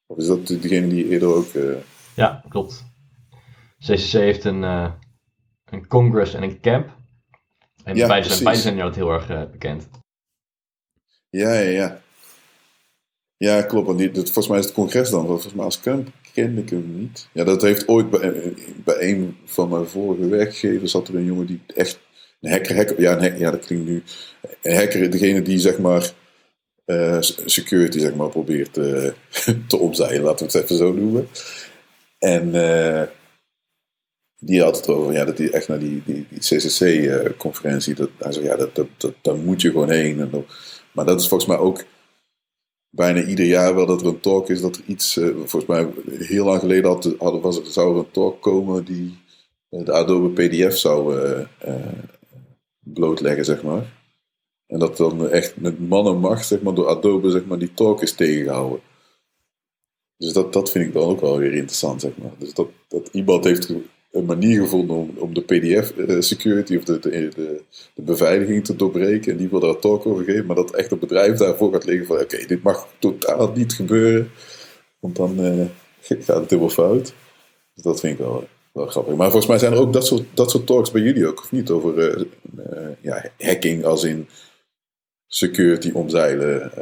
[0.06, 1.54] Of is dat degene die eerder ook...
[1.54, 1.76] Uh...
[2.14, 2.84] Ja, klopt.
[3.86, 4.92] CCC heeft een, uh,
[5.64, 6.96] een congress en een camp.
[7.84, 9.88] En ja, beide, zijn, beide zijn inderdaad heel erg bekend.
[11.30, 12.00] Ja, ja, ja.
[13.36, 13.86] Ja, klopt.
[13.86, 15.26] Want die, dat, volgens mij is het congres dan.
[15.26, 17.28] Volgens mij als camp kende ik hem niet.
[17.32, 21.46] Ja, dat heeft ooit bij, bij een van mijn vorige werkgevers zat er een jongen
[21.46, 21.98] die echt
[22.40, 24.02] een hacker, hacker ja, een ja, dat klinkt nu.
[24.62, 26.12] Een hacker, degene die zeg maar
[26.86, 29.10] uh, security zeg maar probeert uh,
[29.68, 31.28] te omzeilen, laten we het even zo noemen.
[32.18, 33.02] En uh,
[34.38, 38.32] die had het over, ja, dat hij echt naar die, die, die CCC-conferentie, dat, hij
[38.32, 40.20] zei, ja, dat, dat, dat, daar moet je gewoon heen.
[40.20, 40.46] En
[40.92, 41.84] maar dat is volgens mij ook
[42.90, 45.88] bijna ieder jaar wel dat er een talk is dat er iets, uh, volgens mij
[46.18, 49.18] heel lang geleden had, was, zou er een talk komen die
[49.70, 51.20] uh, de Adobe PDF zou
[52.78, 53.94] blootleggen, zeg maar.
[54.66, 57.74] En dat dan echt met man en macht, zeg maar, door Adobe, zeg maar, die
[57.74, 58.80] talk is tegengehouden.
[60.16, 62.32] Dus dat, dat vind ik dan ook wel weer interessant, zeg maar.
[62.38, 63.72] Dus dat, dat iemand heeft
[64.16, 67.62] een manier gevonden om, om de PDF-security eh, of de, de, de,
[67.94, 69.32] de, beveiliging te doorbreken.
[69.32, 71.84] En die wil daar een talk over geven, maar dat echt een bedrijf daarvoor gaat
[71.84, 74.30] liggen van: oké, dit mag totaal niet gebeuren,
[74.98, 75.66] want dan uh,
[76.26, 77.14] gaat het helemaal fout.
[77.74, 79.14] Dus dat vind ik wel, wel grappig.
[79.14, 81.52] Maar volgens mij zijn er ook dat soort, dat soort talks bij jullie ook, of
[81.52, 81.70] niet?
[81.70, 82.26] Over uh,
[83.00, 84.28] ja, hacking als in
[85.26, 86.72] security omzeilen.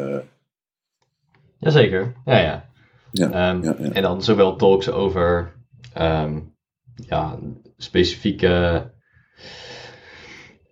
[1.59, 2.73] Jazeker, ja, ja.
[3.15, 5.53] Ja, um, ja, ja, En dan zowel talks over
[5.99, 6.54] um,
[6.95, 7.39] ja,
[7.77, 8.91] specifieke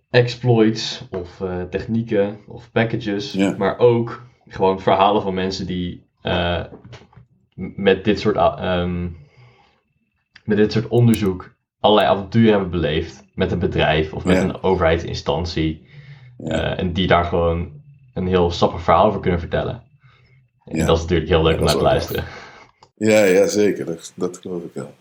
[0.09, 6.63] exploits of uh, technieken of packages, maar ook gewoon verhalen van mensen die uh,
[7.55, 9.17] met dit soort um,
[10.43, 15.87] met dit soort onderzoek allerlei avonturen hebben beleefd met een bedrijf of met een overheidsinstantie
[16.39, 17.81] uh, en die daar gewoon
[18.13, 19.83] een heel sappig verhaal over kunnen vertellen.
[20.65, 22.23] En dat is natuurlijk heel leuk om naar te luisteren.
[22.95, 23.85] Ja, ja, zeker.
[23.85, 24.93] Dat, dat geloof ik wel.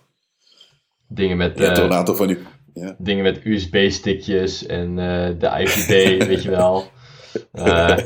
[1.14, 2.38] Dingen met, ja, uh, van die,
[2.74, 2.96] ja.
[2.98, 5.88] dingen met USB-stickjes en uh, de IPD,
[6.28, 6.84] weet je wel.
[7.52, 7.96] Uh,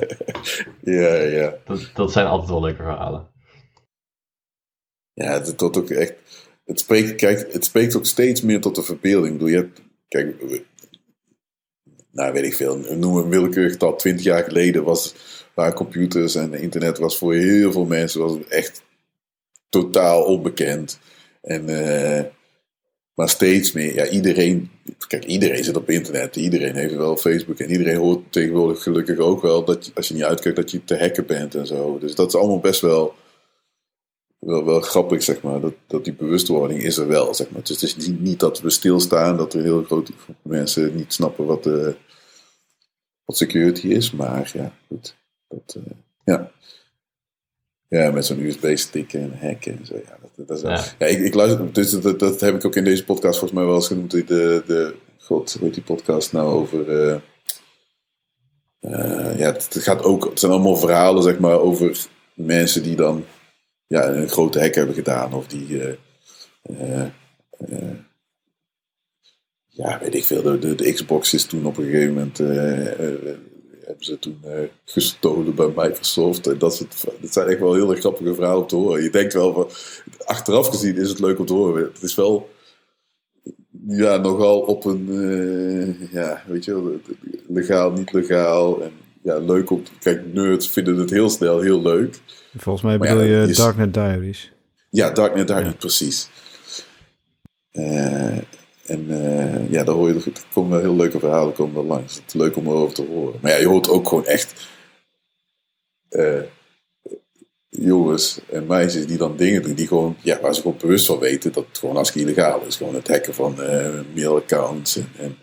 [0.99, 1.55] ja, ja.
[1.65, 3.29] Dat, dat zijn altijd wel leuke verhalen.
[5.13, 6.15] Ja, het, tot ook echt,
[6.65, 9.39] het, spreekt, kijk, het spreekt ook steeds meer tot de verbeelding.
[9.39, 9.69] Doe je
[10.09, 10.37] kijk,
[12.13, 15.15] nou weet ik veel, noem een willekeurig dat 20 jaar geleden was,
[15.55, 18.83] waar computers en internet was voor heel veel mensen was echt
[19.69, 20.99] totaal onbekend.
[21.43, 22.21] En uh,
[23.17, 24.71] maar steeds meer, ja, iedereen,
[25.09, 29.43] kijk, iedereen zit op internet, iedereen heeft wel Facebook en iedereen hoort tegenwoordig gelukkig ook
[29.43, 31.99] wel dat als je niet uitkijkt dat je te hacken bent en zo.
[31.99, 33.15] Dus dat is allemaal best wel,
[34.39, 37.61] wel, grappig, zeg maar, dat, dat die bewustwording is er wel, zeg maar.
[37.63, 41.13] Dus het is niet, niet dat we stilstaan, dat er heel grote groep mensen niet
[41.13, 41.97] snappen wat, de,
[43.25, 45.17] wat security is, maar ja, goed.
[45.49, 45.93] Dat, uh,
[46.25, 46.53] ja.
[47.89, 49.95] Ja, met zo'n USB-stick en hacken en zo.
[49.95, 50.61] Ja, dat, is
[50.99, 51.07] ja.
[51.07, 53.75] ik, ik luister, dus dat, dat, heb ik ook in deze podcast volgens mij wel
[53.75, 54.11] eens genoemd.
[54.11, 56.89] De, de, God, hoe heet die podcast nou over...
[56.89, 57.17] Uh,
[58.81, 63.25] uh, ja, het, gaat ook, het zijn allemaal verhalen, zeg maar, over mensen die dan
[63.87, 65.33] ja, een grote hack hebben gedaan.
[65.33, 67.07] Of die, uh,
[69.69, 72.39] ja, weet ik veel, de, de, de, Xbox is toen op een gegeven moment
[73.87, 74.41] hebben ze toen
[74.85, 76.47] gestolen bij Microsoft.
[76.47, 79.03] En dat, soort, dat zijn echt wel hele grappige verhalen om te horen.
[79.03, 79.69] Je denkt wel, van,
[80.25, 81.91] achteraf gezien is het leuk om te horen.
[81.93, 82.49] Het is wel
[83.87, 87.01] ja, nogal op een, ja, weet je wel,
[87.49, 88.83] legaal, niet legaal.
[88.83, 92.21] En ja, leuk om, kijk, nerds vinden het heel snel heel leuk.
[92.57, 94.53] Volgens mij bedoel je is, Darknet Diaries.
[94.91, 96.29] Ja, Darknet Diaries, precies.
[97.73, 98.37] Uh,
[98.87, 102.15] en uh, ja, daar hoor je, er komen wel heel leuke verhalen komen er langs.
[102.15, 103.39] Het is leuk om erover te horen.
[103.43, 104.69] Maar ja, je hoort ook gewoon echt
[107.79, 111.19] jongens en meisjes die dan dingen doen die gewoon, ja, waar ze gewoon bewust van
[111.19, 112.77] weten dat het gewoon hartstikke illegaal is.
[112.77, 113.55] Gewoon het hacken van
[114.15, 115.37] mailaccounts en, en,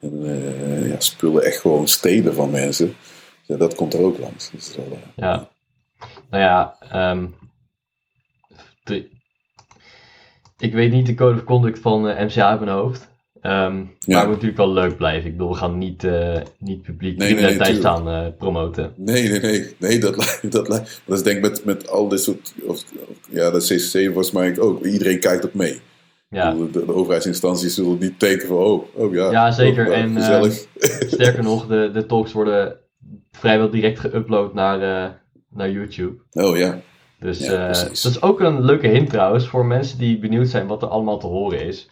[0.00, 2.94] en ja, spullen echt gewoon stelen van mensen.
[3.42, 4.50] Ja, dat komt er ook langs.
[4.50, 5.48] Dus wel, ja.
[6.30, 6.76] Nou ja,
[8.84, 9.08] de,
[10.58, 13.09] ik weet niet de code of conduct van eh, MCA in mijn hoofd.
[13.42, 13.72] Um, ja.
[14.06, 15.26] Maar het moet natuurlijk wel leuk blijven.
[15.26, 18.92] Ik bedoel, we gaan niet, uh, niet publiek nee, nee, nee staan uh, promoten.
[18.96, 19.74] Nee, nee, nee.
[19.78, 20.52] Nee, dat lijkt.
[20.52, 22.54] Dat, lijkt, dat is denk ik met, met al dit soort.
[22.66, 22.82] Of,
[23.30, 24.84] ja, dat CCC mij ook.
[24.84, 25.80] Iedereen kijkt op mee.
[26.28, 26.54] Ja.
[26.54, 28.56] De, de, overheidsinstanties zullen niet tekenen van.
[28.56, 29.30] Oh, oh ja.
[29.30, 29.88] Ja, zeker.
[29.88, 30.42] Oh, en uh,
[31.14, 32.76] sterker nog, de, de talks worden
[33.32, 34.78] vrijwel direct geüpload naar,
[35.50, 36.22] naar YouTube.
[36.32, 36.80] Oh ja.
[37.20, 40.88] Dus dat is ook een leuke hint trouwens voor mensen die benieuwd zijn wat er
[40.88, 41.90] allemaal te horen is.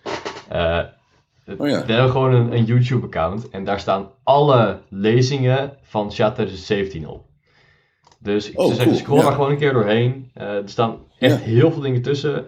[1.57, 1.87] Oh, ja.
[1.87, 7.27] We hebben gewoon een, een YouTube-account en daar staan alle lezingen van Chat 2017 op.
[8.19, 10.31] Dus ik oh, zou zeggen, scroll maar gewoon een keer doorheen.
[10.35, 12.47] Uh, er staan echt heel veel dingen tussen.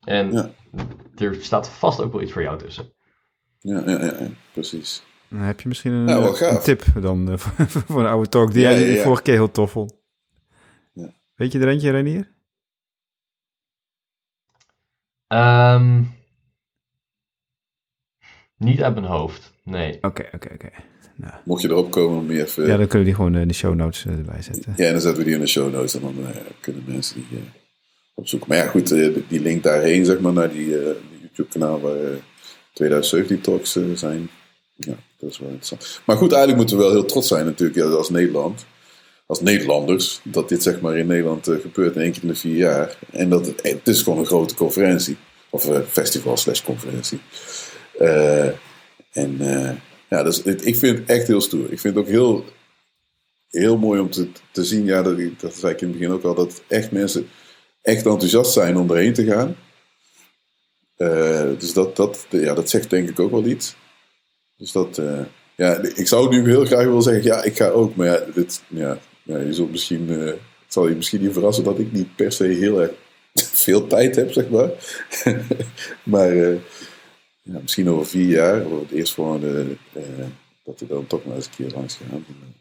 [0.00, 0.54] En
[1.16, 2.92] er staat vast ook wel iets voor jou tussen.
[3.58, 5.02] Ja, ja, ja, precies.
[5.28, 7.38] Dan heb je misschien een, een tip dan
[7.86, 9.94] voor een oude talk die jij de vorige keer heel tof vond.
[11.34, 12.34] Weet je er eentje, Renier?
[15.28, 16.14] Um,
[18.58, 19.98] niet uit mijn hoofd, nee.
[20.00, 20.70] Oké, oké, oké.
[21.14, 21.32] Nou.
[21.44, 22.66] Mocht je erop komen om even...
[22.66, 24.72] Ja, dan kunnen we die gewoon in de show notes eh, erbij zetten.
[24.76, 26.26] Ja, en dan zetten we die in de show notes en dan uh,
[26.60, 27.44] kunnen mensen die uh,
[28.14, 28.48] opzoeken.
[28.48, 28.88] Maar ja, goed,
[29.28, 30.68] die link daarheen, zeg maar, naar die,
[31.20, 31.96] YouTube-kanaal waar
[32.72, 34.28] 2017 talks zijn.
[34.74, 36.00] Ja, dat is wel interessant.
[36.04, 38.66] Maar goed, eigenlijk moeten we wel heel trots zijn natuurlijk als Nederland
[39.26, 42.34] als Nederlanders, dat dit zeg maar in Nederland uh, gebeurt in één keer in de
[42.34, 42.98] vier jaar.
[43.12, 45.16] En dat het, het is gewoon een grote conferentie.
[45.50, 47.20] Of uh, festival slash conferentie.
[48.00, 48.46] Uh,
[49.12, 49.38] en
[50.08, 51.72] ja, dus, ik vind het echt heel stoer.
[51.72, 52.44] Ik vind het ook heel,
[53.48, 56.24] heel mooi om te, te zien, ja, dat, dat zei ik in het begin ook
[56.24, 57.28] al, dat echt mensen
[57.82, 59.56] echt enthousiast zijn om erheen te gaan.
[61.58, 63.76] dus dat, dat, ja, dat zegt denk ik ook wel iets.
[64.56, 65.00] Dus dat,
[65.56, 67.94] ja, ik zou nu heel graag willen zeggen, ja, ik ga ook.
[67.94, 71.78] Maar ja, dit, ja ja, je zult misschien, het zal je misschien niet verrassen dat
[71.78, 72.90] ik niet per se heel erg
[73.64, 74.70] veel tijd heb, zeg maar.
[76.14, 76.56] maar
[77.52, 80.02] ja, misschien over vier jaar, of het eerstvolgende, uh,
[80.64, 82.24] dat we dan toch maar eens een keer langs gaan.
[82.26, 82.54] Dan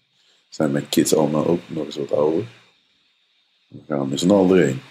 [0.50, 2.44] zijn mijn kids allemaal ook nog eens wat ouder.
[3.68, 4.82] Dan gaan we met z'n allen erheen.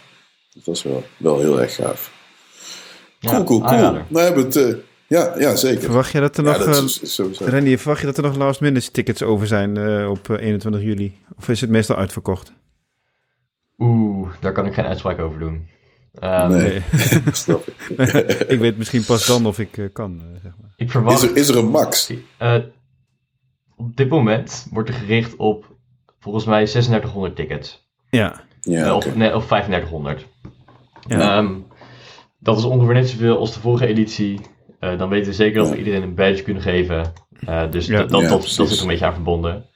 [0.53, 2.13] Dus dat is wel, wel heel erg gaaf.
[3.21, 3.99] Cool, cool, cool.
[4.09, 5.83] We hebben het ja, ja, zeker.
[5.83, 9.23] Verwacht je dat er nog, ja, uh, verwacht je dat er nog last minute tickets
[9.23, 11.19] over zijn uh, op 21 eh, juli?
[11.39, 12.53] Of is het meestal uitverkocht?
[13.79, 15.69] Oeh, daar kan ik geen uitspraak over doen.
[16.21, 16.83] Um, nee,
[17.33, 17.99] snap ik.
[18.55, 20.73] ik weet misschien pas dan of ik uh, kan, zeg maar.
[20.77, 22.13] Ik verwacht, is, er, is er een max?
[23.77, 25.77] op dit moment wordt er gericht op
[26.19, 27.89] volgens mij 3600 tickets.
[28.11, 28.41] Ja.
[28.61, 30.27] ja of, nee, of 3500.
[31.07, 31.39] Ja.
[31.39, 31.67] Um,
[32.39, 34.41] dat is ongeveer net zoveel als de vorige editie.
[34.81, 37.13] Eh, dan weten we zeker dat we iedereen een badge kunnen geven.
[37.49, 39.67] Uh, dus dat, dat, dat, zit een beetje aan verbonden.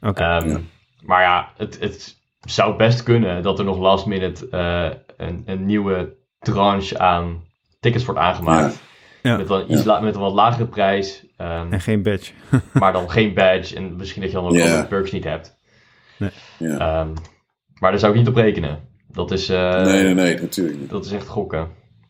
[0.00, 0.42] Okay.
[0.42, 0.68] Um,
[1.02, 5.66] maar ja, het, het zou best kunnen dat er nog last minute uh, een, een
[5.66, 7.44] nieuwe tranche aan
[7.80, 8.80] tickets wordt aangemaakt.
[9.22, 9.36] Ja.
[9.36, 11.24] Met, een iets met een wat lagere prijs.
[11.38, 12.32] Um, en geen badge.
[12.72, 13.76] maar dan geen badge.
[13.76, 14.88] En misschien dat je dan ook yeah.
[14.88, 15.56] perks niet hebt.
[16.16, 16.30] Nee.
[16.58, 17.12] Um,
[17.78, 18.88] maar daar zou ik niet op rekenen.
[19.12, 20.90] Dat is, nee, nee, nee, natuurlijk niet.
[20.90, 21.68] Dat is echt gokken.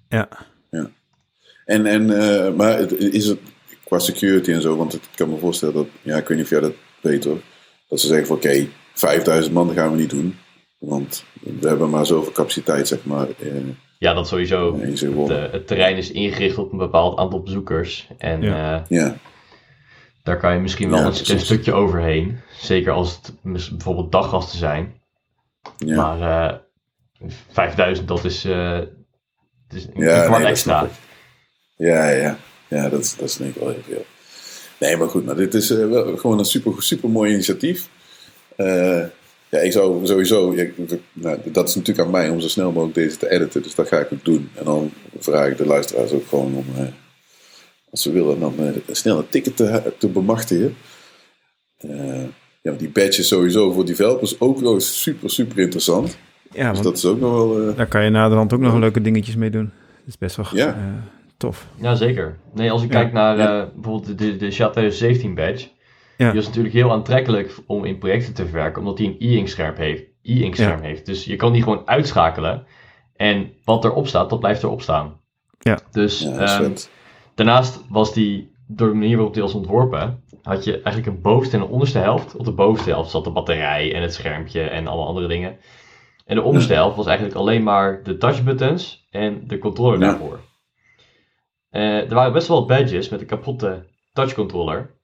[0.09, 0.29] Ja.
[0.71, 0.91] ja.
[1.65, 3.39] En, en, uh, maar is het
[3.85, 6.53] qua security en zo, want ik kan me voorstellen dat, ja, ik weet niet of
[6.53, 7.41] jij dat weet hoor,
[7.89, 8.67] dat ze zeggen van oké,
[9.01, 10.39] 5000 man gaan we niet doen,
[10.79, 13.29] want we hebben maar zoveel capaciteit, zeg maar.
[13.29, 13.53] Eh,
[13.99, 14.81] ja, dat sowieso.
[14.81, 18.09] Het, uh, het, terrein is ingericht op een bepaald aantal bezoekers.
[18.19, 18.85] En ja.
[18.89, 19.17] ja.
[20.23, 22.41] daar kan je misschien wel een, een, stukje overheen.
[22.61, 24.95] Zeker als het bijvoorbeeld daggasten zijn.
[25.77, 25.97] Ja.
[25.97, 26.61] Maar
[27.51, 28.79] 5000, dat is, uh,
[29.69, 30.89] is een, ja, kwart nee, extra.
[31.77, 32.39] Ja, ja.
[32.69, 34.05] Ja, dat is, dat is denk ik wel heel veel.
[34.81, 37.89] Nee, maar goed, maar dit is uh, wel gewoon een super, super mooi initiatief.
[38.61, 39.05] Uh,
[39.49, 40.55] ja, ik zou sowieso,
[41.13, 43.89] nou, dat is natuurlijk aan mij om zo snel mogelijk deze te editen, dus dat
[43.89, 44.51] ga ik ook doen.
[44.55, 46.83] En dan vraag ik de luisteraars ook gewoon om, uh,
[47.91, 48.55] als ze willen, dan
[48.91, 50.77] snel een ticket te, te bemachtigen.
[52.63, 56.19] ja, die badges sowieso voor developers ook wel super, super interessant.
[56.53, 57.69] Ja, dus dat is ook nog wel...
[57.69, 59.65] Uh, daar kan je naderhand ook nog leuke dingetjes mee doen.
[59.99, 60.69] Dat is best wel ja.
[60.69, 60.83] Uh,
[61.37, 61.67] tof.
[61.81, 62.37] Ja, zeker.
[62.55, 65.69] Nee, als ik kijk naar uh, bijvoorbeeld de, de SHA 2017 badge...
[66.21, 66.31] Ja.
[66.31, 69.75] Die is natuurlijk heel aantrekkelijk om in projecten te verwerken, omdat hij een e-ink scherm
[69.77, 70.05] heeft.
[70.23, 71.07] E-ink scherm heeft.
[71.07, 72.67] Dus je kan die gewoon uitschakelen.
[73.17, 75.21] En wat erop staat, dat blijft erop staan.
[75.59, 75.79] Ja.
[75.91, 76.75] Dus um,
[77.35, 81.57] daarnaast was die, door de manier waarop die was ontworpen, had je eigenlijk een bovenste
[81.57, 82.37] en een onderste helft.
[82.37, 85.57] Op de bovenste helft zat de batterij en het schermpje en alle andere dingen.
[86.25, 90.41] En de onderste helft was eigenlijk alleen maar de touchbuttons en de controller daarvoor.
[91.71, 94.99] Uh, er waren best wel badges met een kapotte touchcontroller.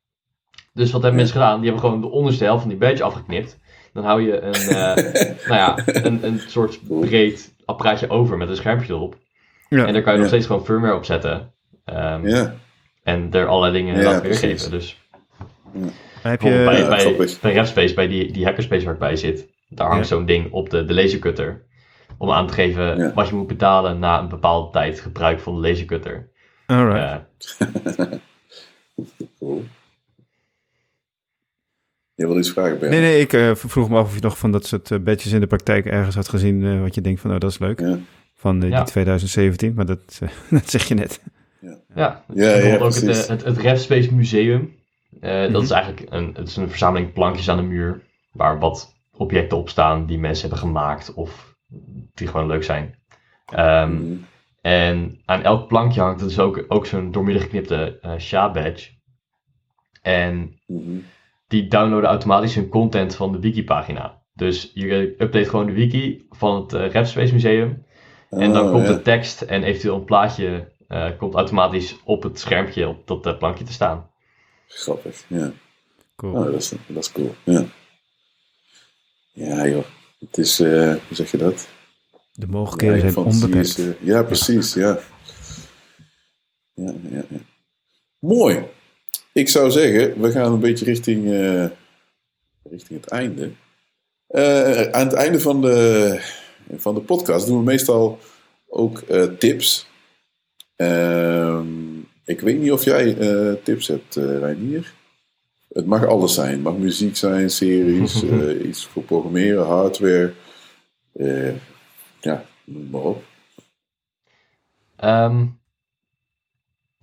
[0.76, 1.60] Dus wat hebben mensen gedaan?
[1.60, 3.58] Die hebben gewoon de onderste helft van die badge afgeknipt.
[3.92, 5.12] Dan hou je een, uh,
[5.48, 9.16] nou ja, een, een soort breed apparaatje over met een schermpje erop.
[9.68, 11.52] Ja, en daar kan je nog steeds gewoon firmware op zetten.
[11.84, 12.54] Um, ja.
[13.02, 14.70] En er allerlei dingen laten weergeven.
[14.70, 15.00] Dus
[16.22, 16.88] heb je, bij,
[17.40, 20.70] bij, bij bij die, die hackerspace waar ik bij zit, daar hangt zo'n ding op
[20.70, 21.64] de, de lasercutter.
[22.18, 25.68] Om aan te geven wat je moet betalen na een bepaalde tijd gebruik van de
[25.68, 26.30] lasercutter.
[26.66, 27.56] Alright.
[27.58, 28.06] Uh,
[29.38, 29.64] cool.
[32.16, 32.90] Je wil iets vragen, Ben?
[32.90, 35.32] Nee, nee, ik uh, vroeg me af of je nog van dat soort uh, badges
[35.32, 37.80] in de praktijk ergens had gezien, uh, wat je denkt van, oh, dat is leuk.
[37.80, 37.98] Ja.
[38.34, 40.20] Van die 2017, maar dat,
[40.50, 41.22] dat zeg je net.
[41.60, 44.74] Ja, ja, ja, ja ook het, het, het Museum.
[45.20, 45.72] Dat is mhm.
[45.72, 48.02] eigenlijk een, het is een verzameling plankjes aan de muur,
[48.32, 51.56] waar wat objecten op staan die mensen hebben gemaakt of
[52.14, 52.94] die gewoon leuk zijn.
[53.58, 54.26] Um, mm.
[54.60, 58.90] En aan elk plankje hangt dus ook, ook zo'n doormidden geknipte uh, SHA-badge.
[60.02, 61.04] En mm
[61.48, 64.22] die downloaden automatisch hun content van de wiki-pagina.
[64.34, 67.84] Dus je update gewoon de wiki van het uh, RevSpace Museum.
[68.30, 72.38] en dan oh, komt de tekst en eventueel een plaatje uh, komt automatisch op het
[72.38, 74.10] schermpje op dat uh, plankje te staan.
[74.66, 75.52] Grappig, ja.
[76.16, 76.32] Cool.
[76.32, 77.64] Oh, dat, is, dat is cool, ja.
[79.32, 79.84] Ja joh,
[80.18, 81.68] het is, hoe zeg je dat?
[82.32, 83.82] De mogelijkheden zijn onbeperkt.
[84.00, 84.98] ja, precies, ja.
[86.74, 87.38] Ja, ja, ja.
[88.18, 88.64] Mooi.
[89.36, 91.64] Ik zou zeggen, we gaan een beetje richting, uh,
[92.62, 93.50] richting het einde.
[94.30, 96.20] Uh, aan het einde van de,
[96.76, 98.18] van de podcast doen we meestal
[98.68, 99.88] ook uh, tips.
[100.76, 103.14] Ehm, ik weet niet of jij
[103.62, 104.92] tips hebt, Reinier.
[105.72, 106.52] Het mag alles zijn.
[106.52, 108.22] Het mag muziek zijn, series,
[108.68, 110.32] iets voor programmeren, hardware.
[112.20, 113.24] ja, noem maar op.
[115.04, 115.55] Um,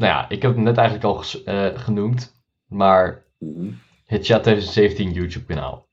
[0.04, 3.72] nou ja, ik heb het net eigenlijk al uh, genoemd, maar mhm.
[4.06, 5.88] het Chat 2017 YouTube kanaal.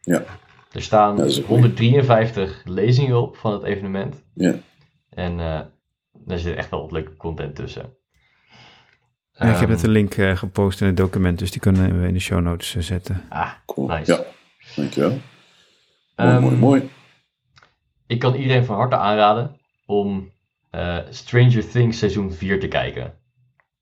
[0.00, 0.24] Ja.
[0.72, 4.24] Er staan 153 lezingen op van het evenement.
[4.34, 4.54] Ja.
[5.10, 5.60] En uh,
[6.12, 7.96] daar zit echt wel wat leuke content tussen.
[9.32, 12.06] Ja, ik heb net een link uh, gepost in het document, dus die kunnen we
[12.06, 13.24] in de show notes zetten.
[13.28, 13.88] Ah, cool.
[13.88, 14.12] nice.
[14.12, 14.24] Ja,
[14.76, 15.18] dankjewel.
[16.16, 16.90] Mooi, um, mooi, mooi.
[18.06, 20.32] Ik kan iedereen van harte aanraden om
[20.70, 23.17] uh, Stranger Things seizoen 4 te kijken.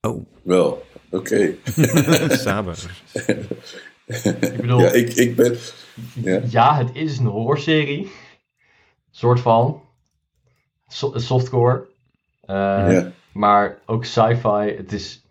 [0.00, 0.26] Oh.
[0.42, 1.54] Wel, oké.
[2.44, 3.02] Saber.
[4.06, 4.80] ik bedoel...
[4.80, 5.56] Ja, ik, ik ben...
[6.14, 6.40] Ja.
[6.48, 8.10] ja, het is een horrorserie.
[9.10, 9.82] Soort van.
[10.88, 11.86] So softcore.
[12.46, 12.56] Uh,
[12.92, 13.12] ja.
[13.32, 14.74] Maar ook sci-fi.
[14.76, 15.24] Het is...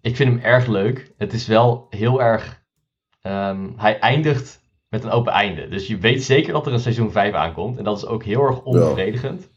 [0.00, 1.12] Ik vind hem erg leuk.
[1.16, 2.62] Het is wel heel erg...
[3.22, 5.68] Um, hij eindigt met een open einde.
[5.68, 7.78] Dus je weet zeker dat er een seizoen 5 aankomt.
[7.78, 9.48] En dat is ook heel erg onbevredigend.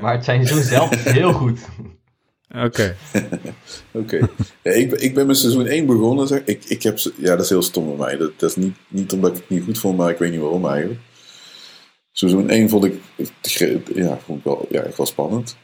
[0.00, 1.68] Maar het seizoen zelf is heel goed.
[2.54, 2.96] Oké.
[3.92, 4.28] Oké.
[4.62, 6.26] Ja, ik, ik ben met seizoen 1 begonnen.
[6.26, 6.44] Zeg.
[6.44, 8.16] Ik, ik heb, ja, dat is heel stom van mij.
[8.16, 10.40] Dat, dat is niet, niet omdat ik het niet goed vond, maar ik weet niet
[10.40, 11.00] waarom eigenlijk.
[12.12, 13.00] Seizoen 1 vond ik,
[13.94, 15.56] ja, vond ik wel, ja, echt wel spannend.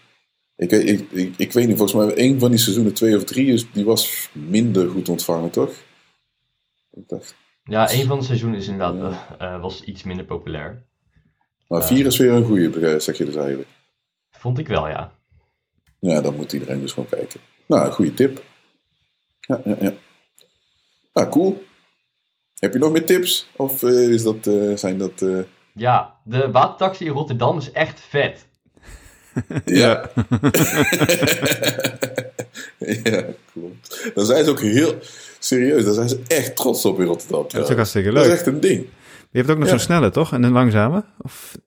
[0.57, 3.47] Ik, ik, ik, ik weet niet, volgens mij een van die seizoenen 2 of 3
[3.47, 5.71] is, die was minder goed ontvangen, toch?
[6.93, 7.35] Ik dacht,
[7.65, 10.87] ja, een van de seizoenen is inderdaad, uh, was iets minder populair.
[11.69, 13.69] Maar 4 uh, is weer een goede, zeg je dus eigenlijk.
[14.31, 15.13] Vond ik wel, ja.
[16.01, 17.41] Ja, dan moet iedereen dus gewoon kijken.
[17.67, 18.43] Nou, een goede tip.
[19.41, 19.93] Ja, ja, ja.
[21.13, 21.65] Nou, cool.
[22.55, 23.49] Heb je nog meer tips?
[23.57, 25.23] Of uh, is dat, uh, zijn dat...
[25.23, 25.43] Uh...
[25.73, 28.47] Ja, de watertaxi in Rotterdam is echt vet.
[29.65, 30.11] ja.
[32.79, 34.11] ja, klopt.
[34.15, 34.99] Dan zijn ze ook heel...
[35.39, 37.43] Serieus, daar zijn ze echt trots op in Rotterdam.
[37.49, 38.23] Dat is ook hartstikke leuk.
[38.23, 38.87] Dat is echt een ding.
[39.31, 40.33] Je hebt ook nog zo'n snelle, toch?
[40.33, 41.05] En een langzame?
[41.19, 41.59] Of,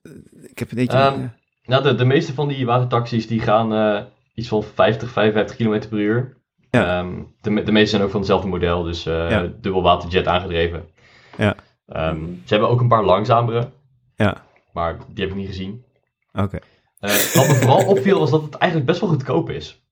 [0.42, 0.98] ik heb een beetje...
[0.98, 1.32] Um,
[1.64, 4.02] nou, de, de meeste van die watertaxis die gaan uh,
[4.40, 6.36] iets van 50, 55 km per uur.
[6.70, 6.98] Ja.
[6.98, 9.48] Um, de, de meeste zijn ook van hetzelfde model, dus uh, ja.
[9.60, 10.88] dubbel waterjet aangedreven.
[11.36, 11.54] Ja.
[11.86, 13.70] Um, ze hebben ook een paar langzamere.
[14.16, 14.44] Ja.
[14.72, 15.84] Maar die heb ik niet gezien.
[16.32, 16.44] Oké.
[16.44, 16.60] Okay.
[17.00, 19.82] Uh, wat me vooral opviel was dat het eigenlijk best wel goedkoop is.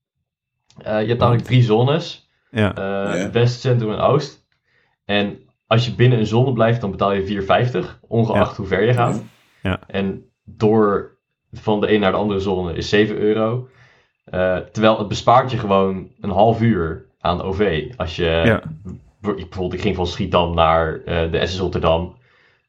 [0.76, 2.28] je hebt namelijk drie zones.
[2.50, 3.30] Ja.
[3.30, 4.46] West, Centrum en Oost.
[5.04, 8.92] En als je binnen een zone blijft, dan betaal je 4,50, ongeacht hoe ver je
[8.92, 9.22] gaat.
[9.62, 9.80] Ja.
[9.86, 11.18] En door
[11.52, 13.68] van de een naar de andere zone is 7 euro.
[14.34, 17.92] Uh, terwijl het bespaart je gewoon een half uur aan OV.
[17.96, 18.62] Als je, ja.
[19.20, 22.16] bijvoorbeeld, ik ging van Schiedam naar uh, de SS Rotterdam,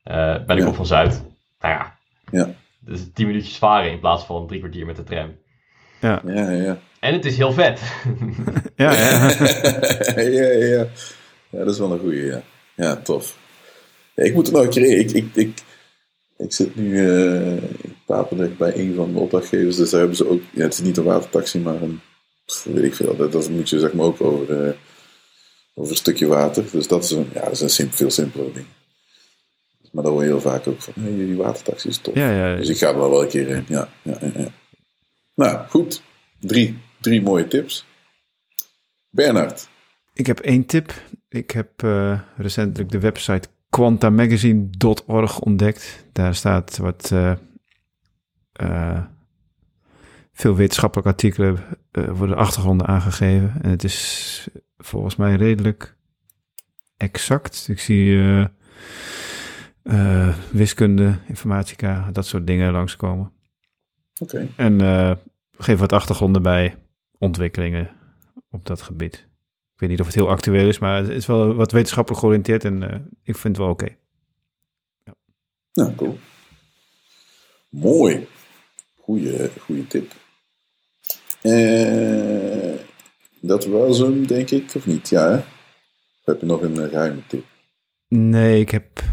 [0.05, 1.23] uh, ben ik op van Zuid.
[1.59, 1.97] Nou ja,
[2.31, 2.49] ja.
[2.79, 5.35] dus 10 minuutjes varen in plaats van drie kwartier met de tram.
[6.01, 6.77] Ja, ja, ja.
[6.99, 7.81] En het is heel vet.
[8.75, 9.29] ja, ja.
[10.21, 10.87] ja, ja.
[11.49, 12.41] Ja, dat is wel een goede, ja.
[12.75, 13.37] Ja, tof.
[14.15, 14.99] Ja, ik moet er nog een keer in.
[14.99, 15.63] Ik, ik, ik,
[16.37, 17.63] ik zit nu uh,
[18.15, 19.75] Papendrecht bij een van de opdrachtgevers.
[19.75, 20.41] Dus daar hebben ze ook...
[20.51, 21.99] Ja, het is niet een watertaxi, maar een...
[22.63, 23.15] Weet ik veel.
[23.15, 24.73] Dat, dat moet je zeg maar ook over, uh,
[25.73, 26.65] over een stukje water.
[26.71, 28.65] Dus dat is een, ja, dat is een veel simpeler ding.
[29.91, 30.93] Maar dan hoor je heel vaak ook van...
[30.99, 32.15] Hey, die watertaxi is tof.
[32.15, 32.55] Ja, ja, ja.
[32.55, 33.65] Dus ik ga er wel wel een keer in.
[33.67, 34.51] Ja, ja, ja, ja.
[35.35, 36.01] Nou, goed.
[36.39, 37.85] Drie, drie mooie tips.
[39.09, 39.67] Bernard.
[40.13, 40.93] Ik heb één tip.
[41.29, 46.05] Ik heb uh, recentelijk de website quantamagazine.org ontdekt.
[46.13, 47.33] Daar staat wat uh,
[48.61, 49.03] uh,
[50.31, 51.59] veel wetenschappelijke artikelen
[51.91, 53.53] worden achtergronden aangegeven.
[53.61, 55.95] En het is volgens mij redelijk
[56.97, 57.67] exact.
[57.69, 58.21] Ik zie
[60.51, 63.31] wiskunde, informatica, dat soort dingen langskomen.
[64.21, 64.35] Oké.
[64.35, 64.49] Okay.
[64.55, 65.19] En
[65.57, 66.75] geef wat achtergronden bij
[67.17, 67.89] ontwikkelingen
[68.49, 69.27] op dat gebied.
[69.73, 72.65] Ik weet niet of het heel actueel is, maar het is wel wat wetenschappelijk georiënteerd
[72.65, 73.83] en uh, ik vind het wel oké.
[73.83, 73.97] Okay.
[75.03, 75.13] Ja.
[75.73, 76.19] Nou, cool.
[77.69, 78.27] Mooi.
[79.09, 80.11] Goeie, goeie tip.
[81.43, 82.75] Uh,
[83.41, 85.09] dat was hem, denk ik, of niet?
[85.09, 85.43] Ja, hè?
[86.23, 87.45] heb je nog een uh, geheime tip?
[88.07, 89.03] Nee, ik heb...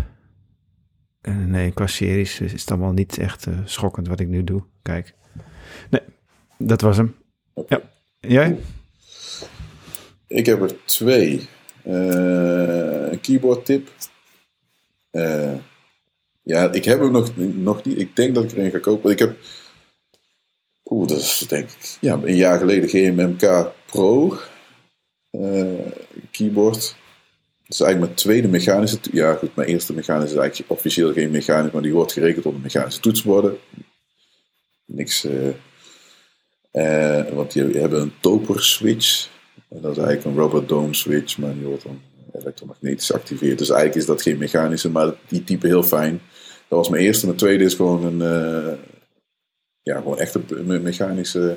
[1.23, 4.65] nee, qua series is het allemaal niet echt schokkend wat ik nu doe.
[4.83, 5.15] Kijk.
[5.91, 6.01] Nee,
[6.59, 7.17] dat was hem.
[7.55, 7.83] Okay.
[8.21, 8.29] Ja.
[8.31, 8.59] Jij?
[10.27, 11.49] Ik heb er twee.
[11.87, 13.89] Uh, een keyboard tip.
[15.13, 15.55] Uh,
[16.43, 17.99] ja, ik heb hem nog, nog niet.
[17.99, 19.11] Ik denk dat ik er een ga kopen.
[19.11, 19.37] Ik heb.
[20.91, 21.97] Oeh, dat is denk ik.
[22.01, 24.39] Ja, een jaar geleden GMMK Pro.
[25.33, 25.79] Uh,
[26.31, 26.75] keyboard.
[26.75, 28.99] Dat is eigenlijk mijn tweede mechanische.
[29.13, 32.61] Ja, goed, mijn eerste mechanische is eigenlijk officieel geen mechanisch, maar die wordt gerekend onder
[32.61, 33.57] mechanische toetsborden.
[34.85, 35.27] Niks.
[37.33, 39.29] want die hebben een toper switch.
[39.69, 42.01] En dat is eigenlijk een rubber dome switch, maar die wordt dan
[42.33, 43.59] elektromagnetisch geactiveerd.
[43.59, 46.21] Dus eigenlijk is dat geen mechanische, maar die type heel fijn.
[46.69, 47.27] Dat was mijn eerste.
[47.27, 48.21] Mijn tweede is gewoon een,
[49.87, 51.57] ja, gewoon echt een mechanische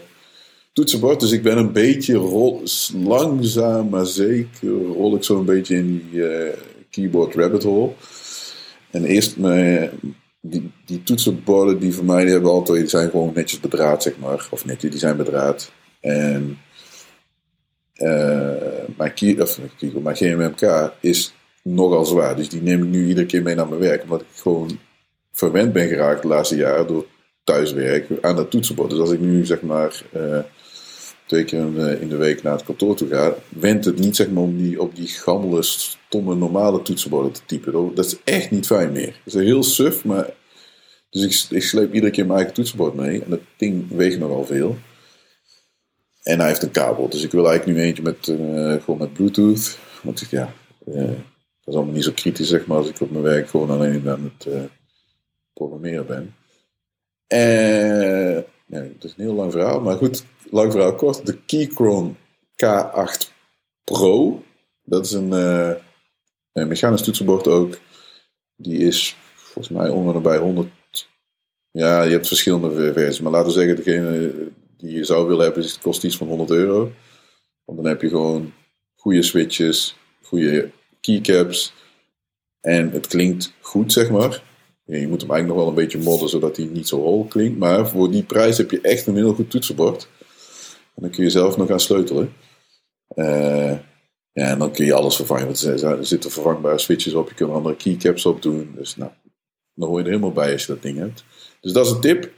[0.74, 1.20] toetsenbord.
[1.20, 2.20] Dus ik ben een beetje
[2.94, 6.54] langzaam, maar zeker rol ik zo een beetje in die uh,
[6.90, 7.92] keyboard rabbit hole.
[8.92, 9.90] En eerst mijn,
[10.42, 14.18] die, die toetsenborden die voor mij die hebben altijd, die zijn gewoon netjes bedraad, zeg
[14.18, 14.48] maar.
[14.52, 15.72] Of netjes, die zijn bedraad.
[16.00, 16.58] En
[17.96, 19.60] uh, mijn, key, of,
[20.02, 21.34] mijn GMMK is
[21.64, 22.36] nogal zwaar.
[22.36, 24.04] Dus die neem ik nu iedere keer mee naar mijn werk.
[24.04, 24.80] Omdat ik gewoon
[25.32, 27.06] verwend ben geraakt de laatste jaren door
[27.50, 28.90] thuiswerk aan dat toetsenbord.
[28.90, 30.40] Dus als ik nu zeg maar uh,
[31.26, 31.60] twee keer
[32.02, 34.82] in, de week naar het kantoor toe ga, wendt het niet zeg maar om die,
[34.82, 37.96] op die gammele, stomme, normale toetsenborden te typen.
[37.96, 39.20] Dat is echt niet fijn meer.
[39.24, 40.38] Het is heel suf, maar...
[41.10, 43.24] Dus ik, ik sleep iedere keer mijn eigen toetsenbord mee.
[43.24, 44.78] En dat ding weegt nogal veel.
[46.24, 47.10] En hij heeft een kabel.
[47.10, 49.78] Dus ik wil eigenlijk nu eentje met, uh, gewoon met Bluetooth.
[50.04, 50.54] Want ja,
[50.88, 53.70] uh, dat is allemaal niet zo kritisch zeg maar als ik op mijn werk gewoon
[53.70, 54.70] alleen aan het
[55.54, 56.34] programmeren ben.
[57.34, 61.26] En ja, het is een heel lang verhaal, maar goed, lang verhaal kort.
[61.26, 62.18] De Keychron
[62.52, 63.34] K8
[63.84, 64.44] Pro.
[64.84, 65.32] Dat is een,
[66.54, 67.80] een mechanisch toetsenbord ook.
[68.56, 70.70] Die is volgens mij onder bij 100.
[71.72, 74.34] Ja, je hebt verschillende versies, maar laten we zeggen, degene
[74.78, 76.92] die je zou willen hebben, kost iets van 100 euro.
[77.66, 78.54] Want dan heb je gewoon
[78.96, 81.74] goede switches, goede keycaps.
[82.62, 84.44] En het klinkt goed, zeg maar.
[84.98, 87.60] Je moet hem eigenlijk nog wel een beetje modden, zodat hij niet zo hol klinkt.
[87.60, 90.08] Maar voor die prijs heb je echt een heel goed toetsenbord.
[90.96, 92.34] En dan kun je zelf nog gaan sleutelen.
[93.16, 93.72] Uh,
[94.32, 95.46] ja, en dan kun je alles vervangen.
[95.46, 97.30] Want er zitten vervangbare switches op.
[97.30, 98.72] Je kunt er andere keycaps op doen.
[98.76, 99.12] Dus nou,
[99.74, 101.24] dan hoor je er helemaal bij als je dat ding hebt.
[101.62, 102.32] Dus dat is een tip.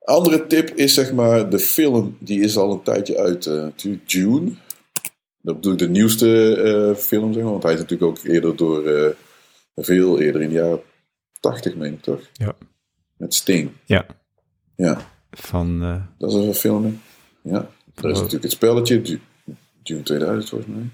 [0.00, 4.52] Andere tip is zeg maar de film, die is al een tijdje uit, uh, June.
[5.42, 8.56] Dat bedoel ik de nieuwste uh, film, zeg maar, want hij is natuurlijk ook eerder
[8.56, 9.14] door,
[9.74, 10.80] veel eerder in de jaren
[11.40, 12.28] 80, meen ik toch?
[12.32, 12.56] Ja.
[13.16, 13.70] Met Sting.
[13.84, 14.06] Ja.
[14.76, 15.10] Ja.
[15.30, 15.78] Van...
[16.18, 16.98] Dat is een filming.
[17.42, 17.70] Ja.
[17.94, 19.20] Er is natuurlijk het spelletje,
[19.82, 20.90] June 2000 volgens mij.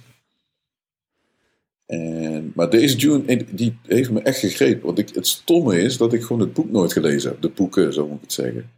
[1.86, 4.86] En, maar deze June, die heeft me echt gegrepen.
[4.86, 7.40] Want ik, het stomme is dat ik gewoon het boek nooit gelezen heb.
[7.40, 8.70] De boeken, zo moet ik het zeggen.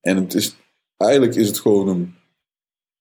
[0.00, 0.56] En het is,
[0.96, 2.14] eigenlijk is het gewoon een.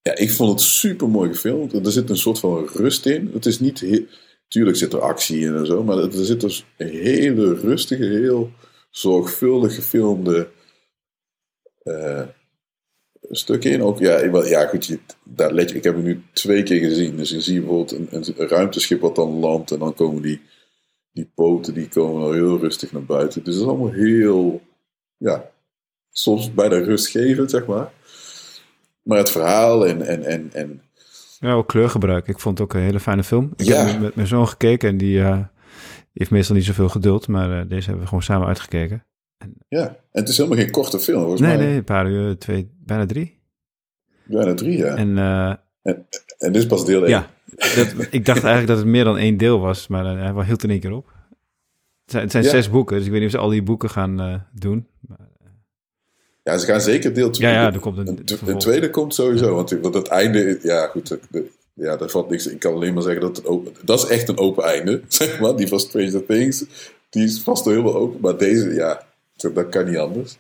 [0.02, 1.74] Ja, ik vond het super mooi gefilmd.
[1.74, 3.30] Er zit een soort van rust in.
[3.34, 3.78] Het is niet.
[3.78, 4.12] Tuurlijk,
[4.54, 8.52] tuurlijk zit er actie in en zo, maar er zit dus een hele rustige, heel
[8.90, 10.50] zorgvuldig gefilmde
[11.84, 12.28] uh,
[13.60, 13.84] in.
[13.84, 17.18] Ook, ja, ja goed, je, daar let je, ik heb het nu twee keer gezien.
[17.18, 20.42] Dus je ziet bijvoorbeeld een, een, ruimteschip wat dan landt en dan komen die,
[21.12, 23.44] die poten, die komen heel rustig naar buiten.
[23.44, 24.62] Dus dat is allemaal heel,
[25.18, 25.52] ja,
[26.12, 27.92] soms bijna rustgevend, zeg maar.
[29.04, 30.82] Maar het verhaal en, en, en, en
[31.44, 32.28] ja, ook kleurgebruik.
[32.28, 33.54] Ik vond het ook een hele fijne film.
[33.56, 33.86] Ik ja.
[33.86, 35.40] heb met mijn zoon gekeken en die, uh,
[36.14, 39.06] heeft meestal niet zoveel geduld, maar uh, deze hebben we gewoon samen uitgekeken.
[39.38, 41.66] En, ja, en het is helemaal geen korte film, volgens nee, mij.
[41.66, 43.42] Nee, een paar uur, twee, bijna drie.
[44.24, 44.96] Bijna drie, ja.
[44.96, 45.50] En, uh,
[45.82, 46.08] en,
[46.38, 47.10] en, dit is pas deel 1.
[47.10, 47.30] Ja,
[47.76, 50.70] dat, ik dacht eigenlijk dat het meer dan één deel was, maar hij hield in
[50.70, 51.06] één keer op.
[52.02, 53.90] Het zijn, het zijn zes boeken, dus ik weet niet of ze al die boeken
[53.90, 54.88] gaan doen.
[55.00, 55.23] Maar,
[56.44, 57.50] ja, ze gaan zeker deel 2.
[57.50, 59.56] Ja, ja, er komt een, een, tweede komt sowieso.
[59.56, 62.48] Want, want het einde, ja goed, de, ja, daar valt niks.
[62.48, 65.40] Ik kan alleen maar zeggen dat het open, dat is echt een open einde, zeg
[65.40, 65.56] maar.
[65.56, 66.66] Die van Stranger Things,
[67.10, 68.22] die is vast wel helemaal open.
[68.22, 70.38] Maar deze, ja, dat kan niet anders.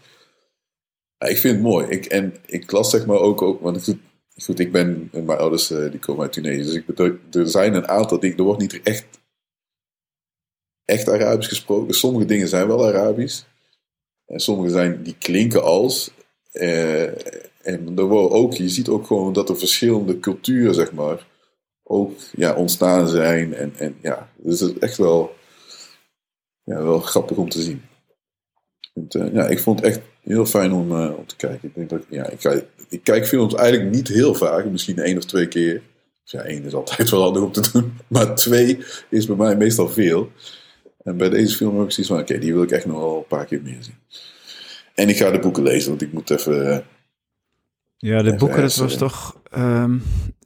[1.17, 1.87] Ja, ik vind het mooi.
[1.87, 3.97] Ik, en ik las zeg maar ook, ook want ik,
[4.43, 6.63] goed, ik ben, mijn ouders uh, die komen uit Tunesië.
[6.63, 9.05] Dus ik, er zijn een aantal dingen, er wordt niet echt,
[10.85, 11.93] echt Arabisch gesproken.
[11.93, 13.43] Sommige dingen zijn wel Arabisch.
[14.25, 16.11] En sommige zijn, die klinken als.
[16.51, 17.03] Eh,
[17.65, 21.27] en er ook, je ziet ook gewoon dat er verschillende culturen, zeg maar,
[21.83, 23.53] ook ja, ontstaan zijn.
[23.53, 25.35] En, en ja, dus het is echt wel,
[26.63, 27.81] ja, wel grappig om te zien.
[28.93, 31.67] En, uh, ja, ik vond het echt heel fijn om, uh, om te kijken.
[31.67, 35.17] Ik, denk dat, ja, ik, kijk, ik kijk films eigenlijk niet heel vaak, misschien één
[35.17, 35.81] of twee keer.
[36.23, 37.97] ja, één is altijd wel handig om te doen.
[38.07, 38.79] Maar twee
[39.09, 40.29] is bij mij meestal veel.
[41.03, 43.17] En bij deze film heb ik zoiets van, oké, die wil ik echt nog wel
[43.17, 43.95] een paar keer meer zien.
[44.93, 46.71] En ik ga de boeken lezen, want ik moet even...
[46.71, 46.79] Eh,
[47.97, 49.41] ja, de boeken, dat was toch...
[49.57, 50.01] Um,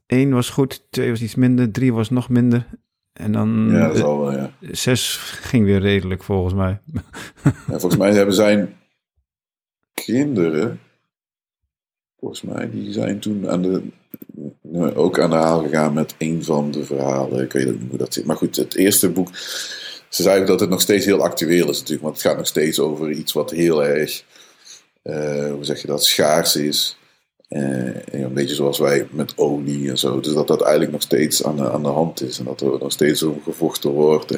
[0.05, 2.67] één was goed, twee was iets minder, drie was nog minder.
[3.13, 3.67] En dan...
[3.71, 4.51] Ja, dat zal wel, ja.
[4.61, 6.79] Zes ging weer redelijk, volgens mij.
[7.43, 8.75] Ja, volgens mij hebben zijn
[9.93, 10.79] kinderen...
[12.19, 13.81] Volgens mij, die zijn toen aan de,
[14.95, 17.43] ook aan de haal gegaan met een van de verhalen.
[17.43, 18.25] Ik weet niet hoe dat zit.
[18.25, 19.29] Maar goed, het eerste boek
[20.09, 22.79] ze zeiden dat het nog steeds heel actueel is natuurlijk, want het gaat nog steeds
[22.79, 24.23] over iets wat heel erg,
[25.03, 26.97] uh, hoe zeg je dat, schaars is.
[27.49, 30.19] Uh, een beetje zoals wij met olie en zo.
[30.19, 32.79] Dus dat dat eigenlijk nog steeds aan de, aan de hand is en dat er
[32.79, 34.37] nog steeds om gevochten wordt.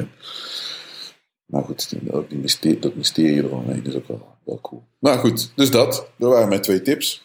[1.45, 4.83] Maar goed, ook die mysterie, dat mysterie eromheen is ook wel, wel cool.
[4.99, 6.07] Maar goed, dus dat.
[6.17, 7.23] Dat waren mijn twee tips.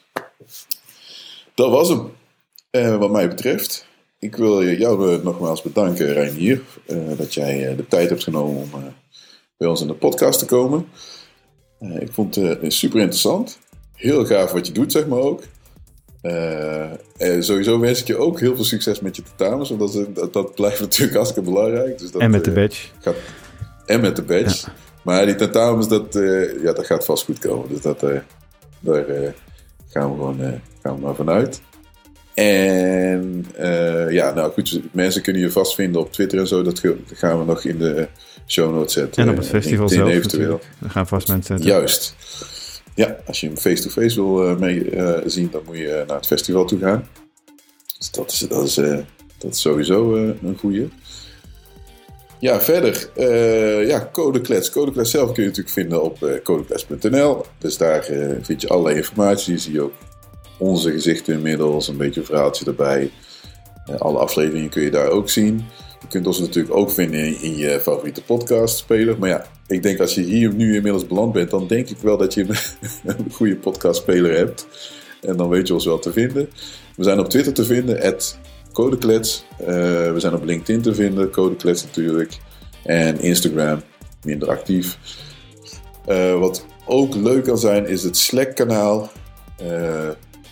[1.55, 2.13] Dat was hem,
[2.71, 3.87] uh, wat mij betreft.
[4.25, 8.63] Ik wil jou eh, nogmaals bedanken, Reinier, uh, dat jij uh, de tijd hebt genomen
[8.63, 8.71] om
[9.57, 10.87] bij ons in de podcast te komen.
[11.99, 13.59] ik vond het super interessant.
[13.95, 15.43] Heel gaaf wat je doet, zeg maar ook.
[17.39, 20.81] sowieso wens ik je ook heel veel succes met je tentamens, want dat, dat, blijft
[20.89, 21.99] natuurlijk hartstikke belangrijk.
[21.99, 22.89] Dus dat, en met de badge.
[23.01, 23.17] Gaat,
[23.87, 24.69] en met de badge.
[25.03, 26.13] Maar die tentamens, dat,
[26.63, 27.69] ja, dat gaat vast goed komen.
[27.69, 28.01] Dus dat,
[28.81, 29.05] daar
[29.89, 31.61] gaan we gewoon gaan we maar vanuit.
[32.35, 36.63] En uh, ja, nou goed, mensen kunnen je vastvinden op Twitter en zo.
[36.63, 38.09] Dat gaan we nog in de
[38.47, 39.23] show notes zetten.
[39.23, 40.61] En op het festival zelf eventueel.
[40.79, 42.15] We gaan vast mensen Juist.
[42.95, 46.27] Ja, als je hem face-to-face wil uh, mee uh, zien, dan moet je naar het
[46.27, 47.09] festival toe gaan.
[47.99, 48.75] Dus dat is, dat is,
[49.39, 50.89] dat is sowieso een goede.
[52.39, 53.11] Ja, verder.
[53.87, 54.71] ja, Codeklets.
[54.71, 57.45] Codeklets zelf kun je natuurlijk vinden op codeklets.nl.
[57.59, 58.05] Dus daar
[58.43, 59.53] vind je allerlei informatie.
[59.53, 59.93] Die zie je ook
[60.59, 63.11] onze gezichten inmiddels, een beetje een verhaaltje erbij.
[63.91, 65.65] Uh, alle afleveringen kun je daar ook zien.
[66.01, 69.19] Je kunt ons natuurlijk ook vinden in, je favoriete podcastspeler.
[69.19, 72.17] Maar ja, ik denk als je hier nu inmiddels beland bent, dan denk ik wel
[72.17, 72.47] dat je
[73.05, 74.67] een goede podcastspeler hebt.
[75.21, 76.49] En dan weet je ons wel te vinden.
[76.97, 78.17] We zijn op Twitter te vinden,
[78.73, 79.45] Codeklets.
[79.61, 79.67] Uh,
[80.13, 82.39] we zijn op LinkedIn te vinden, Codeklets natuurlijk.
[82.83, 83.83] En Instagram,
[84.25, 84.99] minder actief.
[86.09, 89.11] Uh, wat ook leuk kan zijn, is het Slack-kanaal.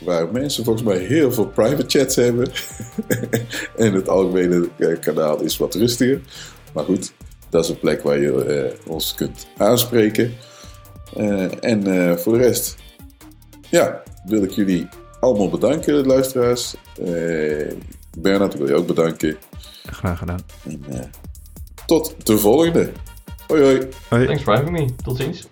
[0.04, 2.50] Waar mensen volgens mij heel veel private chats hebben.
[3.76, 6.20] en het algemene eh, kanaal is wat rustiger.
[6.72, 7.12] Maar goed,
[7.50, 10.32] dat is een plek waar je uh, ons kunt aanspreken.
[11.16, 12.76] Uh, en voor de rest,
[13.70, 14.88] ja, wil ik jullie
[15.20, 16.74] allemaal bedanken, luisteraars.
[18.18, 19.36] Bernard, ik wil je ook bedanken.
[19.86, 20.40] Graag gedaan.
[20.64, 21.10] En,
[21.86, 22.92] tot de volgende.
[23.46, 23.88] Hoi hoi.
[24.08, 24.26] hoi.
[24.26, 24.94] Thanks for having me.
[25.04, 25.48] Tot ziens.